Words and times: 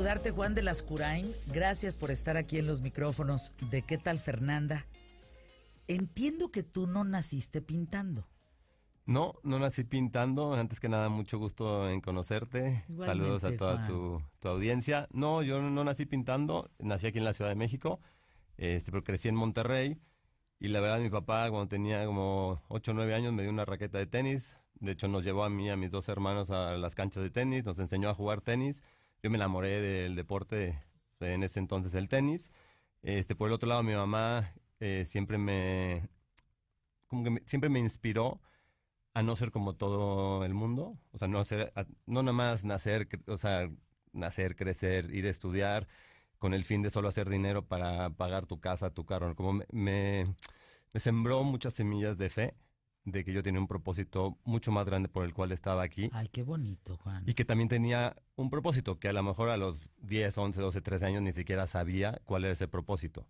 saludarte, 0.00 0.30
Juan 0.30 0.54
de 0.54 0.62
las 0.62 0.82
Curain. 0.82 1.30
Gracias 1.52 1.94
por 1.94 2.10
estar 2.10 2.38
aquí 2.38 2.56
en 2.56 2.66
los 2.66 2.80
micrófonos 2.80 3.52
de 3.70 3.82
¿Qué 3.82 3.98
tal, 3.98 4.18
Fernanda? 4.18 4.86
Entiendo 5.88 6.50
que 6.50 6.62
tú 6.62 6.86
no 6.86 7.04
naciste 7.04 7.60
pintando. 7.60 8.26
No, 9.04 9.34
no 9.42 9.58
nací 9.58 9.84
pintando. 9.84 10.54
Antes 10.54 10.80
que 10.80 10.88
nada, 10.88 11.10
mucho 11.10 11.38
gusto 11.38 11.90
en 11.90 12.00
conocerte. 12.00 12.82
Saludos 12.96 13.44
a 13.44 13.54
toda 13.58 13.84
tu, 13.84 14.22
audiencia. 14.48 15.06
No, 15.12 15.42
yo 15.42 15.60
no 15.60 15.84
nací 15.84 16.06
pintando. 16.06 16.70
Nací 16.78 17.08
aquí 17.08 17.18
en 17.18 17.24
la 17.24 17.34
Ciudad 17.34 17.50
de 17.50 17.56
México. 17.56 18.00
Este, 18.56 18.90
pero 18.90 19.04
crecí 19.04 19.28
en 19.28 19.36
Monterrey. 19.36 20.00
Y 20.58 20.68
la 20.68 20.80
verdad, 20.80 21.00
mi 21.00 21.10
papá, 21.10 21.50
cuando 21.50 21.68
tenía 21.68 22.06
como 22.06 22.62
8 22.68 22.92
o 22.92 22.94
9 22.94 23.14
años, 23.14 23.34
me 23.34 23.42
dio 23.42 23.50
una 23.50 23.66
raqueta 23.66 23.98
de 23.98 24.06
tenis. 24.06 24.56
De 24.76 24.92
hecho, 24.92 25.08
nos 25.08 25.24
llevó 25.24 25.44
a 25.44 25.50
mí 25.50 25.66
y 25.66 25.68
a 25.68 25.76
mis 25.76 25.90
dos 25.90 26.08
hermanos 26.08 26.50
a 26.50 26.78
las 26.78 26.94
canchas 26.94 27.22
de 27.22 27.28
tenis. 27.28 27.66
Nos 27.66 27.78
enseñó 27.80 28.08
a 28.08 28.14
jugar 28.14 28.40
tenis. 28.40 28.82
Yo 29.22 29.30
me 29.30 29.36
enamoré 29.36 29.80
del 29.80 30.16
deporte, 30.16 30.78
en 31.20 31.42
ese 31.42 31.58
entonces 31.58 31.94
el 31.94 32.08
tenis. 32.08 32.50
Este, 33.02 33.34
por 33.34 33.48
el 33.48 33.54
otro 33.54 33.68
lado, 33.68 33.82
mi 33.82 33.94
mamá 33.94 34.54
eh, 34.80 35.04
siempre 35.06 35.38
me, 35.38 36.08
como 37.06 37.24
que 37.24 37.42
siempre 37.46 37.70
me 37.70 37.80
inspiró 37.80 38.40
a 39.14 39.22
no 39.22 39.36
ser 39.36 39.50
como 39.50 39.74
todo 39.76 40.44
el 40.44 40.54
mundo, 40.54 40.98
o 41.12 41.18
sea, 41.18 41.28
no 41.28 41.44
ser, 41.44 41.72
no 42.06 42.22
nada 42.22 42.32
más 42.32 42.64
nacer, 42.64 43.08
o 43.26 43.38
sea, 43.38 43.70
nacer, 44.12 44.56
crecer, 44.56 45.14
ir 45.14 45.26
a 45.26 45.30
estudiar 45.30 45.88
con 46.38 46.54
el 46.54 46.64
fin 46.64 46.82
de 46.82 46.90
solo 46.90 47.08
hacer 47.08 47.28
dinero 47.28 47.66
para 47.66 48.10
pagar 48.10 48.46
tu 48.46 48.60
casa, 48.60 48.90
tu 48.94 49.04
carro, 49.06 49.34
como 49.36 49.52
me, 49.54 49.66
me, 49.72 50.34
me 50.92 51.00
sembró 51.00 51.44
muchas 51.44 51.74
semillas 51.74 52.18
de 52.18 52.30
fe 52.30 52.54
de 53.04 53.24
que 53.24 53.32
yo 53.32 53.42
tenía 53.42 53.60
un 53.60 53.66
propósito 53.66 54.38
mucho 54.44 54.72
más 54.72 54.86
grande 54.86 55.08
por 55.08 55.24
el 55.24 55.32
cual 55.32 55.52
estaba 55.52 55.82
aquí. 55.82 56.10
Ay, 56.12 56.28
qué 56.28 56.42
bonito, 56.42 56.96
Juan. 56.98 57.24
Y 57.26 57.34
que 57.34 57.44
también 57.44 57.68
tenía 57.68 58.16
un 58.36 58.50
propósito 58.50 58.98
que 58.98 59.08
a 59.08 59.12
lo 59.12 59.22
mejor 59.22 59.48
a 59.48 59.56
los 59.56 59.88
10, 60.02 60.36
11, 60.36 60.60
12, 60.60 60.80
13 60.80 61.06
años 61.06 61.22
ni 61.22 61.32
siquiera 61.32 61.66
sabía 61.66 62.20
cuál 62.24 62.44
era 62.44 62.52
ese 62.52 62.68
propósito. 62.68 63.26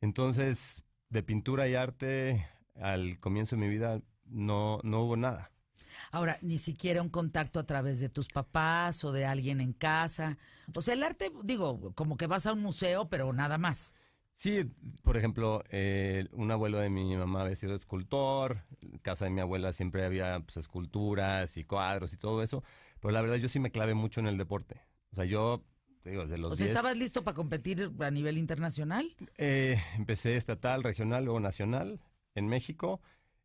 Entonces, 0.00 0.84
de 1.08 1.22
pintura 1.22 1.68
y 1.68 1.74
arte, 1.74 2.46
al 2.74 3.18
comienzo 3.20 3.56
de 3.56 3.62
mi 3.62 3.68
vida 3.68 4.00
no, 4.26 4.80
no 4.82 5.02
hubo 5.02 5.16
nada. 5.16 5.50
Ahora, 6.12 6.36
ni 6.42 6.58
siquiera 6.58 7.02
un 7.02 7.08
contacto 7.08 7.58
a 7.58 7.66
través 7.66 8.00
de 8.00 8.08
tus 8.08 8.28
papás 8.28 9.04
o 9.04 9.12
de 9.12 9.26
alguien 9.26 9.60
en 9.60 9.72
casa. 9.72 10.38
O 10.74 10.80
sea, 10.80 10.94
el 10.94 11.02
arte, 11.02 11.32
digo, 11.42 11.92
como 11.94 12.16
que 12.16 12.26
vas 12.26 12.46
a 12.46 12.52
un 12.52 12.62
museo, 12.62 13.08
pero 13.08 13.32
nada 13.32 13.58
más. 13.58 13.92
Sí, 14.40 14.64
por 15.02 15.18
ejemplo, 15.18 15.62
eh, 15.68 16.26
un 16.32 16.50
abuelo 16.50 16.78
de 16.78 16.88
mi 16.88 17.14
mamá 17.14 17.42
había 17.42 17.56
sido 17.56 17.74
escultor, 17.74 18.64
en 18.80 18.96
casa 19.00 19.26
de 19.26 19.30
mi 19.30 19.42
abuela 19.42 19.74
siempre 19.74 20.02
había 20.02 20.40
pues, 20.40 20.56
esculturas 20.56 21.58
y 21.58 21.64
cuadros 21.64 22.14
y 22.14 22.16
todo 22.16 22.42
eso, 22.42 22.64
pero 23.00 23.12
la 23.12 23.20
verdad 23.20 23.36
yo 23.36 23.50
sí 23.50 23.60
me 23.60 23.70
clavé 23.70 23.92
mucho 23.92 24.18
en 24.18 24.28
el 24.28 24.38
deporte. 24.38 24.80
O 25.12 25.16
sea, 25.16 25.26
yo 25.26 25.62
o 26.06 26.56
sea, 26.56 26.66
¿estabas 26.66 26.96
listo 26.96 27.22
para 27.22 27.34
competir 27.34 27.92
a 28.00 28.10
nivel 28.10 28.38
internacional? 28.38 29.14
Eh, 29.36 29.78
empecé 29.98 30.38
estatal, 30.38 30.84
regional, 30.84 31.26
luego 31.26 31.40
nacional 31.40 32.00
en 32.34 32.46
México. 32.46 33.02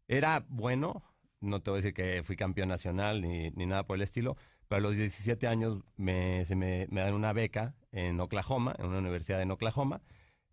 Era 0.07 0.45
bueno, 0.47 1.03
no 1.41 1.61
te 1.61 1.71
voy 1.71 1.79
a 1.79 1.81
decir 1.81 1.93
que 1.93 2.23
fui 2.23 2.37
campeón 2.37 2.69
nacional 2.69 3.21
ni, 3.21 3.49
nada 3.49 3.85
por 3.85 3.97
el 3.97 4.01
estilo, 4.01 4.37
pero 4.69 4.77
a 4.77 4.81
los 4.83 4.95
17 4.95 5.45
años 5.45 5.83
me, 5.97 6.45
se 6.45 6.55
me, 6.55 6.87
dan 6.87 7.13
una 7.13 7.33
beca 7.33 7.75
en 7.91 8.17
Oklahoma, 8.21 8.73
en 8.79 8.85
una 8.85 8.99
universidad 8.99 9.41
en 9.41 9.51
Oklahoma, 9.51 10.01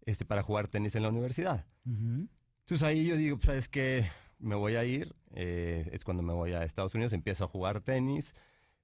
este, 0.04 0.24
para 0.24 0.42
jugar 0.42 0.68
tenis 0.68 0.94
en 0.96 1.02
la 1.02 1.08
universidad. 1.08 1.66
Entonces 1.84 2.82
ahí 2.82 3.06
yo 3.06 3.16
digo, 3.16 3.38
¿sabes 3.40 3.68
qué? 3.68 4.08
Me 4.38 4.54
voy 4.54 4.76
a 4.76 4.84
ir, 4.84 5.14
eh, 5.34 5.88
es 5.92 6.04
cuando 6.04 6.22
me 6.22 6.32
voy 6.32 6.52
a 6.52 6.64
Estados 6.64 6.94
Unidos, 6.94 7.12
empiezo 7.12 7.44
a 7.44 7.48
jugar 7.48 7.80
tenis, 7.80 8.34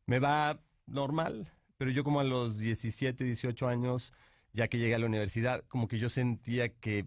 me 0.06 0.18
va 0.18 0.60
normal, 0.86 1.52
pero 1.76 1.90
yo 1.90 2.04
como 2.04 2.20
a 2.20 2.24
los 2.24 2.58
17, 2.58 3.24
18 3.24 3.68
años, 3.68 4.12
ya 4.52 4.68
que 4.68 4.78
llegué 4.78 4.94
a 4.94 4.98
la 4.98 5.06
universidad, 5.06 5.64
como 5.68 5.88
que 5.88 5.98
yo 5.98 6.08
sentía 6.08 6.68
que, 6.68 7.06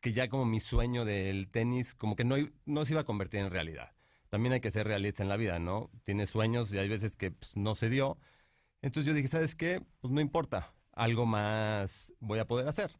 que 0.00 0.12
ya 0.12 0.28
como 0.28 0.44
mi 0.44 0.60
sueño 0.60 1.04
del 1.04 1.48
tenis, 1.50 1.94
como 1.94 2.16
que 2.16 2.24
no, 2.24 2.36
no 2.66 2.84
se 2.84 2.94
iba 2.94 3.02
a 3.02 3.04
convertir 3.04 3.40
en 3.40 3.50
realidad. 3.50 3.92
También 4.28 4.52
hay 4.52 4.60
que 4.60 4.70
ser 4.70 4.86
realista 4.86 5.22
en 5.22 5.28
la 5.28 5.36
vida, 5.36 5.58
¿no? 5.58 5.90
Tienes 6.04 6.30
sueños 6.30 6.72
y 6.72 6.78
hay 6.78 6.88
veces 6.88 7.16
que 7.16 7.32
pues, 7.32 7.56
no 7.56 7.74
se 7.74 7.90
dio. 7.90 8.18
Entonces 8.82 9.06
yo 9.06 9.14
dije, 9.14 9.28
¿sabes 9.28 9.56
qué? 9.56 9.82
Pues 10.00 10.12
no 10.12 10.20
importa, 10.20 10.72
algo 10.92 11.26
más 11.26 12.14
voy 12.20 12.38
a 12.38 12.46
poder 12.46 12.68
hacer. 12.68 12.92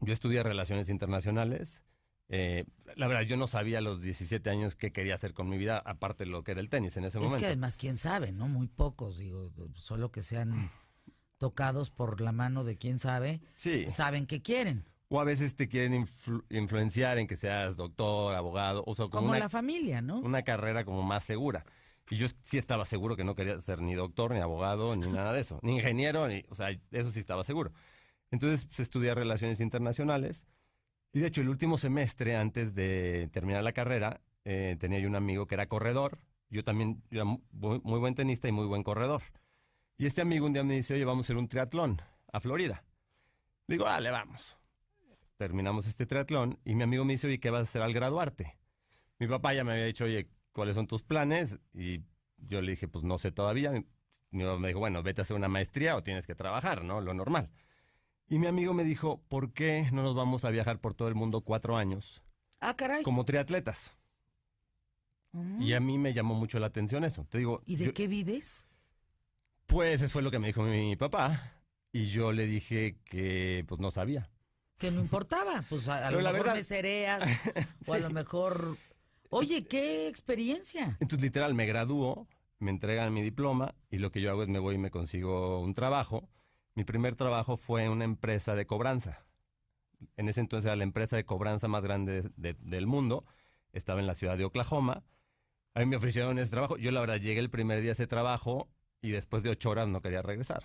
Yo 0.00 0.12
estudié 0.12 0.42
relaciones 0.42 0.88
internacionales 0.88 1.82
eh, 2.32 2.64
la 2.94 3.08
verdad, 3.08 3.22
yo 3.22 3.36
no 3.36 3.48
sabía 3.48 3.78
a 3.78 3.80
los 3.80 4.00
17 4.00 4.48
años 4.50 4.76
qué 4.76 4.92
quería 4.92 5.14
hacer 5.14 5.34
con 5.34 5.48
mi 5.48 5.58
vida, 5.58 5.82
aparte 5.84 6.24
de 6.24 6.30
lo 6.30 6.44
que 6.44 6.52
era 6.52 6.60
el 6.60 6.68
tenis 6.68 6.96
en 6.96 7.04
ese 7.04 7.18
momento. 7.18 7.36
Es 7.36 7.40
que 7.40 7.46
además, 7.46 7.76
quién 7.76 7.98
sabe, 7.98 8.30
¿no? 8.30 8.46
Muy 8.46 8.68
pocos, 8.68 9.18
digo, 9.18 9.50
solo 9.74 10.12
que 10.12 10.22
sean 10.22 10.70
tocados 11.38 11.90
por 11.90 12.20
la 12.20 12.30
mano 12.30 12.62
de 12.62 12.76
quién 12.76 13.00
sabe, 13.00 13.40
saben 13.88 14.26
qué 14.26 14.42
quieren. 14.42 14.84
O 15.08 15.20
a 15.20 15.24
veces 15.24 15.56
te 15.56 15.68
quieren 15.68 16.06
influenciar 16.50 17.18
en 17.18 17.26
que 17.26 17.36
seas 17.36 17.74
doctor, 17.74 18.36
abogado, 18.36 18.84
o 18.86 18.94
sea, 18.94 19.08
como, 19.08 19.34
la 19.34 19.48
familia, 19.48 20.00
¿no? 20.00 20.20
Una 20.20 20.42
carrera 20.42 20.84
como 20.84 21.02
más 21.02 21.24
segura. 21.24 21.64
Y 22.10 22.16
yo 22.16 22.28
sí 22.42 22.58
estaba 22.58 22.84
seguro 22.84 23.16
que 23.16 23.24
no 23.24 23.34
quería 23.34 23.58
ser 23.58 23.80
ni 23.80 23.94
doctor, 23.94 24.32
ni 24.32 24.40
abogado, 24.40 24.94
ni 24.94 25.08
nada 25.08 25.32
de 25.32 25.40
eso, 25.40 25.58
ni 25.62 25.76
ingeniero, 25.76 26.28
ni, 26.28 26.44
o 26.48 26.54
sea, 26.54 26.70
eso 26.92 27.10
sí 27.10 27.18
estaba 27.18 27.42
seguro. 27.42 27.72
Entonces, 28.30 28.66
pues, 28.66 28.80
estudié 28.80 29.14
relaciones 29.14 29.60
internacionales 29.60 30.46
y 31.12 31.20
de 31.20 31.26
hecho, 31.26 31.40
el 31.40 31.48
último 31.48 31.76
semestre, 31.76 32.36
antes 32.36 32.74
de 32.74 33.28
terminar 33.32 33.64
la 33.64 33.72
carrera, 33.72 34.20
eh, 34.44 34.76
tenía 34.78 35.00
yo 35.00 35.08
un 35.08 35.16
amigo 35.16 35.46
que 35.46 35.56
era 35.56 35.66
corredor. 35.66 36.18
Yo 36.48 36.62
también 36.62 37.02
era 37.10 37.24
muy, 37.24 37.80
buen 37.82 38.14
tenista 38.14 38.48
y 38.48 38.52
muy 38.52 38.66
buen 38.66 38.82
corredor. 38.84 39.22
Y 39.96 40.06
este 40.06 40.22
amigo 40.22 40.46
un 40.46 40.52
día 40.52 40.62
me 40.62 40.74
dice, 40.74 40.94
oye, 40.94 41.04
vamos 41.04 41.24
a 41.24 41.26
hacer 41.26 41.36
un 41.36 41.48
triatlón 41.48 42.00
a 42.32 42.40
Florida. 42.40 42.84
Le 43.66 43.74
digo, 43.74 43.86
dale, 43.86 44.10
vamos. 44.10 44.56
Terminamos 45.36 45.86
este 45.86 46.06
triatlón 46.06 46.58
y 46.64 46.74
mi 46.74 46.84
amigo 46.84 47.04
me 47.04 47.14
dice, 47.14 47.26
oye, 47.26 47.40
¿qué 47.40 47.50
vas 47.50 47.60
a 47.60 47.62
hacer 47.62 47.82
al 47.82 47.92
graduarte? 47.92 48.56
Mi 49.18 49.26
papá 49.26 49.52
ya 49.52 49.64
me 49.64 49.72
había 49.72 49.86
dicho, 49.86 50.04
oye, 50.04 50.28
¿cuáles 50.52 50.76
son 50.76 50.86
tus 50.86 51.02
planes? 51.02 51.58
Y 51.74 52.02
yo 52.36 52.62
le 52.62 52.72
dije, 52.72 52.88
pues 52.88 53.04
no 53.04 53.18
sé 53.18 53.32
todavía. 53.32 53.72
Mi 54.30 54.44
papá 54.44 54.58
me 54.58 54.68
dijo, 54.68 54.80
bueno, 54.80 55.02
vete 55.02 55.20
a 55.20 55.22
hacer 55.22 55.36
una 55.36 55.48
maestría 55.48 55.96
o 55.96 56.02
tienes 56.02 56.26
que 56.26 56.34
trabajar, 56.34 56.84
¿no? 56.84 57.00
Lo 57.00 57.14
normal. 57.14 57.50
Y 58.30 58.38
mi 58.38 58.46
amigo 58.46 58.72
me 58.74 58.84
dijo, 58.84 59.20
¿por 59.28 59.52
qué 59.52 59.90
no 59.92 60.04
nos 60.04 60.14
vamos 60.14 60.44
a 60.44 60.50
viajar 60.50 60.80
por 60.80 60.94
todo 60.94 61.08
el 61.08 61.16
mundo 61.16 61.40
cuatro 61.40 61.76
años? 61.76 62.22
Ah, 62.60 62.76
caray. 62.76 63.02
Como 63.02 63.24
triatletas. 63.24 63.90
Y 65.58 65.72
a 65.72 65.80
mí 65.80 65.98
me 65.98 66.12
llamó 66.12 66.34
mucho 66.34 66.60
la 66.60 66.68
atención 66.68 67.04
eso. 67.04 67.26
Te 67.28 67.38
digo, 67.38 67.60
¿Y 67.66 67.74
de 67.74 67.92
qué 67.92 68.06
vives? 68.06 68.64
Pues 69.66 70.00
eso 70.00 70.12
fue 70.12 70.22
lo 70.22 70.30
que 70.30 70.38
me 70.38 70.46
dijo 70.46 70.62
mi 70.62 70.94
papá. 70.94 71.60
Y 71.92 72.04
yo 72.04 72.30
le 72.30 72.46
dije 72.46 72.98
que 73.04 73.64
pues 73.66 73.80
no 73.80 73.90
sabía. 73.90 74.30
Que 74.78 74.92
no 74.92 75.00
importaba. 75.00 75.64
Pues 75.68 75.88
a, 75.88 76.08
lo 76.12 76.20
mejor 76.20 76.54
me 76.54 76.62
cereas. 76.62 77.24
o 77.86 77.94
a 77.94 77.98
lo 77.98 78.10
mejor. 78.10 78.76
Oye, 79.30 79.66
qué 79.66 80.06
experiencia. 80.06 80.96
Entonces, 81.00 81.20
literal, 81.20 81.54
me 81.54 81.66
gradúo, 81.66 82.28
me 82.60 82.70
entregan 82.70 83.12
mi 83.12 83.22
diploma 83.22 83.74
y 83.90 83.98
lo 83.98 84.12
que 84.12 84.20
yo 84.20 84.30
hago 84.30 84.44
es 84.44 84.48
me 84.48 84.60
voy 84.60 84.76
y 84.76 84.78
me 84.78 84.92
consigo 84.92 85.60
un 85.60 85.74
trabajo 85.74 86.28
mi 86.74 86.84
primer 86.84 87.16
trabajo 87.16 87.56
fue 87.56 87.84
en 87.84 87.90
una 87.90 88.04
empresa 88.04 88.54
de 88.54 88.66
cobranza. 88.66 89.24
En 90.16 90.28
ese 90.28 90.40
entonces 90.40 90.66
era 90.66 90.76
la 90.76 90.84
empresa 90.84 91.16
de 91.16 91.24
cobranza 91.24 91.68
más 91.68 91.82
grande 91.82 92.30
del 92.36 92.86
mundo. 92.86 93.24
Estaba 93.72 94.00
en 94.00 94.06
la 94.06 94.14
ciudad 94.14 94.38
de 94.38 94.44
Oklahoma. 94.44 95.04
A 95.74 95.80
mí 95.80 95.86
me 95.86 95.96
ofrecieron 95.96 96.38
ese 96.38 96.50
trabajo. 96.50 96.76
Yo 96.76 96.90
la 96.90 97.00
verdad 97.00 97.16
llegué 97.16 97.40
el 97.40 97.50
primer 97.50 97.80
día 97.80 97.90
a 97.90 97.92
ese 97.92 98.06
trabajo 98.06 98.68
y 99.02 99.10
después 99.10 99.42
de 99.42 99.50
ocho 99.50 99.70
horas 99.70 99.88
no 99.88 100.00
quería 100.00 100.22
regresar. 100.22 100.62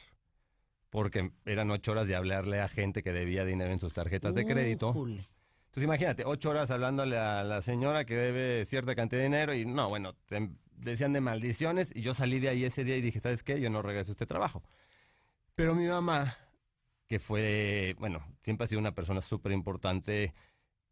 Porque 0.90 1.32
eran 1.46 1.70
ocho 1.72 1.92
horas 1.92 2.08
de 2.08 2.16
hablarle 2.16 2.62
a 2.62 2.70
gente 2.70 3.04
que 3.04 3.12
debía 3.12 3.44
dinero 3.44 3.72
en 3.72 3.80
sus 3.80 3.94
tarjetas 3.94 4.34
de 4.34 4.46
crédito. 4.46 4.94
Entonces 4.96 5.84
imagínate, 5.84 6.24
ocho 6.26 6.52
horas 6.52 6.72
hablándole 6.72 7.18
a 7.18 7.44
la 7.44 7.62
señora 7.62 8.06
que 8.06 8.16
debe 8.16 8.66
cierta 8.66 8.96
cantidad 8.96 9.20
de 9.20 9.26
dinero 9.26 9.54
y 9.54 9.66
no, 9.66 9.90
bueno, 9.90 10.16
decían 10.72 11.12
de 11.12 11.20
maldiciones 11.20 11.92
y 11.94 12.02
yo 12.02 12.14
salí 12.14 12.40
de 12.40 12.48
ahí 12.48 12.64
ese 12.64 12.86
día 12.86 12.96
y 12.96 13.02
dije, 13.02 13.20
¿sabes 13.20 13.44
qué? 13.44 13.60
Yo 13.60 13.70
no 13.70 13.82
regreso 13.82 14.12
a 14.12 14.14
este 14.14 14.26
trabajo. 14.26 14.64
Pero 15.56 15.74
mi 15.74 15.88
mamá, 15.88 16.38
que 17.08 17.20
fue, 17.20 17.96
bueno, 18.00 18.26
siempre 18.44 18.66
ha 18.66 18.68
sido 18.68 18.80
una 18.80 18.94
persona 18.94 19.22
súper 19.22 19.54
importante 19.54 20.34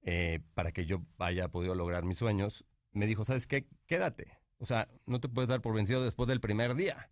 eh, 0.04 0.40
para 0.54 0.72
que 0.72 0.86
yo 0.86 1.02
haya 1.20 1.50
podido 1.50 1.76
lograr 1.76 2.04
mis 2.04 2.18
sueños, 2.18 2.66
me 2.92 3.06
dijo, 3.06 3.26
¿sabes 3.26 3.48
qué? 3.48 3.68
Quédate. 3.88 4.38
O 4.60 4.66
sea, 4.66 4.88
no 5.06 5.20
te 5.20 5.28
puedes 5.28 5.50
dar 5.50 5.62
por 5.62 5.74
vencido 5.74 6.04
después 6.04 6.30
del 6.30 6.40
primer 6.40 6.76
día. 6.76 7.10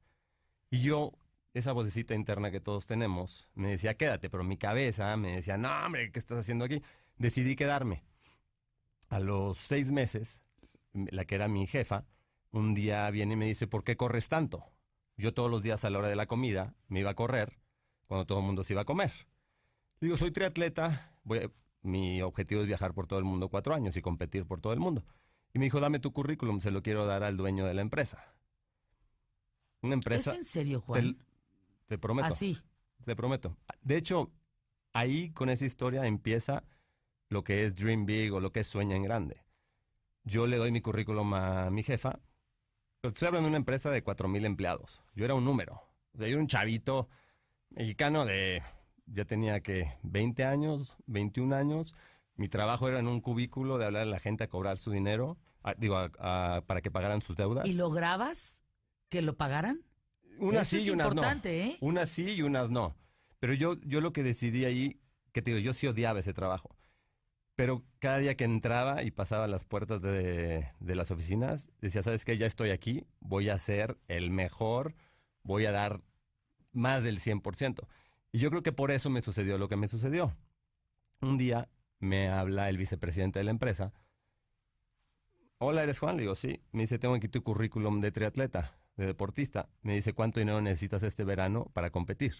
Y 0.70 0.82
yo, 0.82 1.12
esa 1.54 1.74
vocecita 1.74 2.16
interna 2.16 2.52
que 2.52 2.62
todos 2.62 2.86
tenemos, 2.86 3.50
me 3.54 3.72
decía, 3.72 3.96
quédate, 3.96 4.30
pero 4.30 4.46
mi 4.46 4.58
cabeza 4.58 5.18
me 5.18 5.36
decía, 5.36 5.58
no, 5.58 5.70
hombre, 5.86 6.12
¿qué 6.12 6.20
estás 6.20 6.40
haciendo 6.40 6.66
aquí? 6.66 6.82
Decidí 7.18 7.58
quedarme. 7.58 8.04
A 9.10 9.20
los 9.20 9.58
seis 9.58 9.92
meses, 9.92 10.42
la 10.94 11.26
que 11.26 11.36
era 11.36 11.50
mi 11.50 11.68
jefa, 11.68 12.06
un 12.52 12.74
día 12.74 13.10
viene 13.10 13.34
y 13.34 13.38
me 13.38 13.48
dice, 13.48 13.68
¿por 13.68 13.84
qué 13.84 13.98
corres 13.98 14.30
tanto? 14.30 14.64
Yo 15.22 15.36
todos 15.36 15.52
los 15.52 15.62
días 15.62 15.86
a 15.86 15.92
la 15.92 16.00
hora 16.00 16.08
de 16.08 16.16
la 16.16 16.26
comida 16.26 16.74
me 16.88 17.02
iba 17.02 17.12
a 17.12 17.14
correr 17.14 17.60
cuando 18.08 18.26
todo 18.26 18.40
el 18.40 18.46
mundo 18.46 18.64
se 18.64 18.74
iba 18.74 18.82
a 18.82 18.86
comer. 18.86 19.14
Digo, 20.00 20.18
soy 20.18 20.32
triatleta, 20.32 21.14
voy 21.24 21.52
mi 21.84 22.24
objetivo 22.24 22.62
es 22.62 22.68
viajar 22.68 22.96
por 22.96 23.06
todo 23.06 23.20
el 23.20 23.26
mundo 23.26 23.48
cuatro 23.48 23.76
años 23.76 23.96
y 23.98 24.02
competir 24.02 24.48
por 24.48 24.62
todo 24.62 24.74
el 24.74 24.80
mundo. 24.80 25.06
Y 25.54 25.60
me 25.60 25.66
dijo, 25.66 25.80
dame 25.80 26.00
tu 26.00 26.12
currículum, 26.12 26.60
se 26.60 26.72
lo 26.72 26.82
quiero 26.82 27.06
dar 27.06 27.24
al 27.24 27.38
dueño 27.38 27.68
de 27.68 27.76
la 27.76 27.82
empresa. 27.82 28.34
Una 29.82 29.94
empresa... 29.94 30.32
¿Es 30.32 30.38
en 30.40 30.46
serio, 30.46 30.82
Juan? 30.82 31.20
Te, 31.86 32.00
prometo. 32.00 32.28
Así. 32.28 32.58
te 33.06 33.16
prometo. 33.16 33.56
De 33.84 33.98
hecho, 33.98 34.32
ahí 34.92 35.30
con 35.34 35.50
esa 35.50 35.68
historia 35.68 36.08
empieza 36.08 36.64
lo 37.30 37.44
que 37.44 37.66
es 37.66 37.76
Dream 37.76 38.08
Big 38.08 38.34
o 38.34 38.40
lo 38.40 38.52
que 38.52 38.62
es 38.62 38.68
Sueña 38.68 38.96
en 38.96 39.04
Grande. 39.04 39.44
Yo 40.24 40.48
le 40.48 40.58
doy 40.58 40.72
mi 40.72 40.82
currículum 40.82 41.32
a 41.36 41.70
mi 41.70 41.84
jefa, 41.84 42.20
pero 43.02 43.14
estoy 43.14 43.28
hablando 43.28 43.48
de 43.48 43.50
una 43.50 43.58
empresa 43.58 43.90
de 43.90 44.04
4.000 44.04 44.46
empleados. 44.46 45.02
Yo 45.16 45.26
era 45.26 45.34
un 45.34 45.44
número. 45.44 45.82
O 46.14 46.18
sea, 46.18 46.28
yo 46.28 46.34
era 46.34 46.42
un 46.42 46.48
chavito 46.48 47.10
mexicano 47.72 48.26
de, 48.26 48.62
ya 49.08 49.26
tenía 49.26 49.62
que 49.62 49.92
20 50.04 50.46
años, 50.46 50.96
21 51.08 51.56
años. 51.56 51.96
Mi 52.36 52.48
trabajo 52.48 52.88
era 52.88 53.00
en 53.00 53.08
un 53.08 53.20
cubículo 53.20 53.80
de 53.80 53.86
hablar 53.86 54.04
a 54.04 54.06
la 54.06 54.20
gente 54.20 54.44
a 54.44 54.48
cobrar 54.48 54.78
su 54.78 54.92
dinero, 54.92 55.38
digo, 55.78 55.98
para 56.12 56.82
que 56.82 56.92
pagaran 56.92 57.22
sus 57.22 57.36
deudas. 57.36 57.66
¿Y 57.66 57.74
lograbas 57.74 58.64
que 59.10 59.24
lo 59.24 59.36
pagaran? 59.36 59.82
Unas 60.38 60.68
sí 60.68 60.84
y 60.84 60.90
unas 60.92 61.14
no. 61.14 61.24
¿eh? 61.44 61.78
Unas 61.82 62.10
sí 62.10 62.32
y 62.32 62.42
unas 62.44 62.70
no. 62.70 62.96
Pero 63.40 63.54
yo, 63.56 63.76
yo 63.84 64.02
lo 64.02 64.14
que 64.14 64.22
decidí 64.22 64.66
ahí, 64.66 65.02
que 65.32 65.42
te 65.42 65.52
digo, 65.52 65.62
yo 65.62 65.74
sí 65.74 65.88
odiaba 65.88 66.20
ese 66.20 66.34
trabajo. 66.34 66.76
Pero 67.56 67.84
cada 68.00 68.18
día 68.18 68.36
que 68.36 68.44
entraba 68.44 69.04
y 69.04 69.12
pasaba 69.12 69.48
las 69.48 69.66
puertas 69.66 70.02
de, 70.02 70.68
de 70.80 70.96
las 70.96 71.12
oficinas, 71.12 71.70
decía, 71.82 72.02
¿sabes 72.02 72.26
qué? 72.26 72.38
Ya 72.38 72.48
estoy 72.48 72.72
aquí, 72.72 73.06
voy 73.20 73.50
a 73.50 73.58
ser 73.58 73.98
el 74.08 74.32
mejor, 74.32 74.96
voy 75.44 75.66
a 75.66 75.72
dar 75.72 76.02
más 76.72 77.04
del 77.04 77.20
100%. 77.20 77.88
Y 78.32 78.40
yo 78.40 78.50
creo 78.50 78.64
que 78.64 78.72
por 78.72 78.92
eso 78.92 79.10
me 79.10 79.22
sucedió 79.22 79.58
lo 79.58 79.68
que 79.68 79.76
me 79.76 79.88
sucedió. 79.88 80.36
Un 81.22 81.38
día 81.38 81.70
me 82.00 82.30
habla 82.30 82.70
el 82.70 82.78
vicepresidente 82.78 83.40
de 83.40 83.46
la 83.46 83.52
empresa. 83.52 83.94
Hola, 85.60 85.84
¿eres 85.84 86.00
Juan? 86.00 86.16
Le 86.16 86.24
digo, 86.24 86.36
sí. 86.36 86.62
Me 86.72 86.82
dice, 86.84 86.98
tengo 86.98 87.14
aquí 87.14 87.28
tu 87.28 87.44
currículum 87.44 88.02
de 88.02 88.12
triatleta, 88.12 88.76
de 88.96 89.06
deportista. 89.06 89.70
Me 89.84 89.94
dice, 89.94 90.14
¿cuánto 90.14 90.40
dinero 90.40 90.62
necesitas 90.62 91.04
este 91.04 91.24
verano 91.24 91.70
para 91.74 91.92
competir? 91.92 92.36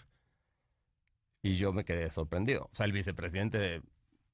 Y 1.44 1.56
yo 1.56 1.74
me 1.74 1.86
quedé 1.86 2.10
sorprendido. 2.10 2.70
O 2.72 2.76
sea, 2.76 2.86
el 2.86 2.92
vicepresidente 2.92 3.82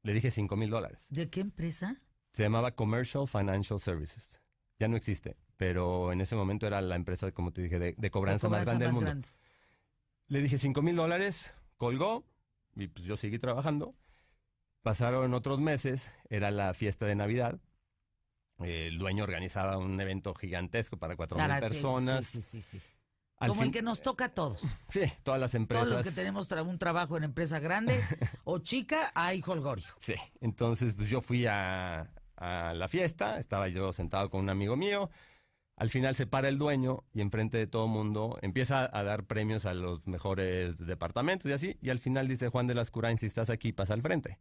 le 0.07 0.13
dije 0.13 0.31
5 0.31 0.55
mil 0.55 0.69
dólares. 0.69 1.07
¿De 1.09 1.29
qué 1.29 1.41
empresa? 1.41 2.01
Se 2.31 2.43
llamaba 2.43 2.71
Commercial 2.71 3.27
Financial 3.27 3.77
Services. 3.79 4.41
Ya 4.79 4.87
no 4.87 4.95
existe, 4.95 5.35
pero 5.57 6.13
en 6.13 6.21
ese 6.21 6.35
momento 6.35 6.65
era 6.65 6.79
la 6.81 6.95
empresa, 6.95 7.31
como 7.33 7.51
te 7.51 7.61
dije, 7.61 7.77
de, 7.77 8.11
cobranza, 8.11 8.47
más 8.47 8.63
grande 8.63 8.85
del 8.85 8.93
mundo. 8.93 9.27
Le 10.27 10.41
dije 10.41 10.57
5 10.57 10.81
mil 10.81 10.95
dólares, 10.95 11.53
colgó 11.75 12.25
y 12.75 12.87
pues 12.87 13.05
yo 13.05 13.17
seguí 13.17 13.37
trabajando. 13.37 13.95
Pasaron 14.81 15.33
otros 15.33 15.59
meses, 15.59 16.09
era 16.29 16.51
la 16.51 16.73
fiesta 16.73 17.05
de 17.05 17.15
Navidad. 17.15 17.59
El 18.59 18.97
dueño 18.99 19.25
organizaba 19.25 19.77
un 19.77 19.99
evento 19.99 20.33
gigantesco 20.33 20.97
para 20.97 21.17
cuatro 21.17 21.37
mil 21.37 21.59
personas. 21.59 22.25
Sí, 22.25 22.41
sí, 22.41 22.61
sí. 22.61 22.81
Como 23.39 23.63
el 23.63 23.71
que 23.71 23.81
nos 23.81 24.01
toca 24.01 24.25
a 24.25 24.29
todos. 24.29 24.61
Sí, 24.89 25.01
todas 25.23 25.39
las 25.39 25.53
empresas. 25.53 25.87
Todos 25.87 25.99
los 25.99 26.07
que 26.07 26.19
tenemos 26.19 26.49
un 26.49 26.79
trabajo 26.79 27.17
en 27.17 27.23
empresa 27.23 27.59
grande 27.59 28.01
o 28.43 28.59
chica, 28.59 29.11
hay 29.13 29.43
holgorio. 29.45 29.85
Sí, 29.99 30.15
entonces 30.41 30.93
pues 30.93 31.09
yo 31.09 31.21
fui 31.21 31.45
a, 31.45 32.09
a 32.35 32.73
la 32.73 32.87
fiesta, 32.87 33.37
estaba 33.37 33.67
yo 33.67 33.93
sentado 33.93 34.29
con 34.29 34.41
un 34.41 34.49
amigo 34.49 34.75
mío, 34.75 35.09
al 35.77 35.91
final 35.91 36.15
se 36.15 36.25
para 36.25 36.49
el 36.49 36.57
dueño 36.57 37.03
y 37.13 37.21
enfrente 37.21 37.57
de 37.57 37.67
todo 37.67 37.87
mundo 37.87 38.39
empieza 38.41 38.89
a 38.91 39.03
dar 39.03 39.25
premios 39.25 39.67
a 39.67 39.75
los 39.75 40.05
mejores 40.07 40.77
departamentos 40.79 41.49
y 41.49 41.53
así. 41.53 41.77
Y 41.81 41.91
al 41.91 41.99
final 41.99 42.27
dice 42.27 42.49
Juan 42.49 42.65
de 42.65 42.73
las 42.73 42.89
Curain, 42.89 43.19
si 43.19 43.27
estás 43.27 43.51
aquí, 43.51 43.73
pasa 43.73 43.93
al 43.93 44.01
frente. 44.01 44.39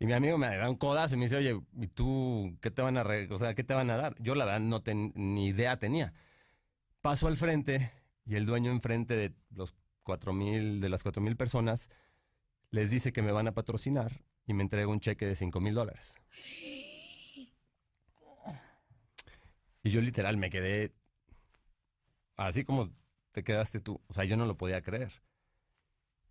Y 0.00 0.06
mi 0.06 0.14
amigo 0.14 0.38
me 0.38 0.56
da 0.56 0.70
un 0.70 0.76
codazo 0.76 1.16
y 1.16 1.18
me 1.18 1.26
dice, 1.26 1.36
oye, 1.36 1.60
¿y 1.78 1.88
tú 1.88 2.56
qué 2.62 2.70
te 2.70 2.80
van 2.80 2.96
a, 2.96 3.02
o 3.02 3.38
sea, 3.38 3.54
qué 3.54 3.62
te 3.62 3.74
van 3.74 3.90
a 3.90 3.96
dar? 3.96 4.14
Yo 4.20 4.34
la 4.34 4.46
verdad 4.46 4.60
no 4.60 4.82
ni 5.14 5.48
idea 5.48 5.78
tenía. 5.78 6.14
Paso 7.02 7.26
al 7.26 7.36
frente 7.36 7.92
y 8.28 8.36
el 8.36 8.44
dueño 8.44 8.70
enfrente 8.70 9.16
de 9.16 9.34
los 9.50 9.74
cuatro 10.02 10.34
mil, 10.34 10.80
de 10.80 10.88
las 10.90 11.02
cuatro 11.02 11.22
mil 11.22 11.34
personas, 11.34 11.88
les 12.70 12.90
dice 12.90 13.12
que 13.12 13.22
me 13.22 13.32
van 13.32 13.48
a 13.48 13.52
patrocinar 13.52 14.22
y 14.46 14.52
me 14.52 14.62
entrega 14.62 14.86
un 14.86 15.00
cheque 15.00 15.26
de 15.26 15.34
cinco 15.34 15.60
mil 15.60 15.74
dólares. 15.74 16.16
Y 19.82 19.90
yo 19.90 20.02
literal 20.02 20.36
me 20.36 20.50
quedé 20.50 20.92
así 22.36 22.64
como 22.64 22.92
te 23.32 23.42
quedaste 23.42 23.80
tú. 23.80 24.02
O 24.08 24.12
sea, 24.12 24.24
yo 24.24 24.36
no 24.36 24.44
lo 24.44 24.58
podía 24.58 24.82
creer. 24.82 25.22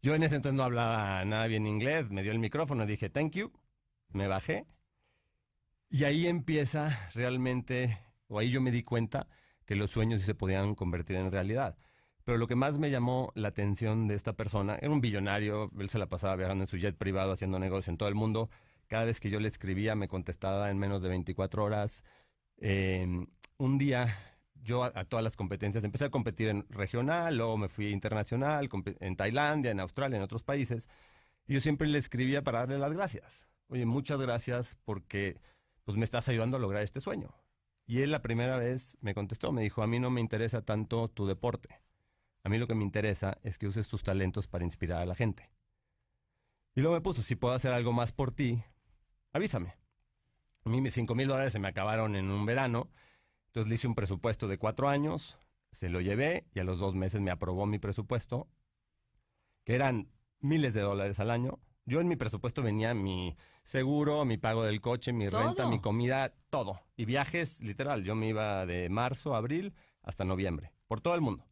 Yo 0.04 0.14
en 0.14 0.22
ese 0.22 0.36
entonces 0.36 0.56
no 0.56 0.64
hablaba 0.64 1.26
nada 1.26 1.48
bien 1.48 1.66
inglés, 1.66 2.12
me 2.12 2.22
dio 2.22 2.32
el 2.32 2.40
micrófono, 2.40 2.86
dije 2.86 3.10
thank 3.10 3.32
you, 3.32 3.52
me 4.10 4.28
bajé. 4.28 4.68
Y 5.90 6.04
ahí 6.04 6.28
empieza 6.28 7.10
realmente, 7.16 7.98
o 8.28 8.38
ahí 8.38 8.52
yo 8.52 8.62
me 8.62 8.70
di 8.70 8.84
cuenta 8.84 9.28
que 9.66 9.76
los 9.76 9.90
sueños 9.90 10.22
se 10.22 10.36
podían 10.36 10.76
convertir 10.76 11.16
en 11.16 11.32
realidad. 11.32 11.78
Pero 12.28 12.40
lo 12.40 12.48
que 12.48 12.56
más 12.56 12.78
me 12.78 12.92
llamó 12.92 13.32
la 13.36 13.48
atención 13.48 14.10
de 14.10 14.16
esta 14.16 14.34
persona, 14.34 14.78
era 14.82 14.92
un 14.92 15.00
billonario, 15.00 15.72
él 15.80 15.90
se 15.90 15.98
la 15.98 16.08
pasaba 16.10 16.36
viajando 16.36 16.66
en 16.66 16.68
su 16.68 16.76
jet 16.76 16.98
privado, 16.98 17.32
haciendo 17.32 17.58
negocios 17.58 17.88
en 17.88 17.98
todo 17.98 18.10
el 18.10 18.16
mundo. 18.16 18.50
Cada 18.88 19.06
vez 19.06 19.22
que 19.22 19.30
yo 19.30 19.40
le 19.40 19.48
escribía 19.48 19.96
me 19.96 20.10
contestaba 20.10 20.70
en 20.70 20.78
menos 20.78 21.02
de 21.02 21.08
24 21.08 21.64
horas. 21.64 22.04
Eh, 22.58 23.08
un 23.56 23.78
día 23.78 24.14
yo 24.62 24.84
a, 24.84 25.06
todas 25.06 25.24
las 25.24 25.38
competencias 25.38 25.86
empecé 25.86 26.04
a 26.04 26.10
competir 26.10 26.50
en 26.50 26.66
regional, 26.70 27.38
luego 27.38 27.56
me 27.56 27.70
fui 27.70 27.94
internacional, 27.94 28.68
en 29.00 29.16
Tailandia, 29.16 29.72
en 29.72 29.80
Australia, 29.80 30.18
en 30.18 30.24
otros 30.24 30.44
países. 30.44 30.90
Y 31.48 31.54
yo 31.54 31.62
siempre 31.62 31.88
le 31.88 31.98
escribía 31.98 32.44
para 32.44 32.60
darle 32.60 32.78
las 32.78 32.92
gracias. 32.92 33.48
Oye, 33.70 33.86
muchas 33.86 34.20
gracias 34.20 34.76
porque 34.84 35.40
pues 35.86 35.98
me 35.98 36.04
estás 36.04 36.28
ayudando 36.28 36.58
a 36.58 36.60
lograr 36.60 36.84
este 36.84 37.00
sueño. 37.00 37.34
Y 37.86 38.02
él 38.02 38.12
la 38.12 38.22
primera 38.22 38.58
vez 38.58 38.98
me 39.00 39.14
contestó, 39.14 39.54
me 39.54 39.62
dijo, 39.62 39.82
a 39.82 39.88
mí 39.88 39.98
no 39.98 40.10
me 40.10 40.20
interesa 40.20 40.62
tanto 40.62 41.08
tu 41.08 41.26
deporte. 41.26 41.87
A 42.44 42.50
mí 42.50 42.58
lo 42.58 42.68
que 42.68 42.76
me 42.76 42.84
interesa 42.84 43.38
es 43.44 43.58
que 43.58 43.68
uses 43.68 43.88
tus 43.88 44.04
talentos 44.04 44.48
para 44.48 44.64
inspirar 44.64 45.02
a 45.02 45.06
la 45.06 45.16
gente. 45.16 45.50
Y 46.76 46.82
luego 46.82 46.96
me 46.96 47.02
puso, 47.02 47.22
si 47.22 47.36
puedo 47.36 47.54
hacer 47.54 47.72
algo 47.72 47.92
más 47.92 48.12
por 48.12 48.32
ti, 48.32 48.64
avísame. 49.34 49.76
A 50.64 50.70
mí 50.70 50.82
mis 50.82 50.94
5 50.94 51.16
mil 51.16 51.28
dólares 51.28 51.54
se 51.54 51.60
me 51.60 51.68
acabaron 51.68 52.16
en 52.16 52.30
un 52.30 52.46
verano 52.46 52.90
entonces 53.58 53.70
le 53.70 53.76
hice 53.76 53.88
un 53.88 53.96
presupuesto 53.96 54.48
de 54.48 54.60
cuatro 54.60 54.88
años, 54.88 55.40
se 55.72 55.90
lo 55.90 56.00
llevé 56.00 56.46
y 56.54 56.60
a 56.60 56.64
los 56.64 56.78
dos 56.78 56.94
meses 56.94 57.22
me 57.22 57.32
aprobó 57.32 57.66
mi 57.66 57.80
presupuesto, 57.80 58.48
que 59.64 59.74
eran 59.74 60.10
miles 60.40 60.76
de 60.76 60.82
dólares 60.82 61.20
al 61.20 61.32
año. 61.32 61.58
Yo 61.84 62.00
en 62.00 62.08
mi 62.08 62.18
presupuesto 62.18 62.62
venía 62.62 62.94
mi 62.94 63.36
seguro, 63.64 64.26
mi 64.26 64.38
pago 64.38 64.64
del 64.64 64.80
coche, 64.80 65.12
mi 65.12 65.28
renta, 65.28 65.68
mi 65.68 65.80
comida, 65.80 66.36
todo. 66.52 66.82
Y 66.96 67.06
viajes, 67.06 67.60
literal. 67.62 68.04
Yo 68.04 68.14
me 68.14 68.28
iba 68.30 68.68
de 68.68 68.90
marzo, 68.90 69.36
abril 69.36 69.74
hasta 70.04 70.24
noviembre, 70.24 70.72
por 70.86 71.02
todo 71.02 71.16
el 71.16 71.22
mundo. 71.22 71.44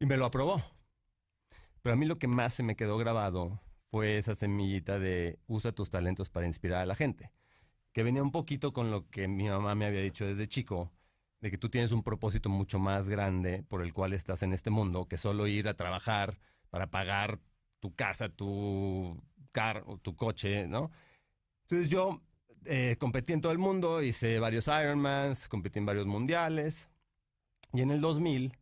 Y 0.00 0.06
me 0.06 0.16
lo 0.16 0.24
aprobó. 0.24 0.62
Pero 1.82 1.92
a 1.92 1.96
mí 1.96 2.06
lo 2.06 2.18
que 2.18 2.26
más 2.26 2.54
se 2.54 2.62
me 2.62 2.74
quedó 2.74 2.96
grabado 2.96 3.60
fue 3.90 4.16
esa 4.16 4.34
semillita 4.34 4.98
de 4.98 5.38
usa 5.46 5.72
tus 5.72 5.90
talentos 5.90 6.30
para 6.30 6.46
inspirar 6.46 6.80
a 6.80 6.86
la 6.86 6.94
gente. 6.94 7.30
Que 7.92 8.02
venía 8.02 8.22
un 8.22 8.32
poquito 8.32 8.72
con 8.72 8.90
lo 8.90 9.10
que 9.10 9.28
mi 9.28 9.48
mamá 9.48 9.74
me 9.74 9.84
había 9.84 10.00
dicho 10.00 10.24
desde 10.24 10.48
chico, 10.48 10.90
de 11.40 11.50
que 11.50 11.58
tú 11.58 11.68
tienes 11.68 11.92
un 11.92 12.02
propósito 12.02 12.48
mucho 12.48 12.78
más 12.78 13.10
grande 13.10 13.62
por 13.68 13.82
el 13.82 13.92
cual 13.92 14.14
estás 14.14 14.42
en 14.42 14.54
este 14.54 14.70
mundo 14.70 15.06
que 15.06 15.18
solo 15.18 15.46
ir 15.46 15.68
a 15.68 15.74
trabajar 15.74 16.38
para 16.70 16.90
pagar 16.90 17.38
tu 17.78 17.94
casa, 17.94 18.30
tu 18.30 19.22
carro, 19.52 19.98
tu 19.98 20.16
coche, 20.16 20.66
¿no? 20.66 20.90
Entonces 21.62 21.90
yo 21.90 22.22
eh, 22.64 22.96
competí 22.98 23.34
en 23.34 23.42
todo 23.42 23.52
el 23.52 23.58
mundo, 23.58 24.02
hice 24.02 24.38
varios 24.38 24.66
Ironmans, 24.66 25.46
competí 25.48 25.78
en 25.78 25.86
varios 25.86 26.06
mundiales 26.06 26.88
y 27.74 27.82
en 27.82 27.90
el 27.90 28.00
2000 28.00 28.59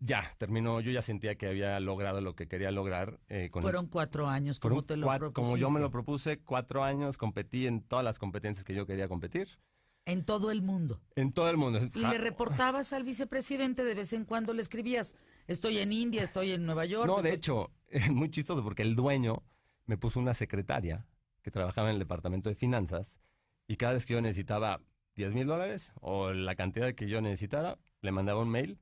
ya 0.00 0.34
terminó, 0.38 0.80
yo 0.80 0.90
ya 0.90 1.02
sentía 1.02 1.36
que 1.36 1.46
había 1.46 1.78
logrado 1.78 2.20
lo 2.20 2.34
que 2.34 2.48
quería 2.48 2.70
lograr. 2.70 3.20
Eh, 3.28 3.50
Fueron 3.52 3.86
cuatro 3.86 4.26
años, 4.26 4.58
como 4.58 4.82
te 4.82 4.96
lo 4.96 5.32
Como 5.32 5.56
yo 5.56 5.70
me 5.70 5.78
lo 5.78 5.90
propuse, 5.90 6.38
cuatro 6.40 6.82
años, 6.82 7.18
competí 7.18 7.66
en 7.66 7.82
todas 7.82 8.04
las 8.04 8.18
competencias 8.18 8.64
que 8.64 8.74
yo 8.74 8.86
quería 8.86 9.08
competir. 9.08 9.58
En 10.06 10.24
todo 10.24 10.50
el 10.50 10.62
mundo. 10.62 11.00
En 11.14 11.30
todo 11.32 11.50
el 11.50 11.58
mundo. 11.58 11.78
Y 11.94 12.00
le 12.00 12.18
reportabas 12.18 12.92
al 12.94 13.04
vicepresidente 13.04 13.84
de 13.84 13.94
vez 13.94 14.12
en 14.14 14.24
cuando, 14.24 14.54
le 14.54 14.62
escribías, 14.62 15.14
estoy 15.46 15.78
en 15.78 15.92
India, 15.92 16.22
estoy 16.22 16.52
en 16.52 16.64
Nueva 16.64 16.86
York. 16.86 17.06
No, 17.06 17.20
de 17.20 17.34
hecho, 17.34 17.70
es 17.88 18.10
muy 18.10 18.30
chistoso 18.30 18.64
porque 18.64 18.82
el 18.82 18.96
dueño 18.96 19.42
me 19.84 19.98
puso 19.98 20.18
una 20.18 20.32
secretaria 20.34 21.06
que 21.42 21.50
trabajaba 21.50 21.88
en 21.88 21.94
el 21.94 21.98
departamento 21.98 22.48
de 22.48 22.54
finanzas 22.54 23.20
y 23.66 23.76
cada 23.76 23.92
vez 23.92 24.06
que 24.06 24.14
yo 24.14 24.20
necesitaba 24.20 24.80
10 25.16 25.34
mil 25.34 25.46
dólares 25.46 25.92
o 26.00 26.32
la 26.32 26.54
cantidad 26.54 26.94
que 26.94 27.08
yo 27.08 27.20
necesitara, 27.20 27.78
le 28.00 28.12
mandaba 28.12 28.40
un 28.40 28.50
mail, 28.50 28.78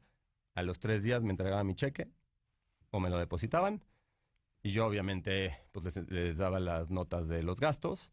a 0.59 0.62
los 0.62 0.81
tres 0.81 1.03
días 1.03 1.23
me 1.23 1.31
entregaba 1.31 1.62
mi 1.65 1.75
cheque 1.75 2.09
o 2.91 3.00
me 3.00 3.11
lo 3.11 3.19
depositaban 3.19 3.83
y 4.62 4.71
yo 4.71 4.87
obviamente 4.87 5.57
pues 5.73 5.97
les, 6.11 6.37
daba 6.37 6.59
las 6.59 6.91
notas 6.91 7.29
de 7.29 7.43
los 7.43 7.61
gastos 7.61 8.11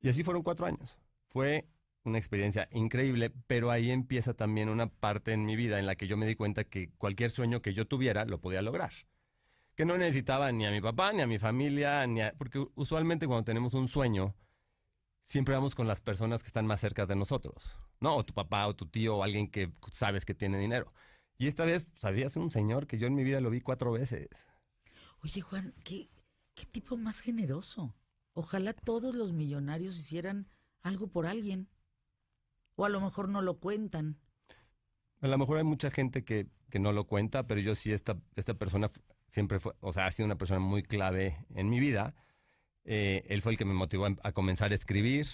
y 0.00 0.08
así 0.10 0.22
fueron 0.22 0.42
cuatro 0.42 0.66
años. 0.66 0.98
Fue 1.28 1.66
una 2.04 2.18
experiencia 2.18 2.68
increíble, 2.70 3.32
pero 3.46 3.70
ahí 3.70 3.90
empieza 3.90 4.34
también 4.34 4.68
una 4.68 4.88
parte 4.88 5.32
en 5.32 5.46
mi 5.46 5.56
vida 5.56 5.78
en 5.78 5.86
la 5.86 5.96
que 5.96 6.06
yo 6.06 6.18
me 6.18 6.26
di 6.26 6.34
cuenta 6.34 6.64
que 6.64 6.90
cualquier 6.98 7.30
sueño 7.30 7.62
que 7.62 7.72
yo 7.72 7.86
tuviera 7.86 8.26
lo 8.26 8.40
podía 8.40 8.60
lograr. 8.60 8.92
Que 9.74 9.86
no 9.86 9.96
necesitaba 9.96 10.52
ni 10.52 10.66
a 10.66 10.70
mi 10.70 10.82
papá, 10.82 11.14
ni 11.14 11.22
a 11.22 11.26
mi 11.26 11.38
familia, 11.38 12.06
ni 12.06 12.20
porque 12.36 12.64
usualmente 12.74 13.26
cuando 13.26 13.44
tenemos 13.44 13.72
un 13.72 13.88
sueño, 13.88 14.34
siempre 15.24 15.54
vamos 15.54 15.74
con 15.74 15.88
las 15.88 16.02
personas 16.02 16.42
que 16.42 16.48
están 16.48 16.66
más 16.66 16.80
cerca 16.80 17.06
de 17.06 17.16
nosotros, 17.16 17.78
¿no? 18.00 18.16
O 18.16 18.24
tu 18.24 18.34
papá, 18.34 18.66
o 18.66 18.76
tu 18.76 18.86
tío, 18.86 19.16
o 19.16 19.24
alguien 19.24 19.50
que 19.50 19.72
sabes 19.90 20.26
que 20.26 20.34
tiene 20.34 20.58
dinero. 20.58 20.92
Y 21.38 21.48
esta 21.48 21.64
vez, 21.64 21.88
¿sabías? 21.98 22.36
Un 22.36 22.50
señor 22.50 22.86
que 22.86 22.98
yo 22.98 23.06
en 23.06 23.14
mi 23.14 23.24
vida 23.24 23.40
lo 23.40 23.50
vi 23.50 23.60
cuatro 23.60 23.92
veces. 23.92 24.28
Oye, 25.22 25.40
Juan, 25.40 25.74
¿qué, 25.84 26.10
qué 26.54 26.66
tipo 26.66 26.96
más 26.96 27.20
generoso? 27.20 27.94
Ojalá 28.34 28.72
todos 28.72 29.14
los 29.14 29.32
millonarios 29.32 29.98
hicieran 29.98 30.48
algo 30.82 31.08
por 31.08 31.26
alguien. 31.26 31.68
O 32.76 32.84
a 32.84 32.88
lo 32.88 33.00
mejor 33.00 33.28
no 33.28 33.42
lo 33.42 33.58
cuentan. 33.58 34.18
A 35.20 35.28
lo 35.28 35.38
mejor 35.38 35.58
hay 35.58 35.64
mucha 35.64 35.90
gente 35.90 36.24
que, 36.24 36.48
que 36.70 36.78
no 36.78 36.92
lo 36.92 37.06
cuenta, 37.06 37.46
pero 37.46 37.60
yo 37.60 37.74
sí, 37.74 37.92
esta, 37.92 38.20
esta 38.36 38.54
persona 38.54 38.90
siempre 39.28 39.58
fue, 39.58 39.74
o 39.80 39.92
sea, 39.92 40.06
ha 40.06 40.10
sido 40.10 40.26
una 40.26 40.38
persona 40.38 40.60
muy 40.60 40.82
clave 40.82 41.46
en 41.54 41.70
mi 41.70 41.80
vida. 41.80 42.14
Eh, 42.84 43.24
él 43.28 43.40
fue 43.40 43.52
el 43.52 43.58
que 43.58 43.64
me 43.64 43.74
motivó 43.74 44.06
a, 44.06 44.16
a 44.22 44.32
comenzar 44.32 44.72
a 44.72 44.74
escribir. 44.74 45.26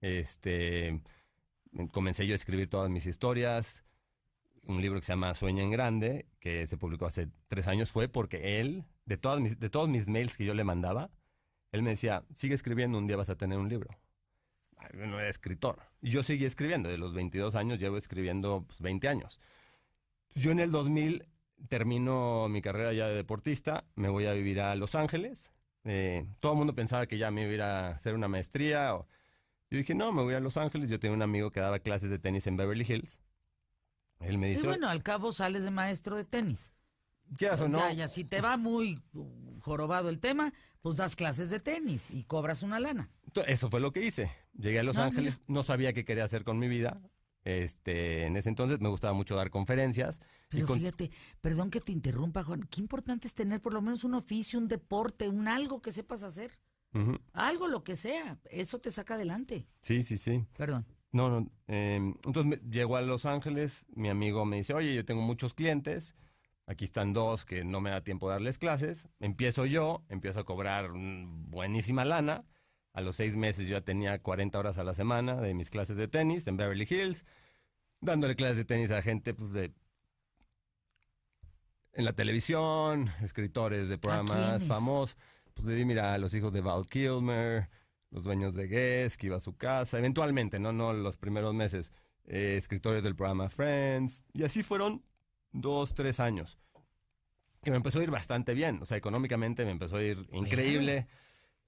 Este, 0.00 1.00
comencé 1.92 2.26
yo 2.26 2.34
a 2.34 2.36
escribir 2.36 2.68
todas 2.68 2.90
mis 2.90 3.06
historias. 3.06 3.84
Un 4.68 4.80
libro 4.80 5.00
que 5.00 5.06
se 5.06 5.12
llama 5.12 5.34
Sueña 5.34 5.64
en 5.64 5.70
Grande, 5.70 6.26
que 6.38 6.66
se 6.66 6.76
publicó 6.76 7.06
hace 7.06 7.28
tres 7.48 7.66
años, 7.66 7.90
fue 7.90 8.08
porque 8.08 8.60
él, 8.60 8.84
de, 9.06 9.16
todas 9.16 9.58
de 9.58 9.70
todos 9.70 9.88
mis 9.88 10.08
mails 10.08 10.36
que 10.36 10.44
yo 10.44 10.54
le 10.54 10.62
mandaba, 10.62 11.10
él 11.72 11.82
me 11.82 11.90
decía, 11.90 12.24
sigue 12.34 12.54
escribiendo, 12.54 12.98
un 12.98 13.06
día 13.06 13.16
vas 13.16 13.30
a 13.30 13.36
tener 13.36 13.58
un 13.58 13.68
libro. 13.68 13.90
No 14.94 15.18
era 15.18 15.28
escritor. 15.28 15.80
Y 16.00 16.10
yo 16.10 16.22
seguí 16.22 16.44
escribiendo. 16.44 16.88
De 16.88 16.98
los 16.98 17.12
22 17.14 17.54
años 17.54 17.80
llevo 17.80 17.96
escribiendo 17.96 18.64
pues, 18.66 18.80
20 18.80 19.08
años. 19.08 19.40
Yo 20.34 20.50
en 20.50 20.60
el 20.60 20.70
2000 20.70 21.26
termino 21.68 22.48
mi 22.48 22.62
carrera 22.62 22.92
ya 22.92 23.08
de 23.08 23.14
deportista, 23.16 23.84
me 23.96 24.08
voy 24.08 24.26
a 24.26 24.32
vivir 24.32 24.60
a 24.60 24.76
Los 24.76 24.94
Ángeles. 24.94 25.50
Eh, 25.84 26.26
todo 26.40 26.52
el 26.52 26.58
mundo 26.58 26.74
pensaba 26.74 27.06
que 27.06 27.18
ya 27.18 27.30
me 27.30 27.42
iba 27.42 27.50
a 27.50 27.54
ir 27.54 27.62
a 27.62 27.88
hacer 27.90 28.14
una 28.14 28.28
maestría. 28.28 28.92
Yo 29.70 29.78
dije, 29.78 29.94
no, 29.94 30.12
me 30.12 30.22
voy 30.22 30.34
a 30.34 30.40
Los 30.40 30.56
Ángeles. 30.56 30.90
Yo 30.90 31.00
tenía 31.00 31.16
un 31.16 31.22
amigo 31.22 31.50
que 31.50 31.60
daba 31.60 31.80
clases 31.80 32.10
de 32.10 32.18
tenis 32.18 32.46
en 32.46 32.56
Beverly 32.56 32.84
Hills. 32.88 33.20
Él 34.20 34.38
me 34.38 34.48
dice, 34.48 34.66
bueno, 34.66 34.88
al 34.88 35.02
cabo 35.02 35.32
sales 35.32 35.64
de 35.64 35.70
maestro 35.70 36.16
de 36.16 36.24
tenis. 36.24 36.72
quieras 37.36 37.60
o 37.60 37.68
no, 37.68 37.78
Ya, 37.78 37.92
ya, 37.92 38.08
si 38.08 38.24
te 38.24 38.40
va 38.40 38.56
muy 38.56 39.00
jorobado 39.60 40.08
el 40.08 40.18
tema, 40.20 40.52
pues 40.80 40.96
das 40.96 41.14
clases 41.16 41.50
de 41.50 41.60
tenis 41.60 42.10
y 42.10 42.24
cobras 42.24 42.62
una 42.62 42.80
lana. 42.80 43.10
Eso 43.46 43.68
fue 43.70 43.80
lo 43.80 43.92
que 43.92 44.04
hice. 44.04 44.30
Llegué 44.58 44.80
a 44.80 44.82
Los 44.82 44.98
Ángeles, 44.98 45.42
no 45.46 45.62
sabía 45.62 45.92
qué 45.92 46.04
quería 46.04 46.24
hacer 46.24 46.42
con 46.44 46.58
mi 46.58 46.68
vida. 46.68 47.00
Este, 47.44 48.26
en 48.26 48.36
ese 48.36 48.48
entonces 48.48 48.80
me 48.80 48.88
gustaba 48.88 49.14
mucho 49.14 49.36
dar 49.36 49.50
conferencias. 49.50 50.20
y 50.20 50.22
Pero 50.50 50.66
con- 50.66 50.78
fíjate, 50.78 51.10
perdón 51.40 51.70
que 51.70 51.80
te 51.80 51.92
interrumpa, 51.92 52.42
Juan, 52.44 52.62
qué 52.64 52.80
importante 52.80 53.26
es 53.28 53.34
tener 53.34 53.60
por 53.62 53.72
lo 53.72 53.80
menos 53.80 54.04
un 54.04 54.14
oficio, 54.14 54.58
un 54.58 54.68
deporte, 54.68 55.28
un 55.28 55.48
algo 55.48 55.80
que 55.80 55.92
sepas 55.92 56.22
hacer. 56.24 56.58
Algo, 57.32 57.68
lo 57.68 57.84
que 57.84 57.94
sea. 57.94 58.38
Eso 58.50 58.80
te 58.80 58.90
saca 58.90 59.14
adelante. 59.14 59.66
Sí, 59.82 60.02
sí, 60.02 60.16
sí. 60.18 60.44
Perdón. 60.56 60.84
No, 61.10 61.30
no. 61.30 61.50
eh, 61.68 61.96
entonces 61.96 62.44
me- 62.44 62.70
llego 62.70 62.96
a 62.96 63.00
Los 63.02 63.24
Ángeles, 63.24 63.86
mi 63.94 64.08
amigo 64.10 64.44
me 64.44 64.56
dice, 64.56 64.74
oye, 64.74 64.94
yo 64.94 65.04
tengo 65.04 65.22
muchos 65.22 65.54
clientes, 65.54 66.14
aquí 66.66 66.84
están 66.84 67.12
dos 67.14 67.44
que 67.46 67.64
no 67.64 67.80
me 67.80 67.90
da 67.90 68.02
tiempo 68.04 68.28
de 68.28 68.34
darles 68.34 68.58
clases, 68.58 69.08
empiezo 69.18 69.64
yo, 69.64 70.04
empiezo 70.10 70.40
a 70.40 70.44
cobrar 70.44 70.90
mm, 70.92 71.50
buenísima 71.50 72.04
lana, 72.04 72.44
a 72.92 73.00
los 73.00 73.16
seis 73.16 73.36
meses 73.36 73.68
yo 73.68 73.78
ya 73.78 73.84
tenía 73.84 74.18
40 74.20 74.58
horas 74.58 74.76
a 74.76 74.84
la 74.84 74.92
semana 74.92 75.36
de 75.40 75.54
mis 75.54 75.70
clases 75.70 75.96
de 75.96 76.08
tenis 76.08 76.46
en 76.46 76.56
Beverly 76.58 76.86
Hills, 76.88 77.24
dándole 78.00 78.36
clases 78.36 78.58
de 78.58 78.64
tenis 78.66 78.90
a 78.90 79.00
gente 79.02 79.32
pues, 79.34 79.52
de... 79.52 79.72
En 81.92 82.04
la 82.04 82.12
televisión, 82.12 83.10
escritores 83.22 83.88
de 83.88 83.98
programas 83.98 84.62
famosos. 84.68 85.16
Pues 85.54 85.66
le 85.66 85.74
di, 85.74 85.84
mira, 85.84 86.14
a 86.14 86.18
los 86.18 86.32
hijos 86.34 86.52
de 86.52 86.60
Val 86.60 86.86
Kilmer, 86.86 87.68
los 88.10 88.24
dueños 88.24 88.54
de 88.54 88.68
Guess, 88.68 89.16
que 89.16 89.26
iba 89.26 89.36
a 89.36 89.40
su 89.40 89.56
casa, 89.56 89.98
eventualmente, 89.98 90.58
no, 90.58 90.72
no 90.72 90.92
los 90.92 91.16
primeros 91.16 91.54
meses, 91.54 91.92
eh, 92.24 92.56
escritores 92.56 93.02
del 93.02 93.16
programa 93.16 93.48
Friends, 93.48 94.24
y 94.32 94.44
así 94.44 94.62
fueron 94.62 95.04
dos, 95.52 95.94
tres 95.94 96.20
años, 96.20 96.58
que 97.62 97.70
me 97.70 97.76
empezó 97.76 98.00
a 98.00 98.02
ir 98.02 98.10
bastante 98.10 98.54
bien, 98.54 98.78
o 98.82 98.84
sea, 98.84 98.96
económicamente 98.96 99.64
me 99.64 99.72
empezó 99.72 99.96
a 99.96 100.02
ir 100.02 100.28
increíble, 100.32 101.06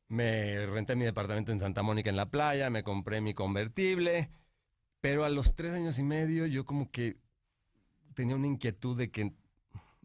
me 0.08 0.66
renté 0.66 0.96
mi 0.96 1.04
departamento 1.04 1.52
en 1.52 1.60
Santa 1.60 1.82
Mónica 1.82 2.10
en 2.10 2.16
la 2.16 2.30
playa, 2.30 2.68
me 2.70 2.82
compré 2.82 3.20
mi 3.20 3.34
convertible, 3.34 4.30
pero 5.00 5.24
a 5.24 5.28
los 5.28 5.54
tres 5.54 5.72
años 5.72 5.98
y 5.98 6.02
medio 6.02 6.46
yo 6.46 6.64
como 6.64 6.90
que 6.90 7.16
tenía 8.14 8.36
una 8.36 8.46
inquietud 8.46 8.96
de 8.96 9.10
que 9.10 9.32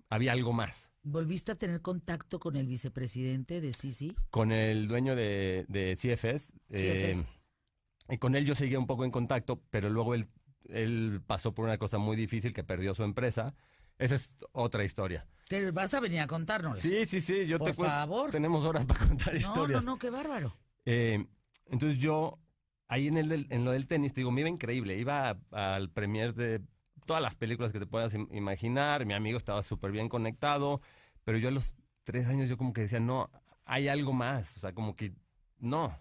había 0.09 0.31
algo 0.31 0.53
más. 0.53 0.91
¿Volviste 1.07 1.51
a 1.51 1.55
tener 1.55 1.81
contacto 1.81 2.39
con 2.39 2.55
el 2.55 2.65
vicepresidente 2.67 3.61
de 3.61 3.73
Sisi? 3.73 4.15
con 4.31 4.51
el 4.51 4.87
dueño 4.87 5.15
de, 5.15 5.65
de 5.69 5.95
CFS. 5.95 6.51
eh, 6.69 7.11
CFS. 7.13 7.27
y 8.09 8.17
con 8.17 8.35
él 8.35 8.43
yo 8.45 8.55
seguía 8.55 8.79
un 8.79 8.87
poco 8.87 9.05
en 9.05 9.11
contacto, 9.11 9.61
pero 9.69 9.89
luego 9.91 10.15
él, 10.15 10.27
él 10.67 11.21
pasó 11.27 11.53
por 11.53 11.65
una 11.65 11.77
cosa 11.77 11.99
muy 11.99 12.15
difícil 12.17 12.53
que 12.53 12.63
perdió 12.63 12.95
su 12.95 13.03
empresa. 13.03 13.53
Esa 13.99 14.15
es 14.15 14.35
otra 14.51 14.83
historia. 14.83 15.27
Te 15.47 15.69
vas 15.69 15.93
a 15.93 15.99
venir 15.99 16.21
a 16.21 16.27
contárnosla. 16.27 16.81
Sí, 16.81 17.05
sí, 17.05 17.21
sí, 17.21 17.45
yo 17.45 17.59
Por 17.59 17.67
te 17.67 17.73
favor. 17.75 18.31
Tenemos 18.31 18.65
horas 18.65 18.85
para 18.87 19.05
contar 19.07 19.31
no, 19.33 19.37
historias. 19.39 19.85
no, 19.85 19.91
no, 19.91 19.99
qué 19.99 20.09
bárbaro. 20.09 20.57
Eh, 20.85 21.23
entonces 21.67 22.01
yo, 22.01 22.39
ahí 22.87 23.07
en, 23.07 23.17
el 23.17 23.29
del- 23.29 23.47
en 23.51 23.63
lo 23.63 23.71
del 23.71 23.85
tenis, 23.85 24.11
te 24.11 24.21
digo, 24.21 24.31
me 24.31 24.41
iba 24.41 24.49
increíble. 24.49 24.97
Iba 24.97 25.39
al 25.51 25.91
premier 25.91 26.33
de 26.33 26.61
todas 27.05 27.21
las 27.21 27.35
películas 27.35 27.71
que 27.71 27.79
te 27.79 27.85
puedas 27.85 28.13
im- 28.15 28.27
imaginar. 28.35 29.05
Mi 29.05 29.13
amigo 29.13 29.37
estaba 29.37 29.63
súper 29.63 29.91
bien 29.91 30.09
conectado. 30.09 30.81
Pero 31.23 31.37
yo 31.37 31.47
a 31.47 31.51
los 31.51 31.75
tres 32.03 32.27
años 32.27 32.49
yo 32.49 32.57
como 32.57 32.73
que 32.73 32.81
decía, 32.81 32.99
no, 32.99 33.29
hay 33.65 33.87
algo 33.87 34.13
más. 34.13 34.57
O 34.57 34.59
sea, 34.59 34.73
como 34.73 34.95
que 34.95 35.13
no. 35.59 35.97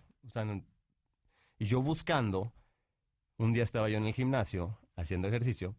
Y 1.58 1.66
yo 1.66 1.82
buscando, 1.82 2.52
un 3.38 3.52
día 3.52 3.62
estaba 3.64 3.88
yo 3.88 3.99
en 3.99 4.06
el 4.06 4.12
gimnasio 4.12 4.78
haciendo 4.96 5.28
ejercicio. 5.28 5.76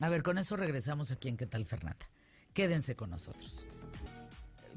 A 0.00 0.08
ver, 0.08 0.22
con 0.22 0.38
eso 0.38 0.56
regresamos 0.56 1.10
aquí 1.10 1.28
en 1.28 1.36
¿Qué 1.36 1.46
tal, 1.46 1.64
Fernanda? 1.64 2.08
Quédense 2.54 2.94
con 2.94 3.10
nosotros. 3.10 3.64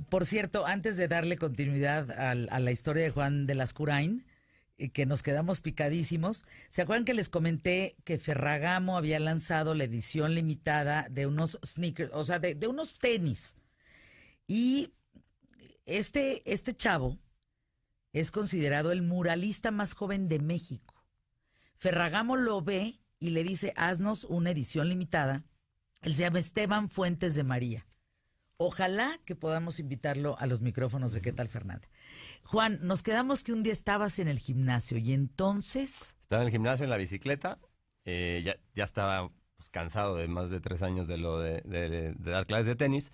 Por 0.09 0.25
cierto, 0.25 0.65
antes 0.65 0.97
de 0.97 1.07
darle 1.07 1.37
continuidad 1.37 2.09
a, 2.11 2.33
la 2.35 2.71
historia 2.71 3.03
de 3.03 3.11
Juan 3.11 3.45
de 3.45 3.55
Lascurain, 3.55 4.19
eh, 4.19 4.30
que 4.89 5.05
nos 5.05 5.23
quedamos 5.23 5.61
picadísimos, 5.61 6.45
¿se 6.69 6.81
acuerdan 6.81 7.05
que 7.05 7.13
les 7.13 7.29
comenté 7.29 7.95
que 8.03 8.17
Ferragamo 8.17 8.97
había 8.97 9.19
lanzado 9.19 9.75
la 9.75 9.83
edición 9.83 10.35
limitada 10.35 11.07
de 11.09 11.27
unos 11.27 11.59
sneakers, 11.65 12.11
o 12.13 12.23
sea, 12.23 12.39
de, 12.39 12.67
unos 12.67 12.97
tenis? 12.97 13.55
Y 14.47 14.91
este, 15.85 16.41
este 16.51 16.75
chavo 16.75 17.17
es 18.13 18.31
considerado 18.31 18.91
el 18.91 19.01
muralista 19.01 19.71
más 19.71 19.93
joven 19.93 20.27
de 20.27 20.39
México. 20.39 20.95
Ferragamo 21.77 22.35
lo 22.35 22.61
ve 22.61 22.99
y 23.19 23.29
le 23.29 23.43
dice, 23.43 23.73
haznos 23.75 24.25
una 24.25 24.51
edición 24.51 24.89
limitada. 24.89 25.43
Él 26.01 26.15
se 26.15 26.21
llama 26.21 26.39
Esteban 26.39 26.89
Fuentes 26.89 27.35
de 27.35 27.43
María. 27.43 27.85
Ojalá 28.63 29.19
que 29.25 29.35
podamos 29.35 29.79
invitarlo 29.79 30.37
a 30.37 30.45
los 30.45 30.61
micrófonos 30.61 31.13
de 31.13 31.21
¿Qué 31.23 31.33
tal, 31.33 31.49
Fernanda? 31.49 31.89
Juan, 32.43 32.77
nos 32.83 33.01
quedamos 33.01 33.43
que 33.43 33.53
un 33.53 33.63
día 33.63 33.73
estabas 33.73 34.19
en 34.19 34.27
el 34.27 34.37
gimnasio 34.37 34.99
y 34.99 35.13
entonces... 35.13 36.15
Estaba 36.21 36.43
en 36.43 36.49
el 36.49 36.51
gimnasio, 36.51 36.83
en 36.83 36.91
la 36.91 36.97
bicicleta. 36.97 37.57
eh, 38.05 38.43
ya, 38.45 38.57
ya 38.75 38.83
estaba 38.83 39.31
pues, 39.57 39.71
cansado 39.71 40.15
de 40.15 40.27
más 40.27 40.51
de 40.51 40.59
tres 40.59 40.83
años 40.83 41.07
de 41.07 41.17
lo 41.17 41.39
de, 41.39 42.13
dar 42.19 42.45
clases 42.45 42.67
de 42.67 42.75
tenis. 42.75 43.11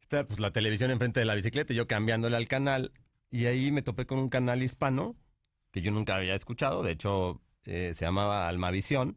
Estaba 0.00 0.26
pues, 0.26 0.40
la 0.40 0.50
televisión 0.50 0.90
enfrente 0.90 1.20
de 1.20 1.26
la 1.26 1.36
bicicleta 1.36 1.72
y 1.72 1.76
yo 1.76 1.86
cambiándole 1.86 2.36
al 2.36 2.48
canal. 2.48 2.90
Y 3.30 3.46
ahí 3.46 3.70
me 3.70 3.82
topé 3.82 4.04
con 4.04 4.18
un 4.18 4.28
canal 4.28 4.64
hispano 4.64 5.14
que 5.70 5.80
yo 5.80 5.92
nunca 5.92 6.16
había 6.16 6.34
escuchado. 6.34 6.82
De 6.82 6.90
hecho, 6.90 7.40
eh, 7.66 7.92
se 7.94 8.04
llamaba 8.04 8.48
Almavisión. 8.48 9.16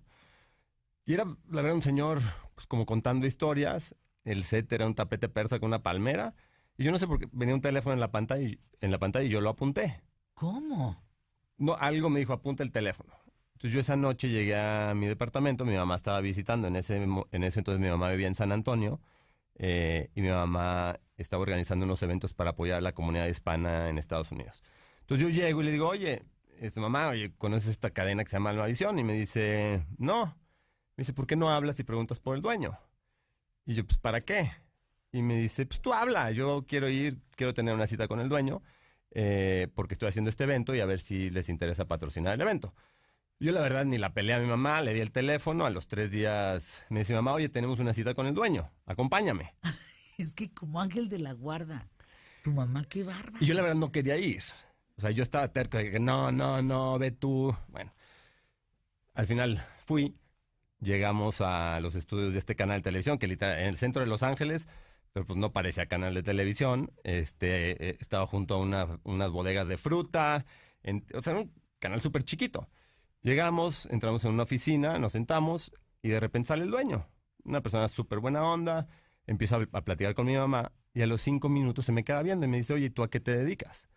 Y 1.08 1.16
era, 1.16 1.26
la 1.50 1.64
verdad, 1.64 1.74
un 1.74 1.82
señor 1.82 2.22
pues, 2.54 2.68
como 2.68 2.86
contando 2.86 3.26
historias. 3.26 3.96
El 4.24 4.44
set 4.44 4.72
era 4.72 4.86
un 4.86 4.96
tapete 4.96 5.30
persa 5.30 5.60
con 5.60 5.68
una 5.68 5.84
palmera. 5.84 6.36
Y 6.78 6.84
yo 6.84 6.92
no 6.92 7.00
sé 7.00 7.08
por 7.08 7.20
qué 7.20 7.28
venía 7.32 7.56
un 7.56 7.62
teléfono 7.62 7.94
en 7.94 8.00
la 8.00 8.12
pantalla 8.12 8.44
y, 8.44 8.60
en 8.80 8.92
la 8.92 9.00
pantalla 9.00 9.26
y 9.26 9.30
yo 9.30 9.42
lo 9.42 9.50
apunté. 9.50 10.02
¿Cómo? 10.34 11.02
No, 11.58 11.76
algo 11.76 12.10
me 12.10 12.20
dijo, 12.20 12.34
apunta 12.34 12.64
el 12.64 12.72
teléfono. 12.72 13.14
Entonces 13.54 13.74
yo 13.74 13.80
esa 13.80 13.96
noche 13.96 14.30
llegué 14.30 14.56
a 14.56 14.94
mi 14.96 15.06
departamento, 15.06 15.66
mi 15.66 15.76
mamá 15.76 15.96
estaba 15.96 16.20
visitando, 16.20 16.68
en 16.68 16.76
ese, 16.76 16.96
en 16.96 17.44
ese 17.44 17.60
entonces 17.60 17.80
mi 17.80 17.90
mamá 17.90 18.10
vivía 18.10 18.28
en 18.28 18.34
San 18.34 18.52
Antonio 18.52 19.00
eh, 19.56 20.10
y 20.16 20.22
mi 20.22 20.30
mamá 20.30 21.00
estaba 21.18 21.44
organizando 21.44 21.86
unos 21.86 22.02
eventos 22.02 22.34
para 22.34 22.52
apoyar 22.52 22.80
a 22.80 22.82
la 22.82 22.94
comunidad 22.94 23.28
hispana 23.28 23.90
en 23.90 24.00
Estados 24.00 24.32
Unidos. 24.32 24.64
Entonces 25.02 25.28
yo 25.28 25.30
llego 25.30 25.62
y 25.62 25.66
le 25.66 25.72
digo, 25.72 25.88
oye, 25.88 26.24
este, 26.60 26.80
mamá, 26.80 27.10
oye, 27.10 27.34
¿conoces 27.38 27.70
esta 27.70 27.92
cadena 27.92 28.24
que 28.24 28.32
se 28.32 28.38
llama 28.38 28.50
Almavisión? 28.50 28.98
Y 28.98 29.04
me 29.04 29.14
dice, 29.14 29.86
no. 30.00 30.26
Me 30.96 31.04
dice, 31.04 31.14
¿por 31.14 31.28
qué 31.28 31.36
no 31.36 31.52
hablas 31.52 31.80
y 31.80 31.84
preguntas 31.84 32.20
por 32.20 32.36
el 32.36 32.42
dueño? 32.42 32.78
Y 33.66 33.76
yo, 33.76 33.86
pues, 33.86 34.00
¿para 34.00 34.22
qué? 34.22 34.52
Y 35.12 35.22
me 35.22 35.38
dice, 35.38 35.66
pues 35.66 35.82
tú 35.82 35.94
habla, 35.94 36.32
yo 36.32 36.66
quiero 36.68 36.90
ir, 36.90 37.20
quiero 37.36 37.54
tener 37.54 37.74
una 37.74 37.88
cita 37.88 38.08
con 38.08 38.20
el 38.20 38.30
dueño 38.30 38.62
eh, 39.12 39.68
porque 39.76 39.94
estoy 39.94 40.10
haciendo 40.10 40.30
este 40.30 40.46
evento 40.46 40.74
y 40.74 40.80
a 40.80 40.86
ver 40.86 41.00
si 41.00 41.30
les 41.30 41.50
interesa 41.50 41.86
patrocinar 41.86 42.34
el 42.34 42.42
evento. 42.42 42.74
Yo 43.40 43.52
la 43.52 43.62
verdad 43.62 43.86
ni 43.86 43.98
la 43.98 44.14
peleé 44.14 44.36
a 44.36 44.40
mi 44.40 44.48
mamá, 44.48 44.82
le 44.82 44.94
di 44.94 45.00
el 45.00 45.12
teléfono, 45.12 45.66
a 45.66 45.70
los 45.70 45.88
tres 45.88 46.12
días 46.12 46.86
me 46.90 47.00
dice 47.00 47.14
mamá, 47.14 47.34
oye, 47.34 47.50
tenemos 47.50 47.80
una 47.80 47.94
cita 47.94 48.14
con 48.14 48.28
el 48.28 48.34
dueño, 48.34 48.72
acompáñame. 48.86 49.56
Es 50.18 50.36
que 50.36 50.52
como 50.54 50.80
ángel 50.80 51.10
de 51.10 51.18
la 51.18 51.34
guarda. 51.34 51.88
Tu 52.44 52.52
mamá, 52.52 52.86
qué 52.86 53.04
bárbara. 53.04 53.40
Y 53.40 53.46
yo 53.46 53.56
la 53.56 53.64
verdad 53.64 53.78
no 53.78 53.92
quería 53.92 54.18
ir. 54.18 54.44
O 54.96 55.02
sea, 55.02 55.10
yo 55.10 55.24
estaba 55.24 55.48
terco 55.48 55.80
de 55.80 55.90
que 55.90 56.00
no, 56.00 56.32
no, 56.32 56.62
no, 56.62 57.00
ve 57.00 57.10
tú. 57.10 57.56
Bueno, 57.70 57.92
al 59.16 59.26
final 59.26 59.66
fui, 59.88 60.16
llegamos 60.82 61.42
a 61.42 61.80
los 61.80 61.96
estudios 61.96 62.34
de 62.34 62.40
este 62.40 62.56
canal 62.56 62.80
de 62.80 62.84
televisión, 62.84 63.18
que 63.18 63.28
en 63.28 63.68
el 63.68 63.78
centro 63.78 64.02
de 64.02 64.08
Los 64.08 64.24
Ángeles, 64.24 64.68
pero 65.14 65.26
pues 65.26 65.38
no 65.38 65.52
parecía 65.54 65.86
canal 65.86 66.14
de 66.14 66.24
televisión. 66.24 66.92
Este, 67.04 67.90
eh, 67.90 67.98
estaba 68.00 68.26
junto 68.26 68.56
a 68.56 68.58
unas 69.04 69.32
bodegas 69.32 69.68
de 69.68 69.78
fruta, 69.78 70.46
o 71.14 71.22
sea, 71.22 71.34
un 71.34 71.54
canal 71.80 72.02
súper 72.02 72.24
chiquito. 72.24 72.68
Llegamos, 73.22 73.86
entramos 73.88 74.26
en 74.26 74.32
una 74.32 74.44
oficina, 74.44 74.98
nos 74.98 75.12
sentamos 75.12 75.72
y 76.02 76.10
de 76.10 76.20
repente 76.20 76.48
sale 76.48 76.64
el 76.64 76.72
dueño. 76.72 77.08
Una 77.44 77.62
persona 77.62 77.88
súper 77.88 78.20
buena 78.20 78.44
onda, 78.44 78.88
empieza 79.28 79.58
a, 79.72 79.82
platicar 79.82 80.16
con 80.16 80.26
mi 80.26 80.36
mamá 80.36 80.72
y 80.94 81.02
a 81.02 81.08
los 81.08 81.22
cinco 81.22 81.50
minutos 81.50 81.86
se 81.86 81.92
me 81.92 82.04
queda 82.04 82.24
viendo 82.24 82.46
y 82.46 82.50
me 82.50 82.58
dice, 82.58 82.74
oye, 82.74 82.90
¿tú 82.90 83.04
a 83.04 83.10
qué 83.10 83.20
te 83.20 83.36
dedicas? 83.36 83.90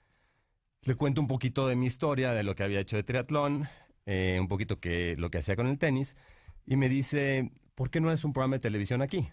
Le 0.82 0.94
cuento 0.96 1.20
un 1.20 1.26
poquito 1.26 1.66
de 1.66 1.76
mi 1.76 1.86
historia, 1.86 2.32
de 2.32 2.42
lo 2.42 2.54
que 2.54 2.62
había 2.62 2.80
hecho 2.80 2.96
de 2.96 3.04
triatlón, 3.04 3.66
eh, 4.04 4.38
un 4.38 4.48
poquito 4.48 4.80
que 4.80 5.16
lo 5.16 5.30
que 5.30 5.38
hacía 5.38 5.56
con 5.56 5.66
el 5.66 5.78
tenis 5.78 6.16
y 6.66 6.76
me 6.76 6.88
dice, 6.88 7.52
¿por 7.74 7.90
qué 7.90 8.00
no 8.00 8.10
es 8.10 8.24
un 8.24 8.32
programa 8.32 8.56
de 8.56 8.60
televisión 8.60 9.02
aquí? 9.02 9.28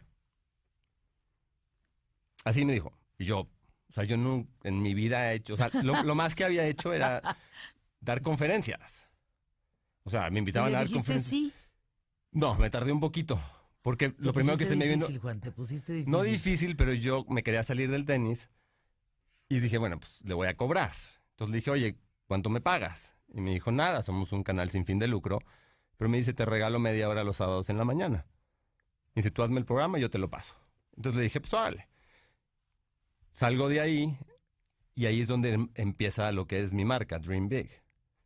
Así 2.43 2.65
me 2.65 2.73
dijo. 2.73 2.91
Y 3.17 3.25
yo, 3.25 3.39
o 3.39 3.93
sea, 3.93 4.03
yo 4.03 4.17
no, 4.17 4.47
en 4.63 4.81
mi 4.81 4.93
vida 4.93 5.31
he 5.31 5.35
hecho, 5.35 5.53
o 5.53 5.57
sea, 5.57 5.69
lo, 5.83 6.15
más 6.15 6.35
que 6.35 6.43
había 6.43 6.65
hecho 6.65 6.93
era 6.93 7.21
dar 8.00 8.21
conferencias. 8.21 9.07
O 10.03 10.09
sea, 10.09 10.29
me 10.29 10.39
invitaban 10.39 10.73
a 10.73 10.79
dar 10.79 10.89
conferencias. 10.89 11.29
sí? 11.29 11.53
No, 12.31 12.55
me 12.55 12.69
tardé 12.69 12.91
un 12.91 13.00
poquito. 13.00 13.39
Porque 13.81 14.13
lo 14.19 14.33
primero 14.33 14.57
que 14.57 14.65
se 14.65 14.75
me 14.75 14.88
vino. 14.88 15.07
Juan, 15.21 15.41
te 15.41 15.51
pusiste 15.51 15.93
difícil. 15.93 16.11
No 16.11 16.21
difícil, 16.23 16.75
pero 16.75 16.93
yo 16.93 17.25
me 17.29 17.43
quería 17.43 17.63
salir 17.63 17.89
del 17.89 18.05
tenis. 18.05 18.50
Y 19.50 19.59
dije, 19.59 19.77
bueno, 19.77 20.00
pues 20.00 20.21
le 20.23 20.33
voy 20.33 20.47
a 20.47 20.55
cobrar. 20.55 20.91
Entonces 21.31 21.51
le 21.51 21.57
dije, 21.57 21.71
oye, 21.71 21.95
¿cuánto 22.27 22.50
me 22.50 22.61
pagas? 22.61 23.15
Y 23.33 23.41
me 23.41 23.51
dijo, 23.51 23.71
nada, 23.71 24.01
somos 24.01 24.31
un 24.33 24.43
canal 24.43 24.69
sin 24.69 24.85
fin 24.85 25.00
de 25.00 25.07
lucro. 25.07 25.39
Pero 26.01 26.10
me 26.10 26.17
dice, 26.17 26.34
te 26.34 26.46
regalo 26.46 26.79
media 26.79 27.08
hora 27.08 27.24
los 27.24 27.36
sábados 27.36 27.70
en 27.70 27.77
la 27.77 27.86
mañana. 27.86 28.25
Y 29.13 29.20
dice, 29.20 29.29
tú 29.29 29.43
hazme 29.43 29.60
el 29.60 29.67
programa 29.67 30.00
yo 30.00 30.10
te 30.10 30.17
lo 30.17 30.31
paso. 30.31 30.55
Entonces 30.96 31.17
le 31.17 31.24
dije, 31.25 31.39
pues 31.39 31.53
órale. 31.53 31.89
Salgo 33.34 33.70
de 33.70 33.81
ahí 33.81 34.17
y 34.96 35.05
ahí 35.05 35.22
es 35.22 35.27
donde 35.27 35.51
em, 35.51 35.70
empieza 35.75 36.31
lo 36.31 36.48
que 36.48 36.60
es 36.60 36.74
mi 36.74 36.86
marca, 36.86 37.20
Dream 37.20 37.50
Big. 37.50 37.70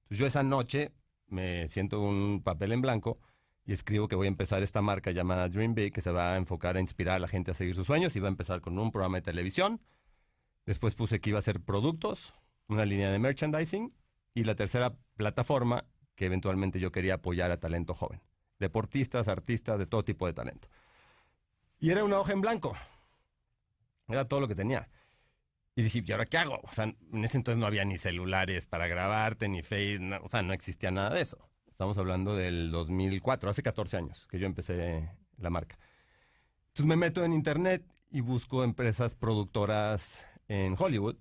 Yo 0.09 0.25
esa 0.25 0.41
noche 0.41 0.93
me 1.27 1.67
siento 1.67 1.99
un 1.99 2.41
papel 2.41 2.71
en 2.71 2.79
blanco 2.79 3.19
y 3.65 3.73
escribo 3.73 4.07
que 4.07 4.15
voy 4.15 4.27
a 4.27 4.29
empezar 4.29 4.63
esta 4.63 4.81
marca 4.81 5.11
llamada 5.11 5.49
Dream 5.49 5.75
Big, 5.75 5.91
que 5.91 5.99
se 5.99 6.11
va 6.11 6.31
a 6.31 6.37
enfocar 6.37 6.77
a 6.77 6.79
inspirar 6.79 7.17
a 7.17 7.19
la 7.19 7.27
gente 7.27 7.51
a 7.51 7.53
seguir 7.55 7.75
sus 7.75 7.87
sueños 7.87 8.15
y 8.15 8.21
va 8.21 8.29
a 8.29 8.31
empezar 8.31 8.61
con 8.61 8.79
un 8.79 8.89
programa 8.89 9.17
de 9.17 9.23
televisión. 9.23 9.81
Después 10.65 10.95
puse 10.95 11.19
que 11.19 11.31
iba 11.31 11.39
a 11.39 11.41
ser 11.41 11.59
productos, 11.59 12.33
una 12.69 12.85
línea 12.85 13.11
de 13.11 13.19
merchandising 13.19 13.93
y 14.33 14.45
la 14.45 14.55
tercera 14.55 14.95
plataforma 15.17 15.83
que 16.15 16.25
eventualmente 16.25 16.79
yo 16.79 16.91
quería 16.91 17.15
apoyar 17.15 17.51
a 17.51 17.59
talento 17.59 17.93
joven. 17.93 18.21
Deportistas, 18.59 19.27
artistas, 19.27 19.77
de 19.77 19.85
todo 19.85 20.03
tipo 20.03 20.27
de 20.27 20.33
talento. 20.33 20.69
Y 21.79 21.91
era 21.91 22.03
una 22.03 22.19
hoja 22.19 22.33
en 22.33 22.41
blanco. 22.41 22.75
Era 24.07 24.27
todo 24.27 24.39
lo 24.39 24.47
que 24.47 24.55
tenía. 24.55 24.89
Y 25.75 25.83
dije, 25.83 26.03
¿y 26.05 26.11
ahora 26.13 26.25
qué 26.25 26.37
hago? 26.37 26.61
En 26.77 27.25
ese 27.25 27.37
entonces 27.37 27.59
no 27.59 27.65
había 27.65 27.83
ni 27.83 27.97
celulares 27.97 28.65
para 28.65 28.87
grabarte, 28.87 29.49
ni 29.49 29.61
Face, 29.61 29.99
o 30.21 30.29
sea, 30.29 30.41
no 30.41 30.53
existía 30.53 30.89
nada 30.89 31.09
de 31.09 31.21
eso. 31.21 31.37
Estamos 31.67 31.97
hablando 31.97 32.33
del 32.35 32.71
2004, 32.71 33.49
hace 33.49 33.61
14 33.61 33.97
años 33.97 34.25
que 34.29 34.39
yo 34.39 34.45
empecé 34.45 35.11
la 35.37 35.49
marca. 35.49 35.77
Entonces 36.67 36.85
me 36.85 36.95
meto 36.95 37.25
en 37.25 37.33
internet 37.33 37.83
y 38.09 38.21
busco 38.21 38.63
empresas 38.63 39.15
productoras 39.15 40.25
en 40.47 40.75
Hollywood 40.79 41.17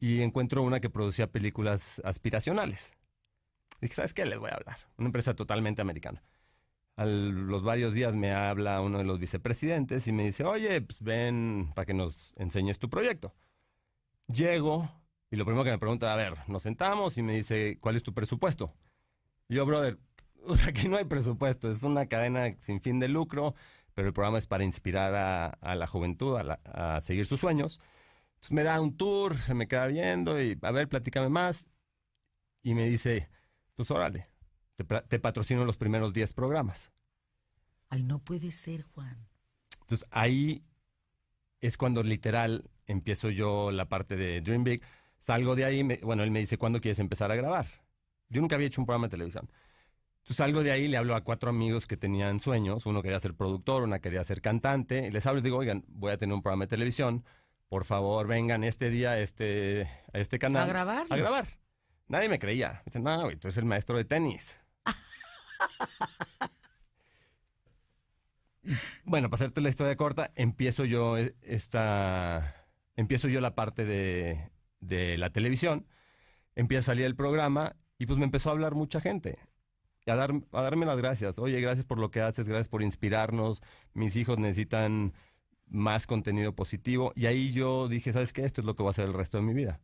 y 0.00 0.22
encuentro 0.22 0.62
una 0.62 0.80
que 0.80 0.90
producía 0.90 1.30
películas 1.30 2.00
aspiracionales. 2.04 2.92
Dije, 3.84 3.96
¿sabes 3.96 4.14
qué? 4.14 4.24
Les 4.24 4.38
voy 4.38 4.48
a 4.48 4.54
hablar. 4.54 4.78
Una 4.96 5.08
empresa 5.08 5.34
totalmente 5.36 5.82
americana. 5.82 6.22
A 6.96 7.04
los 7.04 7.62
varios 7.62 7.92
días 7.92 8.16
me 8.16 8.32
habla 8.32 8.80
uno 8.80 8.96
de 8.96 9.04
los 9.04 9.18
vicepresidentes 9.18 10.08
y 10.08 10.12
me 10.12 10.24
dice, 10.24 10.42
oye, 10.42 10.80
pues 10.80 11.02
ven 11.02 11.70
para 11.74 11.84
que 11.84 11.92
nos 11.92 12.32
enseñes 12.36 12.78
tu 12.78 12.88
proyecto. 12.88 13.34
Llego 14.26 14.88
y 15.30 15.36
lo 15.36 15.44
primero 15.44 15.64
que 15.64 15.70
me 15.70 15.78
pregunta, 15.78 16.10
a 16.10 16.16
ver, 16.16 16.32
nos 16.48 16.62
sentamos 16.62 17.18
y 17.18 17.22
me 17.22 17.34
dice, 17.34 17.76
¿cuál 17.78 17.96
es 17.96 18.02
tu 18.02 18.14
presupuesto? 18.14 18.72
Y 19.50 19.56
yo, 19.56 19.66
brother, 19.66 19.98
aquí 20.66 20.88
no 20.88 20.96
hay 20.96 21.04
presupuesto, 21.04 21.70
es 21.70 21.82
una 21.82 22.06
cadena 22.06 22.54
sin 22.60 22.80
fin 22.80 22.98
de 22.98 23.08
lucro, 23.08 23.54
pero 23.92 24.08
el 24.08 24.14
programa 24.14 24.38
es 24.38 24.46
para 24.46 24.64
inspirar 24.64 25.14
a, 25.60 25.74
la 25.74 25.86
juventud 25.86 26.38
a, 26.38 27.00
seguir 27.02 27.26
sus 27.26 27.38
sueños. 27.38 27.80
Entonces 28.36 28.52
me 28.52 28.62
da 28.62 28.80
un 28.80 28.96
tour, 28.96 29.36
se 29.36 29.52
me 29.52 29.68
queda 29.68 29.88
viendo 29.88 30.40
y, 30.40 30.58
a 30.62 30.70
ver, 30.70 30.88
platícame 30.88 31.28
más. 31.28 31.68
Y 32.62 32.72
me 32.72 32.86
dice, 32.86 33.28
pues 33.74 33.90
órale, 33.90 34.28
te, 34.76 35.18
patrocino 35.18 35.64
los 35.64 35.76
primeros 35.76 36.12
10 36.12 36.32
programas. 36.34 36.92
Ay, 37.88 38.02
no 38.02 38.18
puede 38.18 38.52
ser, 38.52 38.82
Juan. 38.82 39.28
Entonces 39.82 40.08
ahí 40.10 40.64
es 41.60 41.76
cuando 41.76 42.02
literal 42.02 42.70
empiezo 42.86 43.30
yo 43.30 43.70
la 43.70 43.88
parte 43.88 44.16
de 44.16 44.40
Dream 44.40 44.64
Big. 44.64 44.82
Salgo 45.18 45.54
de 45.54 45.64
ahí, 45.64 45.82
bueno, 46.02 46.22
él 46.22 46.30
me 46.30 46.40
dice, 46.40 46.58
¿cuándo 46.58 46.80
quieres 46.80 46.98
empezar 46.98 47.30
a 47.30 47.36
grabar? 47.36 47.66
Yo 48.28 48.40
nunca 48.40 48.56
había 48.56 48.66
hecho 48.66 48.80
un 48.80 48.86
programa 48.86 49.06
de 49.06 49.12
televisión. 49.12 49.50
Entonces 50.24 50.36
salgo 50.36 50.62
de 50.62 50.72
ahí, 50.72 50.88
le 50.88 50.96
hablo 50.96 51.14
a 51.14 51.22
cuatro 51.22 51.50
amigos 51.50 51.86
que 51.86 51.96
tenían 51.96 52.40
sueños. 52.40 52.86
Uno 52.86 53.02
quería 53.02 53.20
ser 53.20 53.34
productor, 53.34 53.82
una 53.82 53.98
quería 54.00 54.24
ser 54.24 54.40
cantante. 54.40 55.06
Y 55.06 55.10
les 55.10 55.26
hablo 55.26 55.40
y 55.40 55.42
digo, 55.42 55.58
oigan, 55.58 55.84
voy 55.88 56.12
a 56.12 56.18
tener 56.18 56.34
un 56.34 56.42
programa 56.42 56.64
de 56.64 56.68
televisión. 56.68 57.24
Por 57.68 57.84
favor, 57.84 58.26
vengan 58.26 58.64
este 58.64 58.88
día 58.88 59.10
a 59.10 59.18
este, 59.20 59.88
a 60.12 60.18
este 60.18 60.38
canal. 60.38 60.64
A 60.64 60.66
grabar. 60.66 61.06
A 61.10 61.16
grabar. 61.16 61.46
Nadie 62.08 62.28
me 62.28 62.38
creía. 62.38 62.82
Dicen, 62.84 63.02
no, 63.02 63.22
güey, 63.22 63.36
tú 63.36 63.48
eres 63.48 63.58
el 63.58 63.64
maestro 63.64 63.96
de 63.96 64.04
tenis. 64.04 64.60
bueno, 69.04 69.30
para 69.30 69.36
hacerte 69.36 69.60
la 69.60 69.68
historia 69.68 69.96
corta, 69.96 70.32
empiezo 70.34 70.84
yo 70.84 71.16
esta. 71.42 72.66
Empiezo 72.96 73.28
yo 73.28 73.40
la 73.40 73.54
parte 73.54 73.84
de, 73.84 74.50
de 74.80 75.18
la 75.18 75.30
televisión. 75.30 75.86
Empieza 76.54 76.80
a 76.80 76.94
salir 76.94 77.06
el 77.06 77.16
programa 77.16 77.76
y 77.98 78.06
pues 78.06 78.18
me 78.18 78.24
empezó 78.24 78.50
a 78.50 78.52
hablar 78.52 78.74
mucha 78.74 79.00
gente. 79.00 79.38
Y 80.06 80.10
a, 80.10 80.16
dar, 80.16 80.32
a 80.52 80.62
darme 80.62 80.86
las 80.86 80.98
gracias. 80.98 81.38
Oye, 81.38 81.60
gracias 81.60 81.86
por 81.86 81.98
lo 81.98 82.10
que 82.10 82.20
haces, 82.20 82.48
gracias 82.48 82.68
por 82.68 82.82
inspirarnos. 82.82 83.62
Mis 83.94 84.16
hijos 84.16 84.38
necesitan 84.38 85.14
más 85.66 86.06
contenido 86.06 86.54
positivo. 86.54 87.12
Y 87.16 87.26
ahí 87.26 87.50
yo 87.50 87.88
dije, 87.88 88.12
¿sabes 88.12 88.32
qué? 88.32 88.44
Esto 88.44 88.60
es 88.60 88.66
lo 88.66 88.76
que 88.76 88.82
voy 88.82 88.90
a 88.90 88.92
hacer 88.92 89.06
el 89.06 89.14
resto 89.14 89.38
de 89.38 89.44
mi 89.44 89.54
vida 89.54 89.80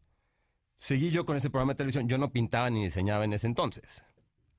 seguí 0.81 1.11
yo 1.11 1.25
con 1.25 1.37
ese 1.37 1.51
programa 1.51 1.75
de 1.75 1.77
televisión. 1.77 2.09
Yo 2.09 2.19
no 2.19 2.33
pintaba 2.33 2.69
ni 2.71 2.83
diseñaba 2.83 3.25
en 3.25 3.35
ese 3.35 3.47
entonces. 3.47 4.03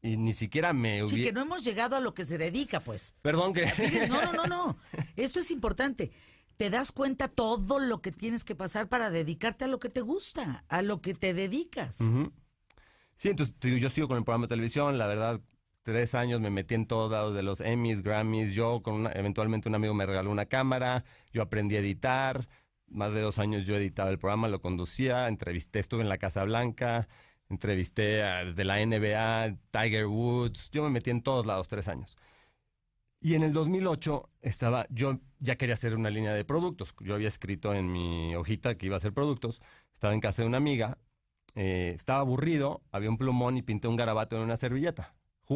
Y 0.01 0.17
ni 0.17 0.31
siquiera 0.31 0.71
me 0.71 1.03
hubiera... 1.03 1.17
Sí, 1.17 1.23
que 1.23 1.34
no 1.34 1.41
hemos 1.41 1.63
llegado 1.63 1.95
a 1.95 1.99
lo 1.99 2.13
que 2.13 2.23
se 2.25 2.38
dedica, 2.38 2.79
pues. 2.79 3.13
Perdón 3.21 3.53
que... 3.53 3.65
No, 4.07 4.21
no, 4.21 4.34
no, 4.34 4.47
no. 4.47 4.77
Esto 5.15 5.39
es 5.39 5.51
importante. 5.51 6.12
Te 6.57 6.69
das 6.69 6.91
cuenta 6.91 7.27
todo 7.27 7.79
lo 7.79 8.01
que 8.01 8.12
tienes 8.12 8.43
que 8.43 8.55
pasar 8.55 8.88
para 8.88 9.10
dedicarte 9.10 9.65
a 9.65 9.67
lo 9.67 9.79
que 9.79 9.89
te 9.89 10.01
gusta, 10.01 10.63
a 10.69 10.81
lo 10.81 11.01
que 11.01 11.13
te 11.13 11.34
dedicas. 11.34 11.97
Sí, 13.15 13.29
entonces 13.29 13.55
yo 13.62 13.89
sigo 13.89 14.07
con 14.07 14.17
el 14.17 14.23
programa 14.23 14.45
de 14.45 14.49
televisión. 14.49 14.97
La 14.97 15.07
verdad, 15.07 15.41
tres 15.84 16.13
años 16.15 16.39
me 16.39 16.49
metí 16.49 16.75
en 16.75 16.86
todos 16.86 17.12
lados 17.12 17.36
de 17.36 17.43
los 17.43 17.62
Emmys, 17.62 18.03
Grammys. 18.03 18.53
Yo, 18.53 18.81
con 18.84 19.07
eventualmente 19.15 19.69
un 19.69 19.75
amigo 19.75 19.93
me 19.93 20.05
regaló 20.05 20.31
una 20.31 20.45
cámara. 20.45 21.03
Yo 21.31 21.41
aprendí 21.41 21.75
a 21.75 21.79
editar 21.79 22.47
más 22.91 23.13
de 23.13 23.21
dos 23.21 23.39
años 23.39 23.65
yo 23.65 23.75
editaba 23.75 24.10
el 24.10 24.19
programa, 24.19 24.47
lo 24.47 24.62
conducía, 24.62 25.27
entrevisté, 25.27 25.80
estuve 25.80 26.01
en 26.01 26.10
la 26.10 26.17
Casa 26.17 26.43
Blanca, 26.43 27.08
entrevisté 27.49 28.23
a, 28.23 28.45
de 28.45 28.63
la 28.65 28.86
NBA, 28.86 29.58
Tiger 29.71 30.08
Woods, 30.08 30.69
yo 30.71 30.84
me 30.84 30.89
metí 30.89 31.10
en 31.10 31.21
todos 31.23 31.45
lados 31.45 31.67
tres 31.67 31.88
años. 31.88 32.15
Y 33.23 33.36
en 33.36 33.43
el 33.43 33.54
2008 33.54 34.30
estaba, 34.41 34.88
yo 34.89 35.19
ya 35.39 35.56
quería 35.56 35.75
hacer 35.75 35.95
una 35.95 36.10
línea 36.10 36.34
de 36.34 36.43
productos. 36.43 36.95
Yo 37.01 37.13
había 37.13 37.27
escrito 37.27 37.73
en 37.73 37.91
mi 37.91 38.36
hojita 38.36 38.75
que 38.75 38.88
iba 38.88 38.95
a 38.95 38.97
hacer 38.97 39.13
productos. 39.13 39.62
Estaba 39.93 40.13
en 40.15 40.21
casa 40.21 40.41
de 40.41 40.47
una 40.47 40.58
amiga, 40.58 40.97
eh, 41.56 41.93
estaba 41.95 42.21
aburrido, 42.21 42.82
había 42.91 43.10
un 43.12 43.17
plumón 43.17 43.58
y 43.58 43.62
pinté 43.62 43.88
un 43.88 43.95
garabato 43.95 44.38
en 44.38 44.41
una 44.41 44.58
servilleta. 44.58 45.13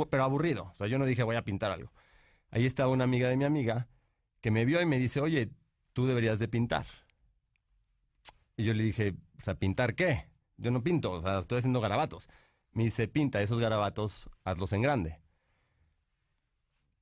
Pero 0.10 0.24
aburrido, 0.24 0.66
o 0.74 0.76
sea, 0.76 0.88
yo 0.88 1.00
no 1.00 1.06
dije 1.06 1.24
voy 1.24 1.38
a 1.38 1.44
pintar 1.44 1.72
algo. 1.72 1.92
Ahí 2.52 2.66
estaba 2.66 2.92
una 2.92 3.06
amiga 3.06 3.30
de 3.30 3.38
mi 3.38 3.46
amiga 3.46 3.88
que 4.42 4.52
me 4.52 4.66
vio 4.66 4.82
y 4.82 4.86
me 4.86 5.00
dice, 5.00 5.20
oye, 5.22 5.50
tú 5.94 6.06
deberías 6.06 6.40
de 6.40 6.48
pintar. 6.48 6.86
Y 8.58 8.64
yo 8.64 8.74
le 8.74 8.84
dije, 8.84 9.16
o 9.40 9.44
sea, 9.44 9.56
¿pintar 9.56 9.96
qué? 9.96 10.30
Yo 10.58 10.72
no 10.72 10.84
pinto, 10.84 11.12
o 11.12 11.22
sea, 11.22 11.40
estoy 11.40 11.60
haciendo 11.60 11.82
garabatos. 11.82 12.30
Me 12.72 12.84
dice, 12.84 13.08
pinta 13.08 13.42
esos 13.42 13.60
garabatos, 13.60 14.30
hazlos 14.44 14.74
en 14.74 14.82
grande. 14.82 15.20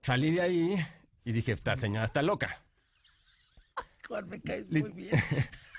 Salí 0.02 0.32
de 0.32 0.42
ahí 0.42 0.76
y 1.24 1.32
dije, 1.32 1.54
esta 1.54 1.78
señora 1.78 2.06
está 2.06 2.22
loca. 2.22 2.64
Juan, 4.08 4.28
me 4.28 4.40
caes 4.40 4.70
muy 4.70 4.92
bien. 4.92 5.12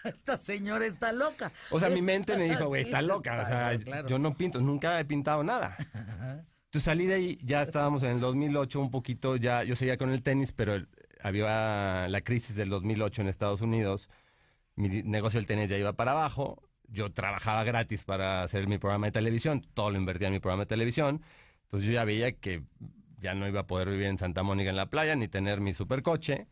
Esta 0.04 0.36
señora 0.36 0.84
está 0.84 1.12
loca. 1.12 1.50
O 1.70 1.80
sea, 1.80 1.88
mi 1.88 2.02
mente 2.02 2.36
me 2.36 2.48
dijo, 2.48 2.66
güey, 2.68 2.84
está 2.84 3.00
loca. 3.00 3.40
O 3.40 3.44
sea, 3.46 4.06
yo 4.06 4.18
no 4.18 4.36
pinto, 4.36 4.60
nunca 4.60 5.00
he 5.00 5.04
pintado 5.04 5.42
nada. 5.42 5.76
Entonces 6.66 6.82
salí 6.82 7.06
de 7.06 7.14
ahí, 7.14 7.38
ya 7.42 7.62
estábamos 7.62 8.02
en 8.02 8.10
el 8.10 8.20
2008 8.20 8.80
un 8.80 8.90
poquito, 8.90 9.36
ya 9.36 9.62
yo 9.62 9.76
seguía 9.76 9.96
con 9.96 10.10
el 10.10 10.22
tenis, 10.22 10.52
pero 10.52 10.84
había 11.22 12.08
la 12.08 12.20
crisis 12.22 12.56
del 12.56 12.68
2008 12.68 13.22
en 13.22 13.28
Estados 13.28 13.60
Unidos 13.60 14.10
mi 14.76 14.88
negocio 15.02 15.38
del 15.38 15.46
tenis 15.46 15.70
ya 15.70 15.78
iba 15.78 15.92
para 15.94 16.12
abajo, 16.12 16.62
yo 16.88 17.12
trabajaba 17.12 17.64
gratis 17.64 18.04
para 18.04 18.42
hacer 18.42 18.66
mi 18.68 18.78
programa 18.78 19.06
de 19.06 19.12
televisión, 19.12 19.62
todo 19.74 19.90
lo 19.90 19.98
invertía 19.98 20.28
en 20.28 20.34
mi 20.34 20.40
programa 20.40 20.64
de 20.64 20.68
televisión, 20.68 21.22
entonces 21.62 21.88
yo 21.88 21.94
ya 21.94 22.04
veía 22.04 22.32
que 22.32 22.62
ya 23.18 23.34
no 23.34 23.48
iba 23.48 23.60
a 23.60 23.66
poder 23.66 23.88
vivir 23.88 24.06
en 24.06 24.18
Santa 24.18 24.42
Mónica 24.42 24.70
en 24.70 24.76
la 24.76 24.90
playa 24.90 25.16
ni 25.16 25.28
tener 25.28 25.60
mi 25.60 25.72
supercoche. 25.72 26.46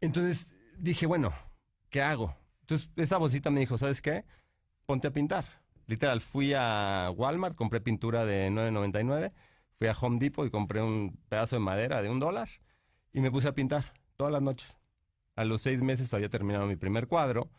Entonces 0.00 0.54
dije, 0.78 1.06
bueno, 1.06 1.34
¿qué 1.90 2.00
hago? 2.00 2.34
Entonces, 2.62 2.90
esa 2.96 3.18
vocita 3.18 3.50
me 3.50 3.60
dijo, 3.60 3.76
¿sabes 3.76 4.00
qué? 4.00 4.24
Ponte 4.86 5.08
a 5.08 5.12
pintar. 5.12 5.44
Literal, 5.86 6.20
fui 6.20 6.54
a 6.54 7.12
Walmart, 7.14 7.54
compré 7.54 7.80
pintura 7.80 8.24
de 8.24 8.50
9.99, 8.50 9.32
fui 9.76 9.86
a 9.86 9.92
Home 9.92 10.18
Depot 10.18 10.46
y 10.46 10.50
compré 10.50 10.82
un 10.82 11.16
pedazo 11.28 11.56
de 11.56 11.60
madera 11.60 12.02
de 12.02 12.08
un 12.08 12.18
dólar 12.18 12.48
y 13.12 13.20
me 13.20 13.30
puse 13.30 13.48
a 13.48 13.52
pintar 13.52 13.84
todas 14.16 14.32
las 14.32 14.42
noches. 14.42 14.78
A 15.36 15.44
los 15.44 15.62
seis 15.62 15.82
meses 15.82 16.12
había 16.14 16.28
terminado 16.28 16.66
mi 16.66 16.76
primer 16.76 17.06
cuadro. 17.06 17.50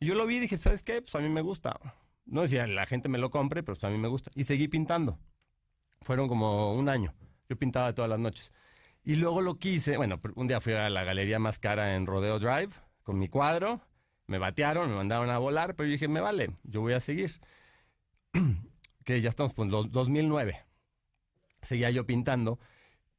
Yo 0.00 0.14
lo 0.14 0.26
vi 0.26 0.36
y 0.36 0.40
dije, 0.40 0.56
¿sabes 0.56 0.82
qué? 0.82 1.02
Pues 1.02 1.14
a 1.14 1.18
mí 1.18 1.28
me 1.28 1.42
gusta. 1.42 1.78
No 2.24 2.42
decía, 2.42 2.66
la 2.66 2.86
gente 2.86 3.08
me 3.08 3.18
lo 3.18 3.30
compre, 3.30 3.62
pero 3.62 3.74
pues 3.74 3.84
a 3.84 3.90
mí 3.90 3.98
me 3.98 4.08
gusta. 4.08 4.30
Y 4.34 4.44
seguí 4.44 4.68
pintando. 4.68 5.18
Fueron 6.02 6.28
como 6.28 6.74
un 6.74 6.88
año. 6.88 7.12
Yo 7.48 7.56
pintaba 7.56 7.92
todas 7.94 8.08
las 8.08 8.20
noches. 8.20 8.52
Y 9.02 9.16
luego 9.16 9.40
lo 9.42 9.58
quise, 9.58 9.96
bueno, 9.96 10.20
un 10.36 10.46
día 10.46 10.60
fui 10.60 10.74
a 10.74 10.88
la 10.90 11.04
galería 11.04 11.38
más 11.38 11.58
cara 11.58 11.96
en 11.96 12.06
Rodeo 12.06 12.38
Drive 12.38 12.70
con 13.02 13.18
mi 13.18 13.28
cuadro. 13.28 13.80
Me 14.26 14.38
batearon, 14.38 14.90
me 14.90 14.96
mandaron 14.96 15.30
a 15.30 15.38
volar, 15.38 15.74
pero 15.74 15.88
yo 15.88 15.92
dije, 15.92 16.06
me 16.06 16.20
vale, 16.20 16.52
yo 16.62 16.80
voy 16.80 16.92
a 16.92 17.00
seguir. 17.00 17.40
que 19.04 19.20
ya 19.20 19.28
estamos, 19.28 19.54
pues, 19.54 19.68
2009. 19.68 20.64
Seguía 21.62 21.90
yo 21.90 22.06
pintando. 22.06 22.60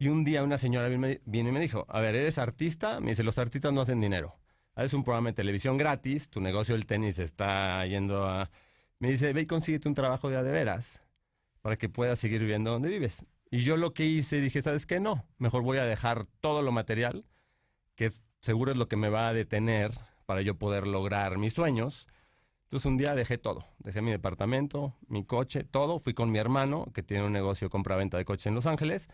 Y 0.02 0.08
un 0.08 0.24
día 0.24 0.42
una 0.42 0.58
señora 0.58 0.90
vino 0.90 1.50
y 1.50 1.52
me 1.52 1.60
dijo, 1.60 1.86
a 1.88 2.00
ver, 2.00 2.16
¿eres 2.16 2.40
artista? 2.40 3.00
Me 3.00 3.12
dice, 3.12 3.22
los 3.22 3.38
artistas 3.38 3.72
no 3.72 3.82
hacen 3.82 4.02
dinero. 4.02 4.36
Haces 4.74 4.96
un 4.96 5.04
programa 5.04 5.30
de 5.30 5.34
televisión 5.34 5.78
gratis, 5.78 6.28
tu 6.28 6.42
negocio 6.42 6.74
del 6.74 6.88
tenis 6.88 7.20
está 7.20 7.86
yendo 7.86 8.26
a... 8.26 8.50
Me 8.98 9.12
dice, 9.12 9.32
ve 9.32 9.42
y 9.42 9.46
consíguete 9.46 9.88
un 9.88 9.94
trabajo 9.94 10.32
de 10.32 10.38
a 10.38 10.42
de 10.42 10.52
veras 10.52 11.04
para 11.62 11.78
que 11.78 11.88
puedas 11.88 12.18
seguir 12.18 12.42
viviendo 12.42 12.72
donde 12.72 12.90
vives. 12.90 13.28
Y 13.52 13.60
yo 13.60 13.78
lo 13.78 13.94
que 13.94 14.04
hice, 14.04 14.42
dije, 14.42 14.64
¿sabes 14.64 14.88
qué? 14.88 15.00
No, 15.00 15.24
mejor 15.38 15.62
voy 15.62 15.78
a 15.78 15.86
dejar 15.86 16.26
todo 16.40 16.64
lo 16.64 16.72
material, 16.72 17.24
que 17.94 18.12
seguro 18.40 18.72
es 18.72 18.80
lo 18.80 18.88
que 18.88 18.96
me 18.96 19.10
va 19.10 19.28
a 19.28 19.34
detener 19.34 19.92
para 20.26 20.42
yo 20.42 20.58
poder 20.58 20.88
lograr 20.88 21.38
mis 21.38 21.54
sueños. 21.54 22.08
Entonces 22.64 22.88
un 22.88 22.98
día 22.98 23.14
dejé 23.14 23.38
todo, 23.38 23.68
dejé 23.78 24.02
mi 24.02 24.10
departamento, 24.10 24.96
mi 25.08 25.26
coche, 25.26 25.64
todo, 25.64 26.00
fui 26.00 26.16
con 26.16 26.32
mi 26.32 26.40
hermano, 26.40 26.88
que 26.92 27.04
tiene 27.04 27.24
un 27.24 27.34
negocio 27.34 27.68
de 27.68 27.70
compra-venta 27.70 28.18
de 28.18 28.26
coches 28.26 28.48
en 28.48 28.56
Los 28.56 28.66
Ángeles. 28.66 29.08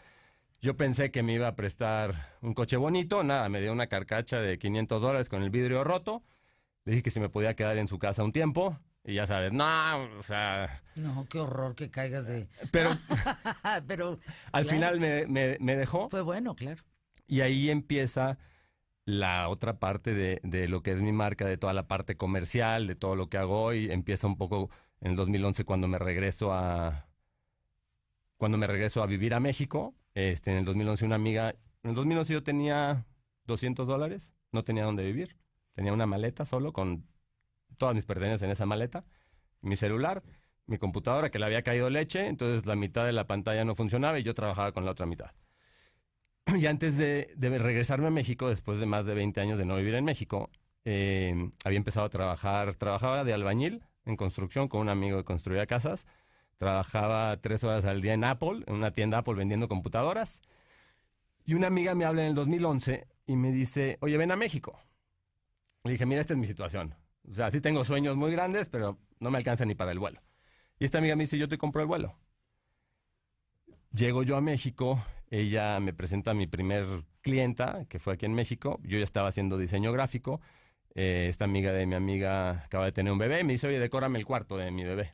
Yo 0.59 0.75
pensé 0.75 1.11
que 1.11 1.21
me 1.21 1.33
iba 1.33 1.47
a 1.47 1.55
prestar 1.55 2.35
un 2.41 2.53
coche 2.53 2.77
bonito, 2.77 3.23
nada, 3.23 3.47
me 3.47 3.61
dio 3.61 3.71
una 3.71 3.87
carcacha 3.87 4.41
de 4.41 4.57
500 4.57 5.01
dólares 5.01 5.29
con 5.29 5.43
el 5.43 5.51
vidrio 5.51 5.83
roto. 5.83 6.23
Le 6.83 6.93
dije 6.93 7.03
que 7.03 7.11
si 7.11 7.19
me 7.19 7.29
podía 7.29 7.55
quedar 7.55 7.77
en 7.77 7.87
su 7.87 7.99
casa 7.99 8.23
un 8.23 8.31
tiempo. 8.31 8.77
Y 9.03 9.13
ya 9.13 9.25
sabes, 9.25 9.53
no, 9.53 9.65
o 10.19 10.23
sea... 10.23 10.83
No, 10.95 11.25
qué 11.29 11.39
horror 11.39 11.75
que 11.75 11.89
caigas 11.89 12.27
de... 12.27 12.49
Pero, 12.71 12.89
pero 13.87 14.19
al 14.51 14.65
final 14.65 14.99
me, 14.99 15.25
me, 15.27 15.75
dejó. 15.75 16.09
Fue 16.09 16.21
bueno, 16.21 16.55
claro. 16.55 16.83
Y 17.25 17.39
ahí 17.39 17.69
empieza 17.69 18.37
la 19.05 19.47
otra 19.47 19.79
parte 19.79 20.13
de, 20.13 20.41
de, 20.43 20.67
lo 20.67 20.83
que 20.83 20.91
es 20.91 21.01
mi 21.01 21.13
marca, 21.13 21.45
de 21.45 21.57
toda 21.57 21.71
la 21.71 21.87
parte 21.87 22.17
comercial, 22.17 22.85
de 22.85 22.95
todo 22.95 23.15
lo 23.15 23.29
que 23.29 23.37
hago 23.37 23.61
hoy. 23.61 23.89
Empieza 23.89 24.27
un 24.27 24.35
poco 24.35 24.69
en 24.99 25.11
el 25.11 25.15
2011 25.15 25.63
cuando 25.63 25.87
me 25.87 25.99
regreso 25.99 26.51
a... 26.51 27.07
Cuando 28.35 28.57
me 28.57 28.67
regreso 28.67 29.01
a 29.01 29.07
vivir 29.07 29.33
a 29.33 29.39
México. 29.39 29.95
Este, 30.17 30.49
en 30.49 30.58
el 30.58 30.65
2011 30.65 31.06
una 31.06 31.13
amiga... 31.13 31.51
En 31.84 31.91
el 31.91 31.95
2011 31.95 32.34
yo 32.34 32.41
tenía 32.41 33.06
200 33.45 33.88
dólares, 33.88 34.34
no 34.51 34.63
tenía 34.63 34.84
dónde 34.84 35.06
vivir. 35.06 35.38
Tenía 35.75 35.93
una 35.93 36.08
maleta 36.08 36.43
solo 36.43 36.73
con 36.73 37.06
todas 37.77 37.93
mis 37.93 38.03
pertenencias 38.03 38.41
en 38.41 38.49
esa 38.49 38.65
maleta, 38.65 39.06
mi 39.62 39.75
celular, 39.75 40.23
mi 40.65 40.80
computadora 40.80 41.30
que 41.30 41.38
le 41.38 41.45
había 41.45 41.62
caído 41.62 41.91
leche, 41.91 42.25
entonces 42.25 42.65
la 42.65 42.75
mitad 42.75 43.06
de 43.06 43.13
la 43.13 43.27
pantalla 43.27 43.63
no 43.63 43.75
funcionaba 43.75 44.17
y 44.17 44.23
yo 44.23 44.34
trabajaba 44.34 44.71
con 44.71 44.86
la 44.86 44.91
otra 44.91 45.06
mitad. 45.06 45.30
Y 46.58 46.65
antes 46.65 46.97
de, 46.97 47.36
regresarme 47.38 48.08
a 48.08 48.12
México, 48.12 48.49
después 48.49 48.80
de 48.80 48.88
más 48.88 49.06
de 49.06 49.13
20 49.13 49.39
años 49.39 49.60
de 49.60 49.65
no 49.65 49.75
vivir 49.75 49.93
en 49.93 50.03
México, 50.03 50.49
eh, 50.84 51.51
había 51.63 51.77
empezado 51.77 52.08
a 52.08 52.10
trabajar, 52.10 52.73
trabajaba 52.73 53.23
de 53.23 53.34
albañil 53.34 53.84
en 54.03 54.15
construcción 54.15 54.67
con 54.67 54.82
un 54.82 54.89
amigo 54.89 55.19
que 55.19 55.25
construía 55.25 55.67
casas, 55.67 56.08
trabajaba 56.57 57.37
tres 57.37 57.63
horas 57.63 57.85
al 57.85 58.01
día 58.01 58.13
en 58.13 58.23
Apple, 58.23 58.63
en 58.67 58.75
una 58.75 58.91
tienda 58.91 59.19
Apple 59.19 59.35
vendiendo 59.35 59.67
computadoras, 59.67 60.41
y 61.45 61.53
una 61.53 61.67
amiga 61.67 61.95
me 61.95 62.05
habla 62.05 62.23
en 62.23 62.29
el 62.29 62.35
2011 62.35 63.07
y 63.25 63.35
me 63.35 63.51
dice, 63.51 63.97
oye, 64.01 64.17
ven 64.17 64.31
a 64.31 64.35
México. 64.35 64.79
Le 65.83 65.93
dije, 65.93 66.05
mira, 66.05 66.21
esta 66.21 66.33
es 66.33 66.39
mi 66.39 66.47
situación. 66.47 66.95
O 67.29 67.33
sea, 67.33 67.51
sí 67.51 67.61
tengo 67.61 67.85
sueños 67.85 68.17
muy 68.17 68.31
grandes, 68.31 68.67
pero 68.67 68.97
no 69.19 69.31
me 69.31 69.37
alcanza 69.37 69.65
ni 69.65 69.75
para 69.75 69.91
el 69.91 69.99
vuelo. 69.99 70.21
Y 70.79 70.85
esta 70.85 70.97
amiga 70.97 71.15
me 71.15 71.23
dice, 71.23 71.37
yo 71.37 71.47
te 71.47 71.57
compro 71.57 71.81
el 71.81 71.87
vuelo. 71.87 72.17
Llego 73.91 74.23
yo 74.23 74.35
a 74.35 74.41
México, 74.41 75.03
ella 75.29 75.79
me 75.79 75.93
presenta 75.93 76.31
a 76.31 76.33
mi 76.33 76.47
primer 76.47 77.05
clienta, 77.21 77.85
que 77.89 77.99
fue 77.99 78.13
aquí 78.13 78.25
en 78.25 78.33
México. 78.33 78.79
Yo 78.83 78.97
ya 78.97 79.03
estaba 79.03 79.29
haciendo 79.29 79.57
diseño 79.57 79.91
gráfico. 79.91 80.41
Eh, 80.95 81.27
esta 81.29 81.45
amiga 81.45 81.71
de 81.71 81.85
mi 81.85 81.95
amiga 81.95 82.63
acaba 82.65 82.85
de 82.85 82.91
tener 82.91 83.11
un 83.13 83.19
bebé. 83.19 83.43
Me 83.43 83.53
dice, 83.53 83.67
oye, 83.67 83.79
decórame 83.79 84.19
el 84.19 84.25
cuarto 84.25 84.57
de 84.57 84.71
mi 84.71 84.83
bebé. 84.83 85.13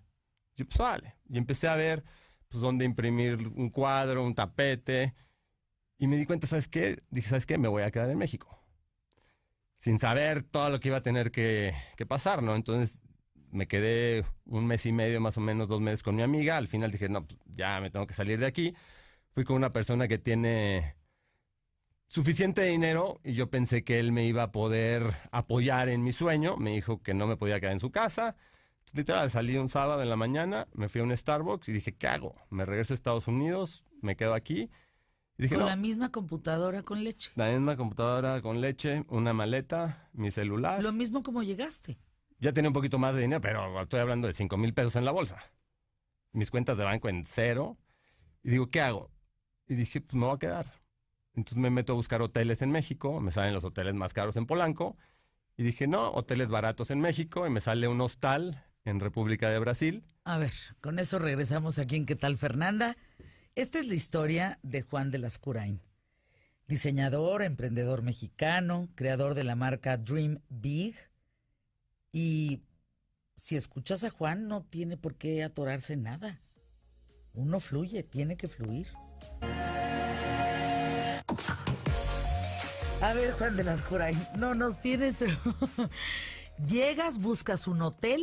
Pues. 0.55 1.13
Y 1.29 1.37
empecé 1.37 1.67
a 1.67 1.75
ver, 1.75 2.03
pues, 2.49 2.61
dónde 2.61 2.85
imprimir 2.85 3.37
un 3.55 3.69
cuadro, 3.69 4.23
un 4.23 4.35
tapete. 4.35 5.13
Y 5.97 6.07
me 6.07 6.17
di 6.17 6.25
cuenta, 6.25 6.47
¿sabes 6.47 6.67
qué? 6.67 7.01
Dije, 7.09 7.27
¿sabes 7.29 7.45
qué? 7.45 7.57
Me 7.57 7.67
voy 7.67 7.83
a 7.83 7.91
quedar 7.91 8.09
en 8.09 8.17
México 8.17 8.63
sin 9.83 9.99
saber 9.99 10.43
todo 10.43 10.69
lo 10.69 10.79
que 10.79 10.87
iba 10.87 10.97
a 10.99 11.01
tener 11.01 11.29
que, 11.29 11.75
pasar, 12.07 12.41
¿no? 12.41 12.55
Entonces 12.55 13.01
me 13.51 13.67
quedé 13.67 14.23
un 14.45 14.65
mes 14.65 14.85
y 14.85 14.93
medio, 14.93 15.19
más 15.19 15.37
o 15.37 15.41
menos 15.41 15.67
dos 15.67 15.81
meses 15.81 16.03
con 16.03 16.15
mi 16.15 16.21
amiga. 16.21 16.55
Al 16.55 16.69
final 16.69 16.89
dije, 16.89 17.09
no, 17.09 17.27
pues, 17.27 17.37
ya 17.53 17.81
me 17.81 17.91
tengo 17.91 18.07
que 18.07 18.13
salir 18.13 18.39
de 18.39 18.45
aquí. 18.45 18.73
Fui 19.31 19.43
con 19.43 19.57
una 19.57 19.73
persona 19.73 20.07
que 20.07 20.17
tiene 20.17 20.95
suficiente 22.07 22.63
dinero 22.63 23.19
y 23.25 23.33
yo 23.33 23.49
pensé 23.49 23.83
que 23.83 23.99
él 23.99 24.13
me 24.13 24.25
iba 24.25 24.43
a 24.43 24.51
poder 24.53 25.13
apoyar 25.33 25.89
en 25.89 26.01
mi 26.01 26.13
sueño. 26.13 26.55
Me 26.55 26.71
dijo 26.71 27.03
que 27.03 27.13
no 27.13 27.27
me 27.27 27.35
podía 27.35 27.59
quedar 27.59 27.73
en 27.73 27.79
su 27.81 27.91
casa. 27.91 28.37
Literal, 28.93 29.29
salí 29.29 29.57
un 29.57 29.69
sábado 29.69 30.01
en 30.01 30.09
la 30.09 30.15
mañana, 30.15 30.67
me 30.73 30.89
fui 30.89 31.01
a 31.01 31.03
un 31.03 31.15
Starbucks 31.15 31.69
y 31.69 31.71
dije, 31.71 31.95
¿qué 31.95 32.07
hago? 32.07 32.33
¿Me 32.49 32.65
regreso 32.65 32.93
a 32.93 32.95
Estados 32.95 33.27
Unidos? 33.27 33.85
¿Me 34.01 34.15
quedo 34.15 34.33
aquí? 34.33 34.69
con 35.49 35.65
la 35.65 35.75
misma 35.75 36.11
computadora 36.11 36.83
con 36.83 37.03
leche. 37.03 37.31
La 37.35 37.49
misma 37.49 37.75
computadora 37.75 38.41
con 38.41 38.61
leche, 38.61 39.03
una 39.09 39.33
maleta, 39.33 40.09
mi 40.13 40.31
celular. 40.31 40.81
Lo 40.81 40.93
mismo 40.93 41.23
como 41.23 41.43
llegaste. 41.43 41.97
Ya 42.39 42.53
tenía 42.53 42.69
un 42.69 42.73
poquito 42.73 42.99
más 42.99 43.15
de 43.15 43.21
dinero, 43.21 43.41
pero 43.41 43.81
estoy 43.81 43.99
hablando 43.99 44.27
de 44.27 44.33
5 44.33 44.57
mil 44.57 44.73
pesos 44.73 44.95
en 44.95 45.05
la 45.05 45.11
bolsa. 45.11 45.37
Mis 46.31 46.51
cuentas 46.51 46.77
de 46.77 46.83
banco 46.83 47.09
en 47.09 47.25
cero. 47.25 47.77
Y 48.43 48.51
digo, 48.51 48.67
¿qué 48.67 48.81
hago? 48.81 49.09
Y 49.67 49.75
dije, 49.75 50.01
pues 50.01 50.15
me 50.15 50.25
voy 50.25 50.35
a 50.35 50.39
quedar. 50.39 50.81
Entonces 51.35 51.57
me 51.57 51.69
meto 51.69 51.93
a 51.93 51.95
buscar 51.95 52.21
hoteles 52.21 52.61
en 52.61 52.71
México, 52.71 53.19
me 53.19 53.31
salen 53.31 53.53
los 53.53 53.63
hoteles 53.63 53.95
más 53.95 54.13
caros 54.13 54.35
en 54.35 54.45
Polanco. 54.45 54.97
Y 55.57 55.63
dije, 55.63 55.87
no, 55.87 56.11
hoteles 56.11 56.49
baratos 56.49 56.91
en 56.91 56.99
México. 56.99 57.47
Y 57.47 57.49
me 57.49 57.59
sale 57.59 57.87
un 57.87 58.01
hostal 58.01 58.63
en 58.85 58.99
República 58.99 59.49
de 59.49 59.59
Brasil. 59.59 60.03
A 60.23 60.37
ver, 60.37 60.53
con 60.81 60.99
eso 60.99 61.19
regresamos 61.19 61.79
aquí 61.79 61.95
en 61.95 62.05
¿Qué 62.05 62.15
tal, 62.15 62.37
Fernanda? 62.37 62.95
Esta 63.55 63.79
es 63.79 63.87
la 63.87 63.93
historia 63.93 64.59
de 64.63 64.81
Juan 64.81 65.11
de 65.11 65.19
Lascurain, 65.19 65.79
diseñador, 66.67 67.43
emprendedor 67.43 68.01
mexicano, 68.01 68.89
creador 68.95 69.35
de 69.35 69.43
la 69.43 69.55
marca 69.55 69.97
Dream 69.97 70.39
Big. 70.49 70.95
Y 72.11 72.63
si 73.35 73.55
escuchas 73.55 74.03
a 74.03 74.09
Juan, 74.09 74.47
no 74.47 74.63
tiene 74.63 74.97
por 74.97 75.15
qué 75.15 75.43
atorarse 75.43 75.97
nada. 75.97 76.41
Uno 77.33 77.59
fluye, 77.59 78.03
tiene 78.03 78.37
que 78.37 78.47
fluir. 78.47 78.87
A 83.01 83.13
ver, 83.13 83.33
Juan 83.33 83.57
de 83.57 83.63
Lascurain, 83.63 84.17
no 84.37 84.55
nos 84.55 84.79
tienes, 84.79 85.17
pero 85.17 85.37
llegas, 86.65 87.19
buscas 87.19 87.67
un 87.67 87.81
hotel 87.81 88.21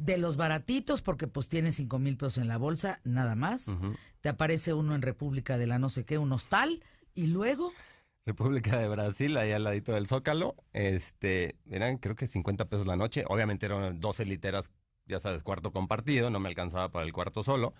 de 0.00 0.18
los 0.18 0.36
baratitos, 0.36 1.02
porque 1.02 1.26
pues 1.26 1.48
tienes 1.48 1.76
cinco 1.76 1.98
mil 1.98 2.16
pesos 2.16 2.38
en 2.38 2.48
la 2.48 2.58
bolsa, 2.58 3.00
nada 3.04 3.34
más. 3.34 3.74
Te 4.20 4.28
aparece 4.28 4.74
uno 4.74 4.94
en 4.94 5.02
República 5.02 5.58
de 5.58 5.66
la 5.66 5.78
no 5.78 5.88
sé 5.88 6.04
qué, 6.04 6.18
un 6.18 6.32
hostal, 6.32 6.82
y 7.14 7.28
luego... 7.28 7.72
República 8.26 8.78
de 8.78 8.88
Brasil, 8.88 9.36
ahí 9.38 9.52
al 9.52 9.64
ladito 9.64 9.92
del 9.92 10.06
Zócalo, 10.06 10.54
este, 10.74 11.56
eran 11.70 11.96
creo 11.96 12.14
que 12.14 12.26
50 12.26 12.66
pesos 12.66 12.86
la 12.86 12.96
noche, 12.96 13.24
obviamente 13.26 13.64
eran 13.64 14.00
12 14.00 14.26
literas, 14.26 14.70
ya 15.06 15.18
sabes, 15.18 15.42
cuarto 15.42 15.72
compartido, 15.72 16.28
no 16.28 16.38
me 16.38 16.50
alcanzaba 16.50 16.90
para 16.90 17.06
el 17.06 17.12
cuarto 17.14 17.42
solo. 17.42 17.74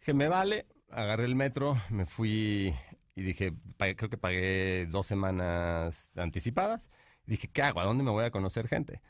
Dije, 0.00 0.12
me 0.12 0.28
vale, 0.28 0.66
agarré 0.90 1.24
el 1.24 1.36
metro, 1.36 1.76
me 1.88 2.04
fui 2.04 2.74
y 3.16 3.22
dije, 3.22 3.54
creo 3.78 4.10
que 4.10 4.18
pagué 4.18 4.86
dos 4.90 5.06
semanas 5.06 6.10
anticipadas. 6.16 6.90
dije, 7.26 7.48
¿qué 7.48 7.62
hago? 7.62 7.80
¿A 7.80 7.84
dónde 7.84 8.02
me 8.02 8.10
voy 8.10 8.24
a 8.24 8.30
conocer 8.30 8.66
gente? 8.66 9.00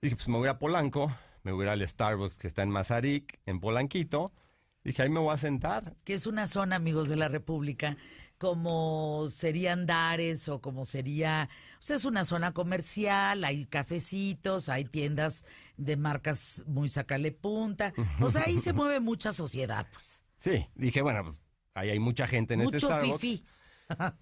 Dije, 0.00 0.16
pues 0.16 0.28
me 0.28 0.38
voy 0.38 0.48
a 0.48 0.58
Polanco, 0.58 1.12
me 1.46 1.52
voy 1.52 1.68
al 1.68 1.86
Starbucks 1.86 2.38
que 2.38 2.48
está 2.48 2.64
en 2.64 2.70
Mazarik, 2.70 3.38
en 3.46 3.60
Polanquito. 3.60 4.32
Dije, 4.82 5.02
ahí 5.02 5.08
me 5.08 5.20
voy 5.20 5.32
a 5.32 5.36
sentar. 5.36 5.94
Que 6.02 6.14
es 6.14 6.26
una 6.26 6.48
zona, 6.48 6.74
amigos 6.74 7.08
de 7.08 7.14
la 7.14 7.28
República, 7.28 7.96
como 8.36 9.28
serían 9.30 9.86
Dares 9.86 10.48
o 10.48 10.60
como 10.60 10.84
sería, 10.84 11.48
o 11.78 11.82
sea, 11.82 11.94
es 11.94 12.04
una 12.04 12.24
zona 12.24 12.52
comercial, 12.52 13.44
hay 13.44 13.64
cafecitos, 13.66 14.68
hay 14.68 14.86
tiendas 14.86 15.44
de 15.76 15.96
marcas 15.96 16.64
muy 16.66 16.88
sacale 16.88 17.30
punta, 17.30 17.94
o 18.20 18.28
sea, 18.28 18.42
ahí 18.46 18.58
se 18.58 18.72
mueve 18.72 18.98
mucha 18.98 19.30
sociedad, 19.30 19.86
pues. 19.92 20.24
Sí, 20.34 20.66
dije, 20.74 21.00
bueno, 21.00 21.22
pues 21.22 21.40
ahí 21.74 21.90
hay 21.90 22.00
mucha 22.00 22.26
gente 22.26 22.54
en 22.54 22.62
este 22.62 22.80
Starbucks. 22.80 23.24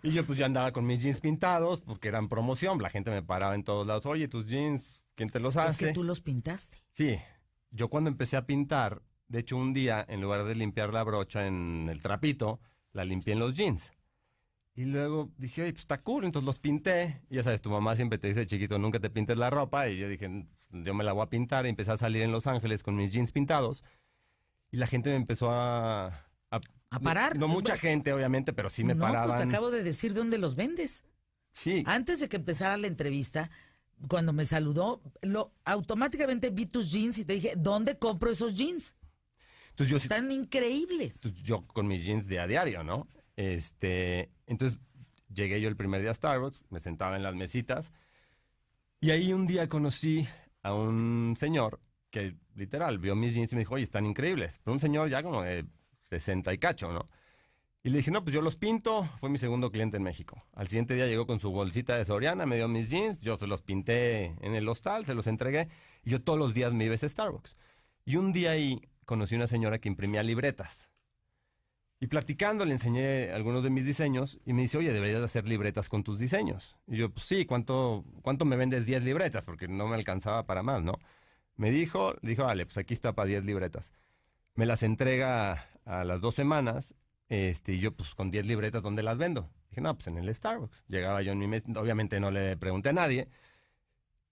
y 0.02 0.10
yo 0.10 0.26
pues 0.26 0.36
ya 0.36 0.44
andaba 0.44 0.72
con 0.72 0.84
mis 0.84 1.02
jeans 1.02 1.20
pintados, 1.20 1.80
porque 1.80 2.08
eran 2.08 2.28
promoción, 2.28 2.82
la 2.82 2.90
gente 2.90 3.10
me 3.10 3.22
paraba 3.22 3.54
en 3.54 3.64
todos 3.64 3.86
lados, 3.86 4.04
oye, 4.04 4.28
tus 4.28 4.46
jeans, 4.46 5.03
¿quién 5.14 5.28
te 5.28 5.40
los 5.40 5.56
hace? 5.56 5.86
Es 5.86 5.88
que 5.90 5.94
tú 5.94 6.02
los 6.02 6.20
pintaste. 6.20 6.82
Sí, 6.92 7.18
yo 7.70 7.88
cuando 7.88 8.10
empecé 8.10 8.36
a 8.36 8.46
pintar, 8.46 9.02
de 9.28 9.40
hecho 9.40 9.56
un 9.56 9.72
día, 9.72 10.04
en 10.08 10.20
lugar 10.20 10.44
de 10.44 10.54
limpiar 10.54 10.92
la 10.92 11.02
brocha 11.02 11.46
en 11.46 11.88
el 11.90 12.00
trapito, 12.00 12.60
la 12.92 13.04
limpié 13.04 13.34
en 13.34 13.40
los 13.40 13.56
jeans. 13.56 13.92
Y 14.76 14.86
luego 14.86 15.30
dije, 15.36 15.62
oye, 15.62 15.72
pues 15.72 15.82
está 15.82 15.98
cool, 16.02 16.24
entonces 16.24 16.46
los 16.46 16.58
pinté. 16.58 17.22
Y 17.30 17.36
ya 17.36 17.42
sabes, 17.44 17.62
tu 17.62 17.70
mamá 17.70 17.94
siempre 17.94 18.18
te 18.18 18.28
dice, 18.28 18.44
chiquito, 18.44 18.78
nunca 18.78 18.98
te 18.98 19.08
pintes 19.08 19.36
la 19.36 19.48
ropa. 19.48 19.88
Y 19.88 19.98
yo 19.98 20.08
dije, 20.08 20.28
yo 20.70 20.94
me 20.94 21.04
la 21.04 21.12
voy 21.12 21.22
a 21.22 21.30
pintar. 21.30 21.66
Y 21.66 21.68
empecé 21.68 21.92
a 21.92 21.96
salir 21.96 22.22
en 22.22 22.32
Los 22.32 22.48
Ángeles 22.48 22.82
con 22.82 22.96
mis 22.96 23.12
jeans 23.12 23.30
pintados. 23.30 23.84
Y 24.72 24.76
la 24.76 24.88
gente 24.88 25.10
me 25.10 25.16
empezó 25.16 25.50
a... 25.52 26.26
A, 26.50 27.00
parar. 27.00 27.38
No, 27.38 27.48
mucha 27.48 27.76
gente, 27.76 28.12
obviamente, 28.12 28.52
pero 28.52 28.70
sí 28.70 28.84
me 28.84 28.94
no, 28.94 29.00
pues, 29.00 29.12
paraban. 29.12 29.48
te 29.48 29.54
acabo 29.54 29.72
de 29.72 29.82
decir 29.82 30.14
dónde 30.14 30.38
los 30.38 30.54
vendes. 30.54 31.04
Sí. 31.52 31.82
Antes 31.86 32.20
de 32.20 32.28
que 32.28 32.36
empezara 32.36 32.76
la 32.76 32.86
entrevista, 32.86 33.50
cuando 34.08 34.32
me 34.32 34.44
saludó, 34.44 35.02
lo, 35.22 35.52
automáticamente 35.64 36.50
vi 36.50 36.66
tus 36.66 36.90
jeans 36.92 37.18
y 37.18 37.24
te 37.24 37.34
dije, 37.34 37.54
¿dónde 37.56 37.98
compro 37.98 38.30
esos 38.30 38.54
jeans? 38.54 38.94
Entonces 39.70 39.90
yo, 39.90 39.96
Están 39.96 40.30
increíbles. 40.30 41.16
Entonces 41.16 41.42
yo 41.42 41.66
con 41.66 41.86
mis 41.86 42.04
jeans 42.04 42.26
de 42.26 42.38
a 42.38 42.46
diario, 42.46 42.84
¿no? 42.84 43.08
Este, 43.36 44.30
entonces 44.46 44.78
llegué 45.32 45.60
yo 45.60 45.68
el 45.68 45.76
primer 45.76 46.00
día 46.00 46.12
a 46.12 46.14
Starbucks, 46.14 46.62
me 46.70 46.78
sentaba 46.78 47.16
en 47.16 47.22
las 47.22 47.34
mesitas 47.34 47.92
y 49.00 49.10
ahí 49.10 49.32
un 49.32 49.46
día 49.46 49.68
conocí 49.68 50.26
a 50.62 50.72
un 50.74 51.34
señor 51.36 51.80
que 52.10 52.36
literal 52.54 52.98
vio 52.98 53.16
mis 53.16 53.34
jeans 53.34 53.52
y 53.52 53.56
me 53.56 53.60
dijo, 53.62 53.74
oye, 53.74 53.84
están 53.84 54.06
increíbles. 54.06 54.60
Pero 54.62 54.74
un 54.74 54.80
señor 54.80 55.10
ya 55.10 55.22
como 55.22 55.42
de 55.42 55.66
60 56.04 56.52
y 56.52 56.58
cacho, 56.58 56.92
¿no? 56.92 57.08
Y 57.86 57.90
le 57.90 57.98
dije, 57.98 58.10
no, 58.10 58.24
pues 58.24 58.32
yo 58.32 58.40
los 58.40 58.56
pinto. 58.56 59.04
Fue 59.18 59.28
mi 59.28 59.36
segundo 59.36 59.70
cliente 59.70 59.98
en 59.98 60.02
México. 60.02 60.42
Al 60.54 60.68
siguiente 60.68 60.94
día 60.94 61.06
llegó 61.06 61.26
con 61.26 61.38
su 61.38 61.50
bolsita 61.50 61.98
de 61.98 62.06
Soriana, 62.06 62.46
me 62.46 62.56
dio 62.56 62.66
mis 62.66 62.88
jeans, 62.88 63.20
yo 63.20 63.36
se 63.36 63.46
los 63.46 63.60
pinté 63.60 64.34
en 64.40 64.54
el 64.54 64.66
hostal, 64.66 65.04
se 65.04 65.12
los 65.12 65.26
entregué. 65.26 65.68
Y 66.02 66.10
yo 66.10 66.22
todos 66.22 66.38
los 66.38 66.54
días 66.54 66.72
me 66.72 66.86
iba 66.86 66.92
a 66.92 66.94
ese 66.94 67.10
Starbucks. 67.10 67.58
Y 68.06 68.16
un 68.16 68.32
día 68.32 68.52
ahí 68.52 68.80
conocí 69.04 69.36
una 69.36 69.46
señora 69.46 69.78
que 69.78 69.90
imprimía 69.90 70.22
libretas. 70.22 70.88
Y 72.00 72.06
platicando 72.06 72.64
le 72.64 72.72
enseñé 72.72 73.32
algunos 73.32 73.62
de 73.62 73.68
mis 73.68 73.84
diseños 73.84 74.40
y 74.46 74.54
me 74.54 74.62
dice, 74.62 74.78
oye, 74.78 74.90
deberías 74.90 75.22
hacer 75.22 75.46
libretas 75.46 75.90
con 75.90 76.04
tus 76.04 76.18
diseños. 76.18 76.78
Y 76.86 76.96
yo, 76.96 77.10
pues 77.10 77.26
sí, 77.26 77.44
¿cuánto, 77.44 78.02
cuánto 78.22 78.46
me 78.46 78.56
vendes 78.56 78.86
10 78.86 79.04
libretas? 79.04 79.44
Porque 79.44 79.68
no 79.68 79.88
me 79.88 79.96
alcanzaba 79.96 80.46
para 80.46 80.62
más, 80.62 80.82
¿no? 80.82 80.98
Me 81.56 81.70
dijo, 81.70 82.14
dijo, 82.22 82.44
vale, 82.44 82.64
pues 82.64 82.78
aquí 82.78 82.94
está 82.94 83.14
para 83.14 83.28
10 83.28 83.44
libretas. 83.44 83.92
Me 84.54 84.64
las 84.64 84.82
entrega 84.82 85.68
a 85.84 86.04
las 86.04 86.22
dos 86.22 86.34
semanas 86.34 86.94
este, 87.28 87.72
y 87.74 87.80
yo, 87.80 87.92
pues 87.96 88.14
con 88.14 88.30
10 88.30 88.46
libretas, 88.46 88.82
¿dónde 88.82 89.02
las 89.02 89.18
vendo? 89.18 89.50
Dije, 89.70 89.80
no, 89.80 89.94
pues 89.96 90.06
en 90.08 90.18
el 90.18 90.34
Starbucks. 90.34 90.84
Llegaba 90.88 91.22
yo 91.22 91.32
en 91.32 91.38
mi 91.38 91.46
mesa, 91.48 91.68
obviamente 91.80 92.20
no 92.20 92.30
le 92.30 92.56
pregunté 92.56 92.90
a 92.90 92.92
nadie. 92.92 93.28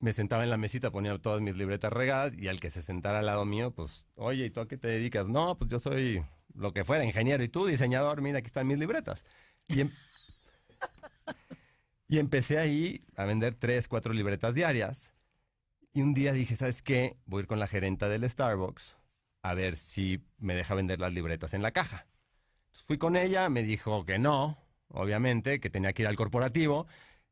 Me 0.00 0.12
sentaba 0.12 0.42
en 0.42 0.50
la 0.50 0.56
mesita, 0.56 0.90
ponía 0.90 1.16
todas 1.18 1.40
mis 1.40 1.56
libretas 1.56 1.92
regadas 1.92 2.34
y 2.36 2.48
al 2.48 2.58
que 2.60 2.70
se 2.70 2.82
sentara 2.82 3.20
al 3.20 3.26
lado 3.26 3.44
mío, 3.44 3.70
pues, 3.72 4.04
oye, 4.16 4.46
¿y 4.46 4.50
tú 4.50 4.60
a 4.60 4.66
qué 4.68 4.76
te 4.76 4.88
dedicas? 4.88 5.28
No, 5.28 5.56
pues 5.56 5.70
yo 5.70 5.78
soy 5.78 6.24
lo 6.54 6.72
que 6.72 6.84
fuera, 6.84 7.04
ingeniero. 7.04 7.42
¿Y 7.44 7.48
tú, 7.48 7.66
diseñador? 7.66 8.20
Mira, 8.20 8.38
aquí 8.38 8.46
están 8.46 8.66
mis 8.66 8.78
libretas. 8.78 9.24
Y, 9.68 9.80
em- 9.82 9.90
y 12.08 12.18
empecé 12.18 12.58
ahí 12.58 13.04
a 13.16 13.24
vender 13.24 13.54
tres, 13.54 13.88
cuatro 13.88 14.12
libretas 14.12 14.54
diarias. 14.54 15.12
Y 15.94 16.02
un 16.02 16.14
día 16.14 16.32
dije, 16.32 16.56
¿sabes 16.56 16.82
qué? 16.82 17.16
Voy 17.26 17.40
a 17.40 17.42
ir 17.42 17.46
con 17.48 17.60
la 17.60 17.68
gerenta 17.68 18.08
del 18.08 18.28
Starbucks 18.28 18.98
a 19.42 19.54
ver 19.54 19.76
si 19.76 20.24
me 20.38 20.54
deja 20.54 20.74
vender 20.74 21.00
las 21.00 21.12
libretas 21.12 21.54
en 21.54 21.62
la 21.62 21.72
caja. 21.72 22.06
Fui 22.72 22.98
con 22.98 23.16
ella, 23.16 23.48
me 23.48 23.62
dijo 23.62 24.04
que 24.04 24.18
no, 24.18 24.58
obviamente, 24.88 25.60
que 25.60 25.70
tenía 25.70 25.92
que 25.92 26.02
ir 26.02 26.08
al 26.08 26.16
corporativo. 26.16 26.86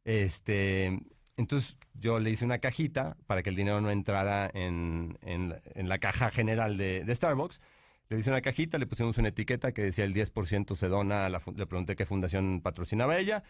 Este, 0.04 1.00
entonces 1.36 1.78
yo 1.94 2.18
le 2.18 2.30
hice 2.30 2.44
una 2.44 2.58
cajita 2.58 3.16
para 3.26 3.42
que 3.42 3.50
el 3.50 3.56
dinero 3.56 3.80
no 3.80 3.90
entrara 3.90 4.50
en, 4.52 5.18
en, 5.22 5.60
en 5.74 5.88
la 5.88 5.98
caja 5.98 6.30
general 6.30 6.76
de, 6.76 7.04
de, 7.04 7.14
Starbucks. 7.14 7.60
Le 8.08 8.18
hice 8.18 8.30
una 8.30 8.42
cajita, 8.42 8.78
le 8.78 8.86
pusimos 8.86 9.16
una 9.18 9.28
etiqueta 9.28 9.72
que 9.72 9.82
decía 9.82 10.04
el 10.04 10.14
10% 10.14 10.74
se 10.74 10.88
dona, 10.88 11.26
a 11.26 11.28
la, 11.30 11.40
le 11.54 11.66
pregunté 11.66 11.96
qué 11.96 12.06
fundación 12.06 12.60
patrocinaba 12.60 13.16
ella. 13.18 13.42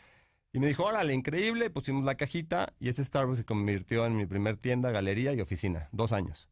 Y 0.53 0.59
me 0.59 0.66
dijo, 0.66 0.85
órale, 0.85 1.14
increíble, 1.14 1.70
pusimos 1.70 2.05
la 2.05 2.16
cajita 2.16 2.74
y 2.79 2.88
ese 2.88 3.05
Starbucks 3.05 3.38
se 3.38 3.44
convirtió 3.44 4.07
en 4.07 4.16
mi 4.16 4.26
primer 4.26 4.57
tienda, 4.57 4.90
galería 4.90 5.33
y 5.33 5.40
oficina. 5.40 5.88
Dos 5.92 6.12
años. 6.12 6.48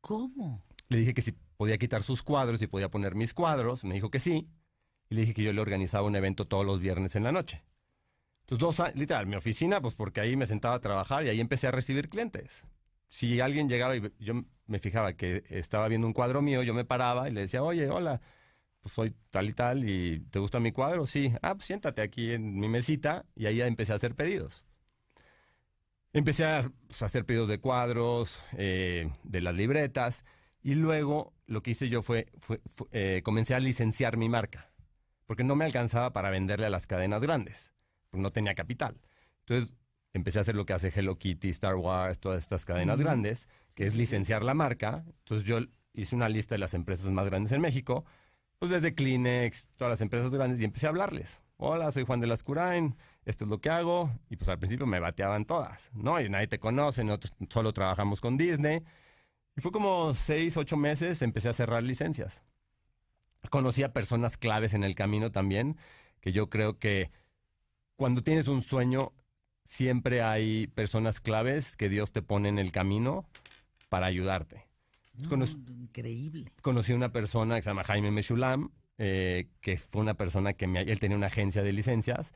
¿Cómo? 0.00 0.62
Le 0.88 0.98
dije 0.98 1.14
que 1.14 1.22
si 1.22 1.34
podía 1.56 1.78
quitar 1.78 2.02
sus 2.02 2.22
cuadros 2.22 2.60
y 2.62 2.66
podía 2.66 2.90
poner 2.90 3.14
mis 3.14 3.34
cuadros. 3.34 3.84
Me 3.84 3.94
dijo 3.94 4.10
que 4.10 4.18
sí. 4.18 4.48
Y 5.08 5.14
le 5.14 5.20
dije 5.22 5.34
que 5.34 5.42
yo 5.42 5.52
le 5.52 5.60
organizaba 5.60 6.06
un 6.06 6.16
evento 6.16 6.46
todos 6.46 6.66
los 6.66 6.80
viernes 6.80 7.16
en 7.16 7.24
la 7.24 7.32
noche. 7.32 7.64
Entonces, 8.40 8.60
dos 8.60 8.80
años, 8.80 8.96
literal, 8.96 9.26
mi 9.26 9.36
oficina, 9.36 9.80
pues 9.80 9.94
porque 9.94 10.20
ahí 10.20 10.36
me 10.36 10.46
sentaba 10.46 10.76
a 10.76 10.80
trabajar 10.80 11.24
y 11.24 11.28
ahí 11.28 11.40
empecé 11.40 11.66
a 11.68 11.72
recibir 11.72 12.08
clientes. 12.08 12.64
Si 13.08 13.40
alguien 13.40 13.68
llegaba 13.68 13.96
y 13.96 14.12
yo 14.18 14.44
me 14.66 14.78
fijaba 14.78 15.14
que 15.14 15.44
estaba 15.50 15.88
viendo 15.88 16.06
un 16.06 16.12
cuadro 16.12 16.42
mío, 16.42 16.62
yo 16.62 16.74
me 16.74 16.84
paraba 16.84 17.28
y 17.28 17.32
le 17.32 17.42
decía, 17.42 17.62
oye, 17.62 17.88
hola, 17.90 18.20
pues 18.80 18.94
soy 18.94 19.14
tal 19.30 19.48
y 19.48 19.52
tal 19.52 19.88
y 19.88 20.20
¿te 20.30 20.38
gusta 20.38 20.60
mi 20.60 20.72
cuadro? 20.72 21.06
Sí. 21.06 21.32
Ah, 21.42 21.54
pues 21.54 21.66
siéntate 21.66 22.02
aquí 22.02 22.32
en 22.32 22.58
mi 22.58 22.68
mesita 22.68 23.24
y 23.34 23.46
ahí 23.46 23.60
empecé 23.60 23.92
a 23.92 23.96
hacer 23.96 24.14
pedidos. 24.14 24.64
Empecé 26.12 26.44
a 26.46 26.70
pues, 26.86 27.02
hacer 27.02 27.24
pedidos 27.26 27.48
de 27.48 27.58
cuadros, 27.60 28.40
eh, 28.56 29.10
de 29.24 29.40
las 29.40 29.54
libretas 29.54 30.24
y 30.66 30.74
luego 30.74 31.32
lo 31.46 31.62
que 31.62 31.70
hice 31.70 31.88
yo 31.88 32.02
fue, 32.02 32.26
fue, 32.40 32.60
fue 32.66 32.88
eh, 32.90 33.22
comencé 33.22 33.54
a 33.54 33.60
licenciar 33.60 34.16
mi 34.16 34.28
marca 34.28 34.72
porque 35.24 35.44
no 35.44 35.54
me 35.54 35.64
alcanzaba 35.64 36.12
para 36.12 36.28
venderle 36.28 36.66
a 36.66 36.70
las 36.70 36.88
cadenas 36.88 37.22
grandes, 37.22 37.72
porque 38.10 38.20
no 38.20 38.32
tenía 38.32 38.56
capital. 38.56 39.00
Entonces 39.46 39.72
empecé 40.12 40.40
a 40.40 40.42
hacer 40.42 40.56
lo 40.56 40.66
que 40.66 40.72
hace 40.72 40.92
Hello 40.92 41.20
Kitty, 41.20 41.50
Star 41.50 41.76
Wars, 41.76 42.18
todas 42.18 42.42
estas 42.42 42.64
cadenas 42.64 42.98
grandes, 42.98 43.48
que 43.76 43.84
es 43.84 43.94
licenciar 43.94 44.42
la 44.42 44.54
marca. 44.54 45.04
Entonces 45.06 45.46
yo 45.46 45.60
hice 45.92 46.16
una 46.16 46.28
lista 46.28 46.56
de 46.56 46.58
las 46.58 46.74
empresas 46.74 47.12
más 47.12 47.26
grandes 47.26 47.52
en 47.52 47.60
México, 47.60 48.04
pues 48.58 48.72
desde 48.72 48.92
Kleenex, 48.92 49.68
todas 49.76 49.92
las 49.92 50.00
empresas 50.00 50.32
grandes, 50.32 50.60
y 50.60 50.64
empecé 50.64 50.86
a 50.86 50.88
hablarles. 50.88 51.42
Hola, 51.58 51.92
soy 51.92 52.04
Juan 52.04 52.18
de 52.18 52.26
Lascurain, 52.26 52.96
esto 53.24 53.44
es 53.44 53.50
lo 53.50 53.60
que 53.60 53.70
hago. 53.70 54.10
Y 54.30 54.36
pues 54.36 54.48
al 54.48 54.58
principio 54.58 54.84
me 54.84 54.98
bateaban 54.98 55.44
todas, 55.44 55.92
¿no? 55.94 56.20
Y 56.20 56.28
nadie 56.28 56.48
te 56.48 56.58
conoce, 56.58 57.04
nosotros 57.04 57.34
solo 57.50 57.72
trabajamos 57.72 58.20
con 58.20 58.36
Disney. 58.36 58.82
Y 59.56 59.60
fue 59.60 59.72
como 59.72 60.12
seis, 60.14 60.56
ocho 60.56 60.76
meses, 60.76 61.22
empecé 61.22 61.48
a 61.48 61.52
cerrar 61.52 61.82
licencias 61.82 62.42
conocí 63.48 63.82
a 63.82 63.92
personas 63.92 64.36
claves 64.36 64.74
en 64.74 64.84
el 64.84 64.94
camino 64.94 65.30
también, 65.30 65.76
que 66.20 66.32
yo 66.32 66.48
creo 66.50 66.78
que 66.78 67.10
cuando 67.96 68.22
tienes 68.22 68.48
un 68.48 68.62
sueño, 68.62 69.12
siempre 69.64 70.22
hay 70.22 70.66
personas 70.68 71.20
claves 71.20 71.76
que 71.76 71.88
Dios 71.88 72.12
te 72.12 72.22
pone 72.22 72.48
en 72.48 72.58
el 72.58 72.72
camino 72.72 73.28
para 73.88 74.06
ayudarte. 74.06 74.66
No, 75.14 75.28
Cono 75.28 75.46
increíble. 75.46 76.52
Conocí 76.60 76.92
a 76.92 76.96
una 76.96 77.12
persona 77.12 77.56
que 77.56 77.62
se 77.62 77.70
llama 77.70 77.84
Jaime 77.84 78.10
Meshulam, 78.10 78.70
eh, 78.98 79.48
que 79.60 79.78
fue 79.78 80.02
una 80.02 80.14
persona 80.14 80.52
que 80.52 80.66
me, 80.66 80.82
él 80.82 80.98
tenía 80.98 81.16
una 81.16 81.28
agencia 81.28 81.62
de 81.62 81.72
licencias, 81.72 82.34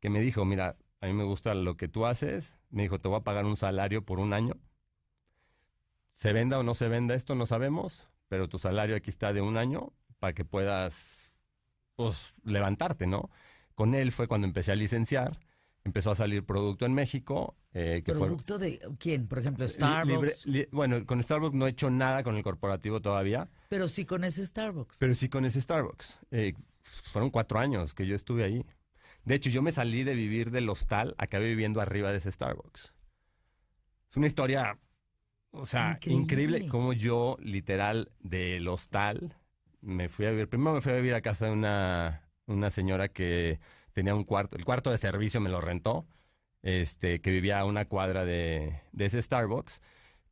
que 0.00 0.08
me 0.08 0.20
dijo, 0.20 0.44
mira, 0.44 0.76
a 1.00 1.06
mí 1.06 1.12
me 1.12 1.24
gusta 1.24 1.54
lo 1.54 1.76
que 1.76 1.88
tú 1.88 2.06
haces, 2.06 2.56
me 2.70 2.82
dijo, 2.82 2.98
te 3.00 3.08
voy 3.08 3.18
a 3.18 3.24
pagar 3.24 3.44
un 3.44 3.56
salario 3.56 4.04
por 4.04 4.18
un 4.18 4.32
año. 4.32 4.54
Se 6.14 6.32
venda 6.32 6.58
o 6.58 6.62
no 6.62 6.74
se 6.74 6.88
venda 6.88 7.14
esto, 7.14 7.34
no 7.34 7.46
sabemos, 7.46 8.08
pero 8.28 8.48
tu 8.48 8.58
salario 8.58 8.96
aquí 8.96 9.10
está 9.10 9.32
de 9.32 9.40
un 9.40 9.56
año 9.56 9.92
para 10.18 10.34
que 10.34 10.44
puedas 10.44 11.32
pues, 11.96 12.34
levantarte, 12.44 13.06
¿no? 13.06 13.30
Con 13.74 13.94
él 13.94 14.12
fue 14.12 14.28
cuando 14.28 14.46
empecé 14.46 14.72
a 14.72 14.76
licenciar, 14.76 15.38
empezó 15.84 16.10
a 16.10 16.14
salir 16.14 16.44
producto 16.44 16.86
en 16.86 16.94
México. 16.94 17.56
Eh, 17.72 18.02
que 18.04 18.12
¿Producto 18.12 18.58
fue, 18.58 18.70
de 18.70 18.80
quién? 18.98 19.26
Por 19.26 19.38
ejemplo, 19.38 19.66
Starbucks. 19.66 20.06
Libre, 20.06 20.34
li, 20.44 20.68
bueno, 20.70 21.04
con 21.06 21.22
Starbucks 21.22 21.54
no 21.54 21.66
he 21.66 21.70
hecho 21.70 21.90
nada 21.90 22.22
con 22.22 22.36
el 22.36 22.42
corporativo 22.42 23.00
todavía. 23.00 23.48
Pero 23.68 23.88
sí 23.88 24.04
con 24.04 24.24
ese 24.24 24.44
Starbucks. 24.44 24.98
Pero 25.00 25.14
sí 25.14 25.28
con 25.28 25.44
ese 25.44 25.60
Starbucks. 25.60 26.18
Eh, 26.30 26.54
fueron 26.82 27.30
cuatro 27.30 27.58
años 27.58 27.94
que 27.94 28.06
yo 28.06 28.14
estuve 28.14 28.44
ahí. 28.44 28.64
De 29.24 29.34
hecho, 29.34 29.50
yo 29.50 29.62
me 29.62 29.70
salí 29.70 30.04
de 30.04 30.14
vivir 30.14 30.50
del 30.50 30.68
hostal, 30.68 31.14
acabé 31.16 31.46
viviendo 31.46 31.80
arriba 31.80 32.10
de 32.10 32.18
ese 32.18 32.30
Starbucks. 32.30 32.92
Es 34.10 34.16
una 34.16 34.26
historia, 34.26 34.78
o 35.52 35.66
sea, 35.66 35.92
increíble, 35.92 36.22
increíble 36.22 36.68
como 36.68 36.92
yo, 36.92 37.36
literal, 37.40 38.10
del 38.20 38.66
hostal 38.68 39.36
me 39.82 40.08
fui 40.08 40.26
a 40.26 40.30
vivir, 40.30 40.48
primero 40.48 40.72
me 40.74 40.80
fui 40.80 40.92
a 40.92 40.96
vivir 40.96 41.14
a 41.14 41.20
casa 41.20 41.46
de 41.46 41.52
una, 41.52 42.28
una 42.46 42.70
señora 42.70 43.08
que 43.08 43.60
tenía 43.92 44.14
un 44.14 44.24
cuarto, 44.24 44.56
el 44.56 44.64
cuarto 44.64 44.90
de 44.90 44.96
servicio 44.96 45.40
me 45.40 45.50
lo 45.50 45.60
rentó, 45.60 46.06
este, 46.62 47.20
que 47.20 47.30
vivía 47.30 47.58
a 47.58 47.64
una 47.64 47.84
cuadra 47.86 48.24
de, 48.24 48.80
de 48.92 49.04
ese 49.04 49.20
Starbucks, 49.20 49.82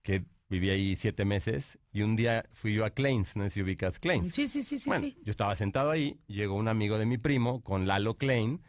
que 0.03 0.25
vivía 0.49 0.73
ahí 0.73 0.97
siete 0.97 1.25
meses, 1.25 1.79
y 1.93 2.03
un 2.03 2.17
día 2.17 2.47
fui 2.53 2.75
yo 2.75 2.85
a 2.85 2.91
Kleins, 2.91 3.37
no 3.37 3.45
sé 3.45 3.51
si 3.51 3.63
ubicas 3.63 3.99
Kleins. 3.99 4.33
Sí, 4.33 4.47
sí, 4.47 4.63
sí, 4.63 4.79
sí. 4.79 4.89
Bueno, 4.89 5.05
sí. 5.05 5.19
yo 5.23 5.31
estaba 5.33 5.55
sentado 5.57 5.91
ahí, 5.91 6.21
llegó 6.27 6.55
un 6.55 6.69
amigo 6.69 6.97
de 6.99 7.07
mi 7.07 7.19
primo 7.19 7.63
con 7.63 7.87
Lalo 7.87 8.17
Klein, 8.17 8.63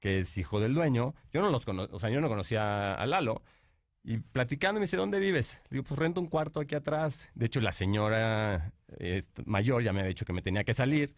que 0.00 0.20
es 0.20 0.36
hijo 0.38 0.60
del 0.60 0.74
dueño, 0.74 1.14
yo 1.32 1.40
no 1.40 1.50
los 1.50 1.64
cono 1.64 1.88
o 1.90 1.98
sea, 1.98 2.10
yo 2.10 2.20
no 2.20 2.28
conocía 2.28 2.94
a 2.94 3.06
Lalo, 3.06 3.42
y 4.06 4.18
platicando 4.18 4.78
me 4.78 4.84
dice, 4.84 4.96
¿dónde 4.96 5.18
vives? 5.18 5.60
Le 5.64 5.78
digo, 5.78 5.84
pues 5.84 5.98
rento 5.98 6.20
un 6.20 6.28
cuarto 6.28 6.60
aquí 6.60 6.76
atrás. 6.76 7.28
De 7.34 7.46
hecho, 7.46 7.60
la 7.60 7.72
señora 7.72 8.72
eh, 9.00 9.24
mayor 9.46 9.82
ya 9.82 9.92
me 9.92 10.00
ha 10.00 10.04
dicho 10.04 10.24
que 10.24 10.32
me 10.32 10.42
tenía 10.42 10.62
que 10.62 10.74
salir. 10.74 11.16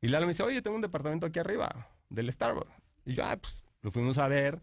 Y 0.00 0.08
Lalo 0.08 0.24
me 0.24 0.32
dice, 0.32 0.42
oye, 0.42 0.62
tengo 0.62 0.74
un 0.74 0.80
departamento 0.80 1.26
aquí 1.26 1.38
arriba 1.38 1.90
del 2.08 2.32
Starbucks. 2.32 2.72
Y 3.04 3.12
yo, 3.12 3.26
ah, 3.26 3.36
pues 3.36 3.66
lo 3.82 3.90
fuimos 3.90 4.16
a 4.16 4.28
ver. 4.28 4.62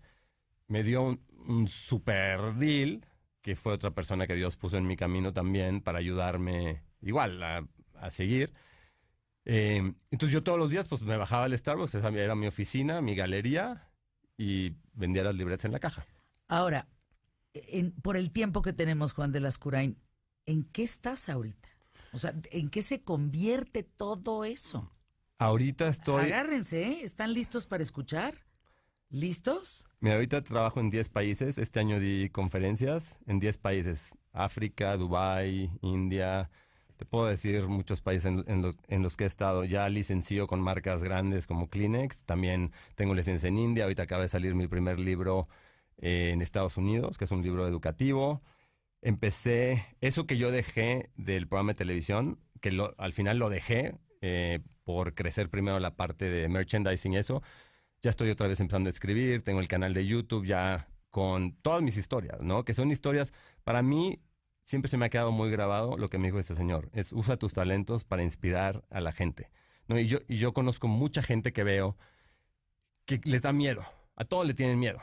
Me 0.68 0.82
dio 0.82 1.16
un, 1.46 1.68
super 1.68 2.56
deal, 2.56 3.06
que 3.44 3.56
fue 3.56 3.74
otra 3.74 3.92
persona 3.92 4.26
que 4.26 4.34
Dios 4.34 4.58
puso 4.58 4.78
en 4.78 4.88
mi 4.88 4.98
camino 4.98 5.32
también 5.32 5.82
para 5.82 6.00
ayudarme 6.00 6.82
igual 7.02 7.44
a, 7.44 7.68
a 8.00 8.10
seguir. 8.10 8.52
Eh, 9.46 9.94
entonces 10.10 10.32
yo 10.32 10.42
todos 10.42 10.58
los 10.58 10.72
días 10.72 10.88
pues 10.88 11.04
me 11.04 11.18
bajaba 11.18 11.46
al 11.46 11.56
Starbucks, 11.56 11.94
esa 11.94 12.10
era 12.10 12.34
mi 12.34 12.48
oficina, 12.48 13.00
mi 13.00 13.14
galería 13.14 13.92
y 14.38 14.74
vendía 14.94 15.24
las 15.24 15.36
libretas 15.36 15.66
en 15.66 15.72
la 15.72 15.80
caja. 15.80 16.08
Ahora, 16.48 16.88
en- 17.54 17.92
por 17.94 18.18
el 18.18 18.32
tiempo 18.32 18.62
que 18.62 18.74
tenemos, 18.74 19.14
Juan 19.14 19.32
de 19.32 19.40
Lascurain, 19.40 19.98
¿en 20.46 20.64
qué 20.66 20.84
estás 20.84 21.30
ahorita? 21.30 21.70
O 22.12 22.20
sea, 22.20 22.34
¿en 22.52 22.70
qué 22.70 22.82
se 22.82 23.02
convierte 23.04 23.84
todo 23.84 24.44
eso? 24.46 24.92
Ahorita 25.38 25.88
estoy, 25.88 26.26
Agárrense, 26.26 26.88
¿eh? 26.88 27.00
¿Están 27.04 27.34
listos 27.34 27.66
para 27.68 27.84
escuchar? 27.84 28.36
¿Listos? 29.12 29.88
mira, 30.02 30.16
ahorita 30.16 30.44
trabajo 30.44 30.80
en 30.80 30.92
10 30.92 31.10
países, 31.10 31.58
este 31.58 31.80
año 31.80 32.00
di 32.00 32.30
conferencias 32.30 33.18
en 33.26 33.40
10 33.40 33.58
países, 33.58 34.12
África, 34.34 34.96
Dubái, 34.98 35.72
India, 35.82 36.52
te 36.96 37.06
puedo 37.06 37.26
decir 37.26 37.68
muchos 37.68 38.02
países 38.02 38.26
en, 38.26 38.44
en 38.48 38.62
lo- 38.62 38.76
en 38.88 39.02
los 39.02 39.18
que 39.18 39.24
he 39.24 39.28
estado, 39.28 39.64
ya 39.66 39.90
licencio 39.90 40.46
con 40.46 40.62
marcas 40.62 41.04
grandes 41.04 41.48
como 41.48 41.70
Kleenex, 41.70 42.26
también 42.26 42.72
tengo 42.96 43.16
licencia 43.16 43.48
en 43.48 43.58
India, 43.58 43.86
ahorita 43.86 44.04
acaba 44.04 44.22
de 44.22 44.30
salir 44.30 44.54
mi 44.54 44.68
primer 44.68 45.00
libro 45.00 45.48
eh, 46.02 46.32
en 46.34 46.42
Estados 46.42 46.78
Unidos, 46.78 47.18
que 47.18 47.26
es 47.26 47.32
un 47.32 47.42
libro 47.42 47.68
educativo. 47.68 48.42
Empecé, 49.02 49.86
eso 50.02 50.28
que 50.28 50.38
yo 50.38 50.52
dejé 50.52 51.12
del 51.16 51.48
programa 51.48 51.72
de 51.72 51.78
televisión, 51.78 52.40
que 52.62 52.78
al 52.98 53.14
final 53.14 53.38
lo 53.38 53.50
dejé 53.50 53.96
eh, 54.22 54.60
por 54.84 55.14
crecer 55.14 55.50
primero 55.50 55.80
la 55.80 55.96
parte 55.96 56.30
de 56.30 56.50
merchandising 56.50 57.14
eso, 57.14 57.42
ya 58.02 58.10
estoy 58.10 58.30
otra 58.30 58.48
vez 58.48 58.60
empezando 58.60 58.88
a 58.88 58.92
escribir, 58.92 59.44
tengo 59.44 59.60
el 59.60 59.68
canal 59.68 59.94
de 59.94 60.06
YouTube 60.06 60.46
ya 60.46 60.90
con 61.10 61.54
todas 61.62 61.82
mis 61.82 61.98
historias, 61.98 62.40
¿no? 62.42 62.64
Que 62.66 62.74
son 62.74 62.92
historias, 62.92 63.34
para 63.64 63.82
mí 63.82 64.22
siempre 64.64 64.90
se 64.90 64.98
me 64.98 65.06
ha 65.06 65.10
quedado 65.10 65.32
muy 65.32 65.50
grabado 65.50 65.98
lo 65.98 66.10
que 66.10 66.18
me 66.18 66.28
dijo 66.28 66.40
este 66.40 66.56
señor, 66.56 66.90
es 66.94 67.14
usa 67.14 67.38
tus 67.38 67.54
talentos 67.54 68.04
para 68.04 68.24
inspirar 68.24 68.84
a 68.90 69.02
la 69.02 69.12
gente, 69.12 69.50
¿no? 69.88 70.00
Y 70.00 70.06
yo, 70.06 70.20
y 70.28 70.38
yo 70.38 70.54
conozco 70.54 70.88
mucha 70.88 71.24
gente 71.24 71.54
que 71.54 71.64
veo 71.64 71.98
que 73.06 73.22
les 73.24 73.42
da 73.42 73.54
miedo, 73.54 73.84
a 74.16 74.26
todos 74.26 74.46
le 74.46 74.54
tienen 74.54 74.80
miedo. 74.80 75.00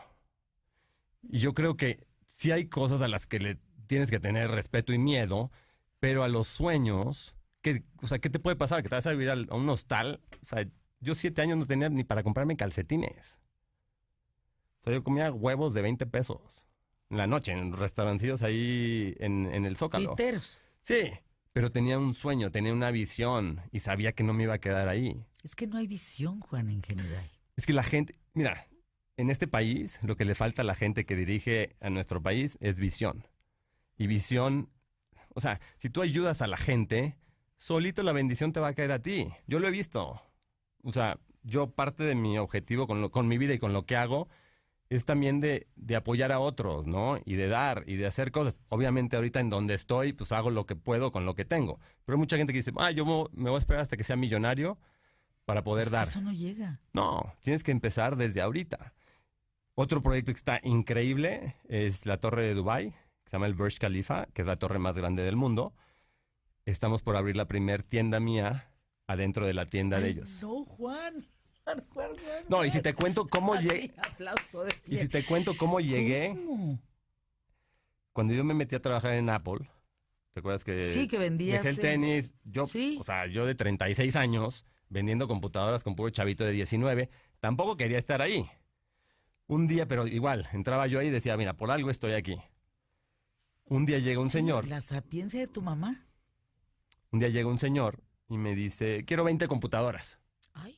Y 1.30 1.38
yo 1.38 1.54
creo 1.54 1.76
que 1.76 2.06
sí 2.34 2.50
hay 2.50 2.68
cosas 2.68 3.02
a 3.02 3.08
las 3.08 3.26
que 3.26 3.38
le 3.38 3.58
tienes 3.86 4.10
que 4.10 4.20
tener 4.20 4.50
respeto 4.50 4.92
y 4.92 4.98
miedo, 4.98 5.50
pero 6.00 6.24
a 6.24 6.28
los 6.28 6.48
sueños, 6.48 7.36
¿qué, 7.62 7.84
o 8.02 8.06
sea, 8.06 8.18
¿qué 8.18 8.30
te 8.30 8.38
puede 8.38 8.56
pasar? 8.56 8.82
¿Que 8.82 8.88
te 8.88 8.94
vas 8.94 9.06
a 9.06 9.12
vivir 9.12 9.30
a 9.30 9.54
un 9.54 9.68
hostal? 9.68 10.20
O 10.42 10.46
sea, 10.46 10.66
yo 11.00 11.14
siete 11.14 11.42
años 11.42 11.58
no 11.58 11.66
tenía 11.66 11.88
ni 11.88 12.04
para 12.04 12.22
comprarme 12.22 12.56
calcetines. 12.56 13.38
O 14.80 14.84
sea, 14.84 14.92
yo 14.92 15.04
comía 15.04 15.32
huevos 15.32 15.74
de 15.74 15.82
20 15.82 16.06
pesos 16.06 16.64
en 17.10 17.18
la 17.18 17.26
noche, 17.26 17.52
en 17.52 17.72
restaurancillos 17.72 18.42
ahí 18.42 19.14
en, 19.18 19.46
en 19.46 19.64
el 19.64 19.76
Zócalo. 19.76 20.10
Piteros. 20.10 20.60
Sí, 20.84 21.10
pero 21.52 21.72
tenía 21.72 21.98
un 21.98 22.14
sueño, 22.14 22.50
tenía 22.50 22.72
una 22.72 22.90
visión 22.90 23.60
y 23.72 23.80
sabía 23.80 24.12
que 24.12 24.22
no 24.22 24.32
me 24.32 24.44
iba 24.44 24.54
a 24.54 24.58
quedar 24.58 24.88
ahí. 24.88 25.24
Es 25.42 25.56
que 25.56 25.66
no 25.66 25.78
hay 25.78 25.86
visión, 25.86 26.40
Juan, 26.40 26.68
en 26.68 26.82
general. 26.82 27.24
Es 27.56 27.66
que 27.66 27.72
la 27.72 27.82
gente, 27.82 28.18
mira, 28.34 28.66
en 29.16 29.30
este 29.30 29.46
país 29.48 29.98
lo 30.02 30.16
que 30.16 30.24
le 30.24 30.34
falta 30.34 30.62
a 30.62 30.64
la 30.64 30.74
gente 30.74 31.06
que 31.06 31.16
dirige 31.16 31.76
a 31.80 31.90
nuestro 31.90 32.22
país 32.22 32.58
es 32.60 32.78
visión. 32.78 33.26
Y 33.98 34.06
visión, 34.06 34.70
o 35.34 35.40
sea, 35.40 35.60
si 35.78 35.88
tú 35.90 36.02
ayudas 36.02 36.42
a 36.42 36.46
la 36.46 36.56
gente, 36.58 37.16
solito 37.56 38.02
la 38.02 38.12
bendición 38.12 38.52
te 38.52 38.60
va 38.60 38.68
a 38.68 38.74
caer 38.74 38.92
a 38.92 39.00
ti. 39.02 39.28
Yo 39.46 39.58
lo 39.58 39.68
he 39.68 39.70
visto. 39.70 40.20
O 40.82 40.92
sea, 40.92 41.18
yo 41.42 41.70
parte 41.70 42.04
de 42.04 42.14
mi 42.14 42.36
objetivo 42.38 42.86
con, 42.86 43.00
lo- 43.00 43.10
con 43.10 43.26
mi 43.28 43.38
vida 43.38 43.54
y 43.54 43.58
con 43.58 43.72
lo 43.72 43.86
que 43.86 43.96
hago 43.96 44.28
es 44.88 45.04
también 45.04 45.40
de, 45.40 45.66
de 45.74 45.96
apoyar 45.96 46.30
a 46.30 46.38
otros, 46.38 46.86
¿no? 46.86 47.18
Y 47.24 47.34
de 47.34 47.48
dar 47.48 47.84
y 47.88 47.96
de 47.96 48.06
hacer 48.06 48.30
cosas. 48.30 48.60
Obviamente 48.68 49.16
ahorita 49.16 49.40
en 49.40 49.50
donde 49.50 49.74
estoy, 49.74 50.12
pues 50.12 50.30
hago 50.32 50.50
lo 50.50 50.66
que 50.66 50.76
puedo 50.76 51.10
con 51.10 51.24
lo 51.24 51.34
que 51.34 51.44
tengo. 51.44 51.80
Pero 52.04 52.16
hay 52.16 52.20
mucha 52.20 52.36
gente 52.36 52.52
que 52.52 52.58
dice, 52.60 52.72
ah, 52.76 52.90
yo 52.92 53.04
me 53.32 53.48
voy 53.50 53.56
a 53.56 53.58
esperar 53.58 53.82
hasta 53.82 53.96
que 53.96 54.04
sea 54.04 54.14
millonario 54.16 54.78
para 55.44 55.64
poder 55.64 55.84
Es 55.84 55.90
que 55.90 55.96
dar. 55.96 56.06
Eso 56.08 56.20
no 56.20 56.32
llega. 56.32 56.80
No, 56.92 57.34
tienes 57.40 57.64
que 57.64 57.72
empezar 57.72 58.16
desde 58.16 58.40
ahorita. 58.42 58.92
Otro 59.78 60.02
proyecto 60.02 60.32
que 60.32 60.38
está 60.38 60.58
increíble 60.62 61.54
es 61.68 62.06
la 62.06 62.18
torre 62.18 62.42
de 62.46 62.54
Dubai, 62.54 62.90
que 62.92 63.30
se 63.30 63.32
llama 63.32 63.46
el 63.46 63.52
Burj 63.54 63.78
Khalifa, 63.78 64.26
que 64.32 64.40
es 64.40 64.48
la 64.48 64.56
torre 64.56 64.78
más 64.78 64.96
grande 64.96 65.22
del 65.22 65.36
mundo. 65.36 65.74
Estamos 66.64 67.02
por 67.02 67.14
abrir 67.14 67.36
la 67.36 67.44
primer 67.46 67.82
tienda 67.82 68.18
mía 68.18 68.72
adentro 69.06 69.46
de 69.46 69.52
la 69.52 69.66
tienda 69.66 70.00
de 70.00 70.08
ellos. 70.08 70.40
No, 70.42 70.64
Juan. 70.64 71.14
Juan, 71.66 71.84
Juan, 71.92 72.10
Juan, 72.16 72.44
No, 72.48 72.64
y 72.64 72.70
si 72.70 72.80
te 72.80 72.94
cuento 72.94 73.26
cómo 73.26 73.54
llegué, 73.56 73.92
y 74.86 74.96
si 74.96 75.08
te 75.08 75.24
cuento 75.24 75.56
cómo 75.56 75.80
llegué, 75.80 76.28
¿Cómo? 76.34 76.78
cuando 78.12 78.32
yo 78.34 78.44
me 78.44 78.54
metí 78.54 78.76
a 78.76 78.80
trabajar 78.80 79.14
en 79.14 79.28
Apple, 79.28 79.68
¿te 80.32 80.40
acuerdas 80.40 80.62
que 80.64 80.80
Sí, 80.94 81.06
que 81.08 81.18
vendías 81.18 81.64
dejé 81.64 81.68
el 81.70 81.74
en- 81.86 82.00
tenis? 82.02 82.34
Yo, 82.44 82.66
Sí. 82.66 82.96
o 83.00 83.04
sea, 83.04 83.26
yo 83.26 83.44
de 83.44 83.56
36 83.56 84.14
años 84.16 84.64
vendiendo 84.88 85.26
computadoras 85.26 85.82
con 85.82 85.96
puro 85.96 86.08
chavito 86.10 86.44
de 86.44 86.52
19, 86.52 87.10
tampoco 87.40 87.76
quería 87.76 87.98
estar 87.98 88.22
ahí. 88.22 88.48
Un 89.48 89.66
día, 89.66 89.86
pero 89.86 90.06
igual, 90.06 90.48
entraba 90.52 90.86
yo 90.86 90.98
ahí 90.98 91.08
y 91.08 91.10
decía, 91.10 91.36
mira, 91.36 91.54
por 91.54 91.70
algo 91.70 91.90
estoy 91.90 92.12
aquí. 92.12 92.36
Un 93.66 93.86
día 93.86 93.98
llega 93.98 94.20
un 94.20 94.28
señor, 94.30 94.66
La 94.66 94.80
sapiencia 94.80 95.40
de 95.40 95.46
tu 95.46 95.62
mamá. 95.62 96.06
un 97.10 97.18
día 97.20 97.28
llega 97.28 97.48
un 97.48 97.58
señor 97.58 98.02
y 98.28 98.38
me 98.38 98.54
dice, 98.54 99.04
quiero 99.04 99.24
20 99.24 99.46
computadoras. 99.48 100.18
Ay, 100.52 100.76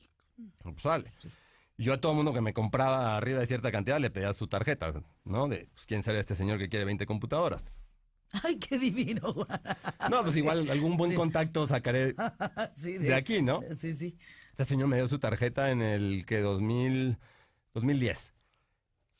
Pues 0.63 0.83
vale. 0.83 1.11
Sí. 1.17 1.29
Yo 1.77 1.93
a 1.93 2.01
todo 2.01 2.13
mundo 2.13 2.33
que 2.33 2.41
me 2.41 2.53
compraba 2.53 3.15
arriba 3.15 3.39
de 3.39 3.45
cierta 3.47 3.71
cantidad 3.71 3.99
le 3.99 4.09
pedía 4.11 4.33
su 4.33 4.47
tarjeta, 4.47 4.91
¿no? 5.23 5.47
De, 5.47 5.69
pues, 5.73 5.85
¿quién 5.85 6.03
será 6.03 6.19
este 6.19 6.35
señor 6.35 6.57
que 6.59 6.67
quiere 6.69 6.85
20 6.85 7.05
computadoras? 7.05 7.71
ay, 8.43 8.57
qué 8.59 8.77
divino. 8.77 9.33
No, 10.11 10.23
pues 10.23 10.37
igual 10.37 10.69
algún 10.69 10.97
buen 10.97 11.11
Sí. 11.11 11.17
contacto 11.17 11.65
sacaré 11.67 12.13
Sí, 12.77 12.97
de 12.97 13.15
aquí, 13.15 13.41
¿no? 13.41 13.61
Sí, 13.77 13.93
sí. 13.93 14.17
Este 14.51 14.65
señor 14.65 14.87
me 14.87 14.97
dio 14.97 15.07
su 15.07 15.17
tarjeta 15.19 15.71
en 15.71 15.81
el 15.81 16.25
que 16.25 16.39
2000, 16.39 17.17
2010. 17.73 18.33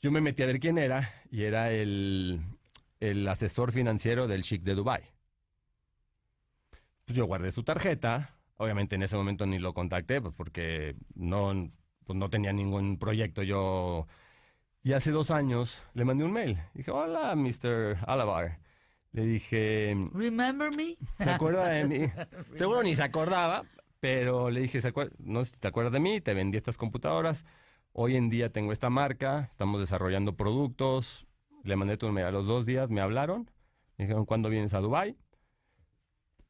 Yo 0.02 0.12
me 0.12 0.22
metí 0.22 0.44
a 0.44 0.46
ver 0.48 0.60
quién 0.60 0.78
era 0.78 1.14
y 1.30 1.44
era 1.44 1.72
el, 1.72 2.40
el 3.00 3.28
asesor 3.28 3.72
financiero 3.72 4.28
del 4.28 4.44
Chic 4.44 4.64
de 4.64 4.76
Dubai. 4.76 5.04
Pues 7.06 7.18
yo 7.18 7.26
guardé 7.26 7.52
su 7.52 7.64
tarjeta. 7.64 8.36
Obviamente 8.58 8.96
en 8.96 9.04
ese 9.04 9.16
momento 9.16 9.46
ni 9.46 9.58
lo 9.60 9.74
contacté, 9.74 10.22
pues 10.22 10.34
porque 10.36 10.96
no, 11.16 11.70
pues 12.06 12.18
no 12.18 12.30
tenía 12.30 12.54
ningún 12.54 12.98
proyecto 12.98 13.44
yo. 13.44 14.08
Y 14.84 14.94
hace 14.94 15.12
dos 15.12 15.32
años 15.32 15.84
le 15.94 16.06
mandé 16.06 16.24
un 16.24 16.32
mail. 16.32 16.58
Dije, 16.74 16.92
hola, 16.92 17.36
Mr. 17.36 17.98
Alabar. 18.08 18.60
Le 19.12 19.26
dije, 19.26 19.96
Remember 20.14 20.70
me? 20.78 20.96
¿se 21.18 21.30
acuerda 21.30 21.68
de 21.70 21.84
mí? 21.86 22.06
Seguro 22.58 22.84
ni 22.84 22.96
se 22.96 23.04
acordaba, 23.04 23.64
pero 24.00 24.50
le 24.52 24.62
dije, 24.62 24.80
"¿Se 24.82 24.94
acuer- 24.94 25.12
no 25.18 25.44
sé 25.44 25.56
si 25.56 25.60
te 25.60 25.68
acuerdas 25.68 25.92
de 25.94 26.00
mí, 26.00 26.22
te 26.22 26.34
vendí 26.36 26.58
estas 26.58 26.78
computadoras. 26.78 27.44
Hoy 27.92 28.16
en 28.16 28.30
día 28.30 28.52
tengo 28.52 28.72
esta 28.72 28.90
marca, 28.90 29.48
estamos 29.50 29.80
desarrollando 29.80 30.36
productos. 30.36 31.26
Le 31.64 31.76
mandé 31.76 31.98
tu 31.98 32.08
a 32.08 32.32
los 32.32 32.46
dos 32.46 32.66
días, 32.66 32.90
me 32.90 33.02
hablaron, 33.02 33.50
me 33.98 34.06
dijeron, 34.06 34.26
¿cuándo 34.26 34.50
vienes 34.50 34.74
a 34.74 34.80
Dubai? 34.80 35.18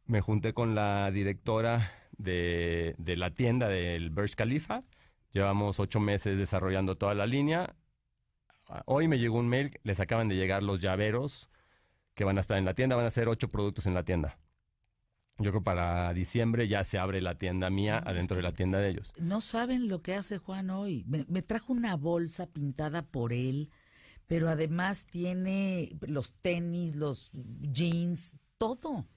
Me 0.05 0.21
junté 0.21 0.53
con 0.53 0.75
la 0.75 1.09
directora 1.11 1.91
de, 2.17 2.93
de 2.97 3.15
la 3.15 3.33
tienda 3.33 3.67
del 3.67 4.09
Burj 4.09 4.35
Khalifa. 4.35 4.81
Llevamos 5.31 5.79
ocho 5.79 5.99
meses 5.99 6.37
desarrollando 6.37 6.97
toda 6.97 7.15
la 7.15 7.25
línea. 7.25 7.75
Hoy 8.85 9.07
me 9.07 9.17
llegó 9.17 9.39
un 9.39 9.47
mail, 9.47 9.79
les 9.83 9.99
acaban 9.99 10.27
de 10.27 10.35
llegar 10.35 10.61
los 10.61 10.81
llaveros 10.81 11.49
que 12.13 12.25
van 12.25 12.37
a 12.37 12.41
estar 12.41 12.57
en 12.57 12.65
la 12.65 12.73
tienda, 12.73 12.95
van 12.95 13.05
a 13.05 13.11
ser 13.11 13.29
ocho 13.29 13.47
productos 13.47 13.85
en 13.85 13.93
la 13.93 14.03
tienda. 14.03 14.37
Yo 15.39 15.51
creo 15.51 15.63
para 15.63 16.13
diciembre 16.13 16.67
ya 16.67 16.83
se 16.83 16.97
abre 16.99 17.21
la 17.21 17.35
tienda 17.37 17.69
mía 17.69 17.93
No, 17.93 17.99
es 17.99 18.07
adentro 18.07 18.35
que- 18.35 18.39
de 18.39 18.43
la 18.43 18.53
tienda 18.53 18.79
de 18.79 18.89
ellos. 18.89 19.13
No 19.19 19.41
saben 19.41 19.87
lo 19.87 20.01
que 20.01 20.15
hace 20.15 20.37
Juan 20.37 20.69
hoy. 20.69 21.03
Me, 21.07 21.25
me 21.29 21.41
trajo 21.41 21.71
una 21.73 21.95
bolsa 21.95 22.47
pintada 22.47 23.03
por 23.03 23.31
él, 23.33 23.69
pero 24.27 24.49
además 24.49 25.05
tiene 25.05 25.97
los 26.01 26.33
tenis, 26.41 26.95
los 26.95 27.31
jeans, 27.33 28.37
todo. 28.57 29.07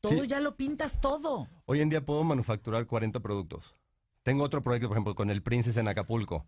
Todo 0.00 0.22
Sí. 0.22 0.28
ya 0.28 0.40
lo 0.40 0.56
pintas 0.56 1.00
todo. 1.00 1.46
Hoy 1.66 1.80
en 1.82 1.90
día 1.90 2.04
puedo 2.04 2.24
manufacturar 2.24 2.86
40 2.86 3.20
productos. 3.20 3.74
Tengo 4.22 4.44
otro 4.44 4.62
proyecto, 4.62 4.88
por 4.88 4.96
ejemplo, 4.96 5.14
con 5.14 5.30
el 5.30 5.42
Princess 5.42 5.76
en 5.76 5.88
Acapulco. 5.88 6.46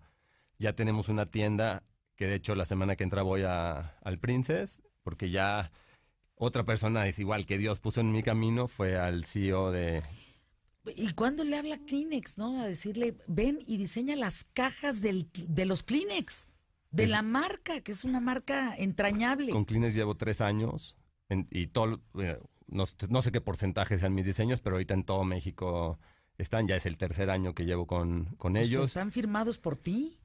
Ya 0.58 0.74
tenemos 0.74 1.08
una 1.08 1.26
tienda 1.26 1.82
que 2.16 2.26
de 2.26 2.36
hecho 2.36 2.54
la 2.54 2.64
semana 2.66 2.94
que 2.96 3.04
entra 3.04 3.22
voy 3.22 3.42
a, 3.42 3.96
al 4.02 4.18
Princess, 4.18 4.82
porque 5.02 5.30
ya 5.30 5.72
otra 6.36 6.64
persona 6.64 7.06
es 7.06 7.18
igual 7.18 7.46
que 7.46 7.58
Dios 7.58 7.80
puso 7.80 8.00
en 8.00 8.12
mi 8.12 8.22
camino, 8.22 8.68
fue 8.68 8.98
al 8.98 9.24
CEO 9.24 9.70
de... 9.70 10.02
¿Y 10.96 11.12
cuándo 11.12 11.44
le 11.44 11.56
habla 11.56 11.78
Kleenex, 11.78 12.38
no? 12.38 12.60
A 12.60 12.66
decirle, 12.66 13.16
ven 13.28 13.60
y 13.66 13.76
diseña 13.76 14.16
las 14.16 14.44
cajas 14.52 15.00
del, 15.00 15.28
de 15.32 15.64
los 15.64 15.84
Kleenex, 15.84 16.48
de 16.90 17.04
Es- 17.04 17.10
la 17.10 17.22
marca, 17.22 17.80
que 17.82 17.92
es 17.92 18.02
una 18.02 18.18
marca 18.20 18.74
entrañable. 18.76 19.52
Con 19.52 19.64
Kleenex 19.64 19.94
llevo 19.94 20.16
tres 20.16 20.40
años 20.40 20.96
en- 21.28 21.46
y 21.52 21.68
todo, 21.68 22.02
eh, 22.18 22.38
no, 22.66 22.84
no 23.10 23.22
sé 23.22 23.30
qué 23.30 23.40
porcentaje 23.40 23.96
sean 23.96 24.12
mis 24.14 24.26
diseños, 24.26 24.60
pero 24.60 24.74
ahorita 24.74 24.94
en 24.94 25.04
todo 25.04 25.22
México 25.24 26.00
están, 26.36 26.66
ya 26.66 26.74
es 26.74 26.86
el 26.86 26.96
tercer 26.96 27.30
año 27.30 27.54
que 27.54 27.64
llevo 27.64 27.86
con, 27.86 28.34
con 28.36 28.54
Pues, 28.54 28.66
ellos. 28.66 28.88
¿Están 28.88 29.12
firmados 29.12 29.58
por 29.58 29.76
ti? 29.76 30.18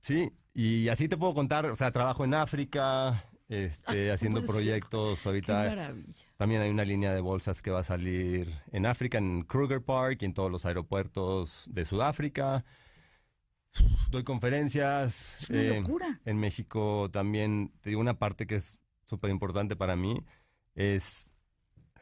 Sí, 0.00 0.30
y 0.52 0.86
así 0.88 1.08
te 1.08 1.16
puedo 1.16 1.34
contar, 1.34 1.66
o 1.66 1.74
sea, 1.74 1.90
trabajo 1.90 2.24
en 2.24 2.34
África, 2.34 3.24
este, 3.54 4.10
haciendo 4.12 4.42
puede 4.42 4.46
ser. 4.46 4.54
proyectos 4.54 5.22
Qué 5.22 5.28
ahorita. 5.28 5.54
maravilla. 5.54 6.24
También 6.36 6.62
hay 6.62 6.70
una 6.70 6.84
línea 6.84 7.12
de 7.14 7.20
bolsas 7.20 7.62
que 7.62 7.70
va 7.70 7.80
a 7.80 7.84
salir 7.84 8.52
en 8.72 8.86
África, 8.86 9.18
en 9.18 9.42
Kruger 9.42 9.82
Park 9.82 10.18
y 10.22 10.24
en 10.26 10.34
todos 10.34 10.50
los 10.50 10.66
aeropuertos 10.66 11.68
de 11.72 11.84
Sudáfrica. 11.84 12.64
Doy 14.10 14.22
conferencias. 14.24 15.36
Es 15.40 15.50
una 15.50 15.60
eh, 15.62 15.80
locura. 15.80 16.20
en 16.24 16.38
México 16.38 17.08
también, 17.12 17.72
te 17.80 17.90
digo, 17.90 18.00
una 18.00 18.18
parte 18.18 18.46
que 18.46 18.56
es 18.56 18.78
súper 19.04 19.30
importante 19.30 19.76
para 19.76 19.96
mí 19.96 20.24
es, 20.74 21.26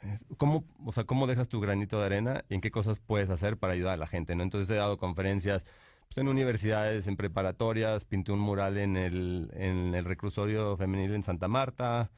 es 0.03 0.25
cómo, 0.37 0.65
o 0.85 0.93
sea, 0.93 1.05
cómo 1.05 1.27
dejas 1.27 1.49
tu 1.49 1.61
granito 1.61 1.99
de 1.99 2.07
arena 2.07 2.45
y 2.49 2.55
en 2.55 2.61
qué 2.61 2.71
cosas 2.71 2.99
puedes 3.01 3.31
hacer 3.31 3.57
para 3.57 3.73
ayudar 3.73 3.95
a 3.95 3.97
la 3.97 4.07
gente, 4.07 4.35
¿no? 4.35 4.43
Entonces 4.43 4.71
he 4.71 4.79
dado 4.79 4.99
conferencias 4.99 5.65
pues, 6.13 6.23
en 6.23 6.29
universidades, 6.29 7.07
en 7.07 7.17
preparatorias, 7.17 8.05
pinté 8.05 8.33
un 8.33 8.39
mural 8.39 8.77
en 8.77 8.99
el, 8.99 9.51
en 9.55 9.95
el 9.95 10.05
reclusorio 10.05 10.77
femenil 10.77 11.15
en 11.15 11.23
Santa 11.23 11.49
Marta. 11.49 12.11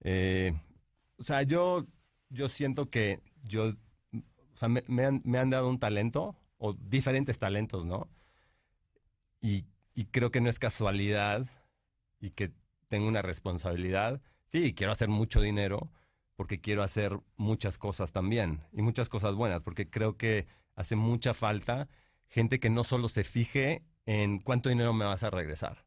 Eh, 0.00 0.54
o 1.18 1.24
sea, 1.24 1.42
yo, 1.42 1.86
yo 2.30 2.48
siento 2.48 2.88
que 2.88 3.20
yo, 3.42 3.74
o 4.14 4.56
sea, 4.56 4.70
me, 4.70 4.82
me 4.86 5.04
han, 5.04 5.20
me 5.24 5.38
han 5.38 5.50
dado 5.50 5.68
un 5.68 5.78
talento, 5.78 6.36
o 6.56 6.72
diferentes 6.72 7.38
talentos, 7.38 7.84
¿no? 7.84 8.08
Y, 9.42 9.66
y 9.94 10.06
creo 10.06 10.30
que 10.30 10.40
no 10.40 10.48
es 10.48 10.58
casualidad 10.58 11.46
y 12.20 12.30
que 12.30 12.52
tengo 12.88 13.08
una 13.08 13.20
responsabilidad. 13.20 14.22
Sí, 14.46 14.72
quiero 14.72 14.92
hacer 14.92 15.08
mucho 15.08 15.42
dinero 15.42 15.90
porque 16.34 16.62
quiero 16.62 16.82
hacer 16.82 17.20
muchas 17.36 17.76
cosas 17.76 18.10
también 18.10 18.64
y 18.72 18.80
muchas 18.80 19.10
cosas 19.10 19.34
buenas, 19.34 19.60
porque 19.60 19.90
creo 19.90 20.16
que 20.16 20.46
hace 20.76 20.96
mucha 20.96 21.34
falta 21.34 21.90
gente 22.28 22.60
que 22.60 22.70
no 22.70 22.84
solo 22.84 23.08
se 23.08 23.24
fije 23.24 23.82
en 24.06 24.38
cuánto 24.38 24.68
dinero 24.68 24.92
me 24.92 25.04
vas 25.04 25.22
a 25.22 25.30
regresar. 25.30 25.84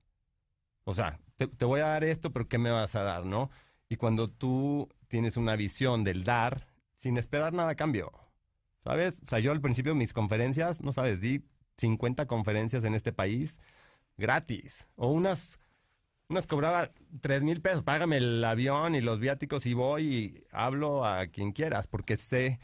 O 0.84 0.94
sea, 0.94 1.20
te, 1.38 1.66
voy 1.66 1.82
a 1.82 1.88
dar 1.88 2.04
esto, 2.04 2.32
pero 2.32 2.48
¿qué 2.48 2.58
me 2.58 2.72
vas 2.72 2.96
a 2.96 3.04
dar, 3.04 3.26
no? 3.26 3.50
Y 3.89 3.96
cuando 3.96 4.30
tú 4.30 4.89
tienes 5.08 5.38
una 5.38 5.56
visión 5.56 6.04
del 6.04 6.24
dar 6.24 6.68
sin 6.96 7.18
esperar 7.18 7.54
nada 7.54 7.72
a 7.72 7.76
cambio, 7.76 8.12
¿sabes? 8.84 9.22
O 9.24 9.26
sea, 9.26 9.39
yo 9.39 9.52
al 9.52 9.62
principio 9.62 9.96
mis 9.96 10.14
conferencias, 10.14 10.82
no 10.82 10.92
sabes, 10.92 11.20
di 11.20 11.44
50 11.78 12.26
conferencias 12.28 12.84
en 12.84 12.96
este 12.96 13.12
país 13.12 13.60
gratis. 14.18 14.88
O 14.96 15.10
unas, 15.12 15.60
unas 16.30 16.48
cobraba 16.48 16.92
3 17.22 17.44
mil 17.44 17.62
pesos, 17.62 17.84
págame 17.84 18.18
el 18.18 18.44
avión 18.44 18.96
y 18.96 19.02
los 19.02 19.20
viáticos 19.20 19.66
y 19.66 19.74
voy 19.74 20.16
y 20.16 20.44
hablo 20.52 21.06
a 21.06 21.28
quien 21.28 21.52
quieras, 21.52 21.88
porque 21.88 22.18
sé 22.18 22.60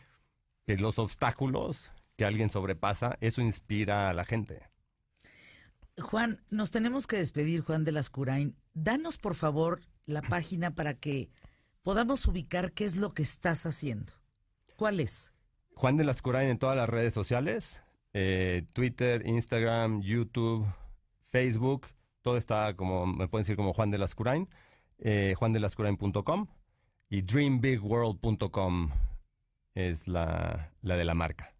que 0.65 0.77
los 0.77 0.99
obstáculos 0.99 1.91
que 2.17 2.25
alguien 2.25 2.49
sobrepasa, 2.49 3.17
eso 3.21 3.41
inspira 3.41 4.09
a 4.09 4.13
la 4.13 4.25
gente. 4.25 4.63
Juan, 5.99 6.41
nos 6.49 6.71
tenemos 6.71 7.07
que 7.07 7.17
despedir, 7.17 7.61
Juan 7.61 7.83
de 7.83 7.91
Lascurain. 7.91 8.55
Danos, 8.73 9.17
por 9.17 9.35
favor, 9.35 9.81
la 10.05 10.21
página 10.21 10.75
para 10.75 10.95
que 10.95 11.29
podamos 11.81 12.27
ubicar 12.27 12.73
qué 12.73 12.85
es 12.85 12.97
lo 12.97 13.11
que 13.11 13.23
estás 13.23 13.65
haciendo. 13.65 14.13
¿Cuál 14.75 14.99
es? 14.99 15.31
Juan 15.75 15.97
de 15.97 16.03
Lascurain 16.03 16.49
en 16.49 16.59
todas 16.59 16.75
las 16.75 16.89
redes 16.89 17.13
sociales, 17.13 17.83
eh, 18.13 18.65
Twitter, 18.73 19.25
Instagram, 19.25 20.01
YouTube, 20.01 20.67
Facebook, 21.27 21.87
todo 22.21 22.37
está 22.37 22.75
como, 22.75 23.05
me 23.05 23.27
pueden 23.27 23.43
decir 23.43 23.55
como 23.55 23.73
Juan 23.73 23.91
de 23.91 23.97
Lascurain, 23.99 24.49
eh, 24.99 25.33
juandelascurain.com 25.37 26.47
y 27.09 27.21
dreambigworld.com 27.21 28.91
es 29.75 30.07
la, 30.07 30.73
la 30.81 30.95
de 30.97 31.05
la 31.05 31.13
marca. 31.13 31.56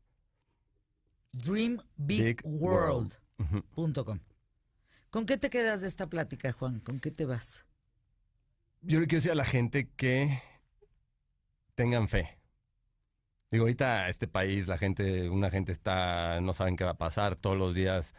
Big 1.98 2.42
World. 2.44 3.14
dreambigworld.com. 3.38 4.20
¿Con 5.10 5.26
qué 5.26 5.38
te 5.38 5.50
quedas 5.50 5.82
de 5.82 5.88
esta 5.88 6.08
plática, 6.08 6.52
Juan? 6.52 6.80
¿Con 6.80 7.00
qué 7.00 7.12
te 7.12 7.26
vas? 7.26 7.66
Yo 8.82 9.00
le 9.00 9.08
quiero 9.08 9.20
decir 9.20 9.32
a 9.32 9.36
la 9.36 9.46
gente 9.46 9.90
que 9.96 10.42
tengan 11.76 12.08
fe. 12.08 12.38
Digo, 13.50 13.64
ahorita 13.64 14.10
este 14.10 14.28
país, 14.28 14.68
la 14.68 14.78
gente, 14.78 15.30
una 15.30 15.50
gente 15.50 15.72
está, 15.72 16.42
no 16.42 16.54
saben 16.54 16.76
qué 16.76 16.84
va 16.84 16.92
a 16.92 16.98
pasar 16.98 17.38
todos 17.38 17.58
los 17.58 17.74
días 17.74 18.14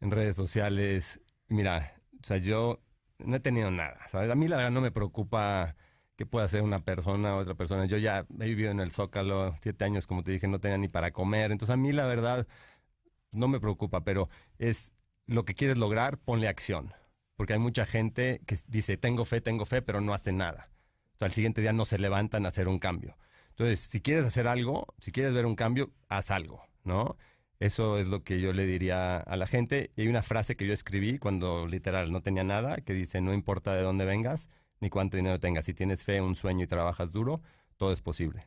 en 0.00 0.10
redes 0.10 0.36
sociales. 0.36 1.20
Mira, 1.48 1.94
o 2.20 2.24
sea, 2.24 2.36
yo 2.36 2.82
no 3.18 3.36
he 3.36 3.40
tenido 3.40 3.70
nada, 3.70 4.06
¿sabes? 4.08 4.30
A 4.30 4.34
mí 4.34 4.46
la 4.48 4.56
verdad 4.56 4.70
no 4.70 4.80
me 4.80 4.90
preocupa 4.90 5.74
qué 6.18 6.26
pueda 6.26 6.46
hacer 6.46 6.62
una 6.62 6.78
persona 6.78 7.36
otra 7.36 7.54
persona. 7.54 7.86
Yo 7.86 7.96
ya 7.96 8.26
he 8.40 8.44
vivido 8.46 8.72
en 8.72 8.80
el 8.80 8.90
Zócalo 8.90 9.56
siete 9.62 9.84
años, 9.84 10.06
como 10.08 10.24
te 10.24 10.32
dije, 10.32 10.48
no 10.48 10.58
tenía 10.58 10.76
ni 10.76 10.88
para 10.88 11.12
comer. 11.12 11.52
Entonces 11.52 11.72
a 11.72 11.76
mí 11.76 11.92
la 11.92 12.06
verdad 12.06 12.48
no 13.30 13.46
me 13.46 13.60
preocupa, 13.60 14.02
pero 14.02 14.28
es 14.58 14.92
lo 15.26 15.44
que 15.44 15.54
quieres 15.54 15.78
lograr, 15.78 16.18
ponle 16.18 16.48
acción. 16.48 16.92
Porque 17.36 17.52
hay 17.52 17.60
mucha 17.60 17.86
gente 17.86 18.40
que 18.46 18.56
dice, 18.66 18.96
tengo 18.96 19.24
fe, 19.24 19.40
tengo 19.40 19.64
fe, 19.64 19.80
pero 19.80 20.00
no 20.00 20.12
hace 20.12 20.32
nada. 20.32 20.70
O 21.14 21.18
sea, 21.18 21.26
al 21.26 21.32
siguiente 21.32 21.60
día 21.60 21.72
no 21.72 21.84
se 21.84 21.98
levantan 21.98 22.46
a 22.46 22.48
hacer 22.48 22.66
un 22.66 22.80
cambio. 22.80 23.16
Entonces, 23.50 23.78
si 23.78 24.00
quieres 24.00 24.26
hacer 24.26 24.48
algo, 24.48 24.88
si 24.98 25.12
quieres 25.12 25.32
ver 25.34 25.46
un 25.46 25.54
cambio, 25.54 25.92
haz 26.08 26.32
algo, 26.32 26.64
¿no? 26.82 27.16
Eso 27.60 27.98
es 27.98 28.08
lo 28.08 28.24
que 28.24 28.40
yo 28.40 28.52
le 28.52 28.66
diría 28.66 29.18
a 29.18 29.36
la 29.36 29.46
gente. 29.46 29.92
Y 29.94 30.02
hay 30.02 30.08
una 30.08 30.22
frase 30.24 30.56
que 30.56 30.66
yo 30.66 30.72
escribí 30.72 31.18
cuando 31.18 31.68
literal 31.68 32.10
no 32.10 32.22
tenía 32.22 32.42
nada, 32.42 32.78
que 32.78 32.92
dice, 32.92 33.20
no 33.20 33.32
importa 33.32 33.74
de 33.74 33.82
dónde 33.82 34.04
vengas 34.04 34.50
ni 34.80 34.90
cuánto 34.90 35.16
dinero 35.16 35.38
tengas, 35.40 35.64
si 35.64 35.74
tienes 35.74 36.04
fe, 36.04 36.20
un 36.20 36.34
sueño 36.34 36.64
y 36.64 36.66
trabajas 36.66 37.12
duro, 37.12 37.40
todo 37.76 37.92
es 37.92 38.00
posible. 38.00 38.46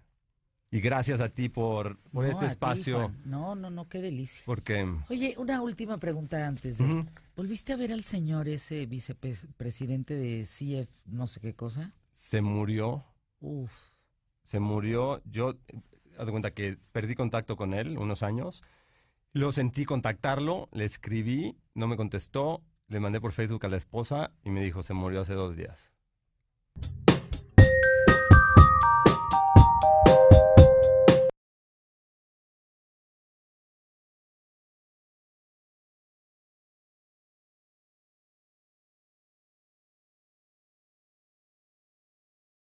Y 0.73 0.79
gracias 0.79 1.19
a 1.19 1.27
ti 1.27 1.49
por, 1.49 1.99
por 2.11 2.23
No, 2.23 2.29
este 2.29 2.45
ti, 2.45 2.51
espacio, 2.51 3.11
no, 3.25 3.55
no, 3.55 3.69
no, 3.69 3.89
qué 3.89 4.01
delicia. 4.01 4.41
porque... 4.45 4.87
Oye, 5.09 5.35
una 5.37 5.61
última 5.61 5.97
pregunta 5.97 6.47
antes 6.47 6.77
de... 6.77 7.05
¿Volviste 7.35 7.73
a 7.73 7.75
ver 7.75 7.91
al 7.91 8.03
señor 8.03 8.47
ese 8.47 8.85
vicepresidente 8.85 10.13
de 10.13 10.43
CF 10.43 10.89
no 11.05 11.27
sé 11.27 11.39
qué 11.41 11.53
cosa? 11.55 11.93
se 12.13 12.41
murió 12.41 13.03
Uf. 13.41 13.73
se 14.43 14.59
murió. 14.59 15.21
Yo, 15.25 15.55
haz 16.17 16.25
de 16.25 16.31
cuenta 16.31 16.51
que 16.51 16.77
perdí 16.93 17.15
contacto 17.15 17.57
con 17.57 17.73
él 17.73 17.97
unos 17.97 18.23
años. 18.23 18.63
Lo 19.33 19.51
sentí 19.51 19.83
contactarlo, 19.85 20.69
le 20.71 20.85
escribí, 20.85 21.57
no 21.73 21.87
me 21.87 21.97
contestó, 21.97 22.61
le 22.87 22.99
mandé 23.01 23.19
por 23.19 23.31
Facebook 23.33 23.65
a 23.65 23.69
la 23.69 23.77
esposa 23.77 24.31
y 24.43 24.51
me 24.51 24.61
dijo, 24.61 24.83
se 24.83 24.93
murió 24.93 25.21
hace 25.21 25.33
dos 25.33 25.55
días. 25.55 25.90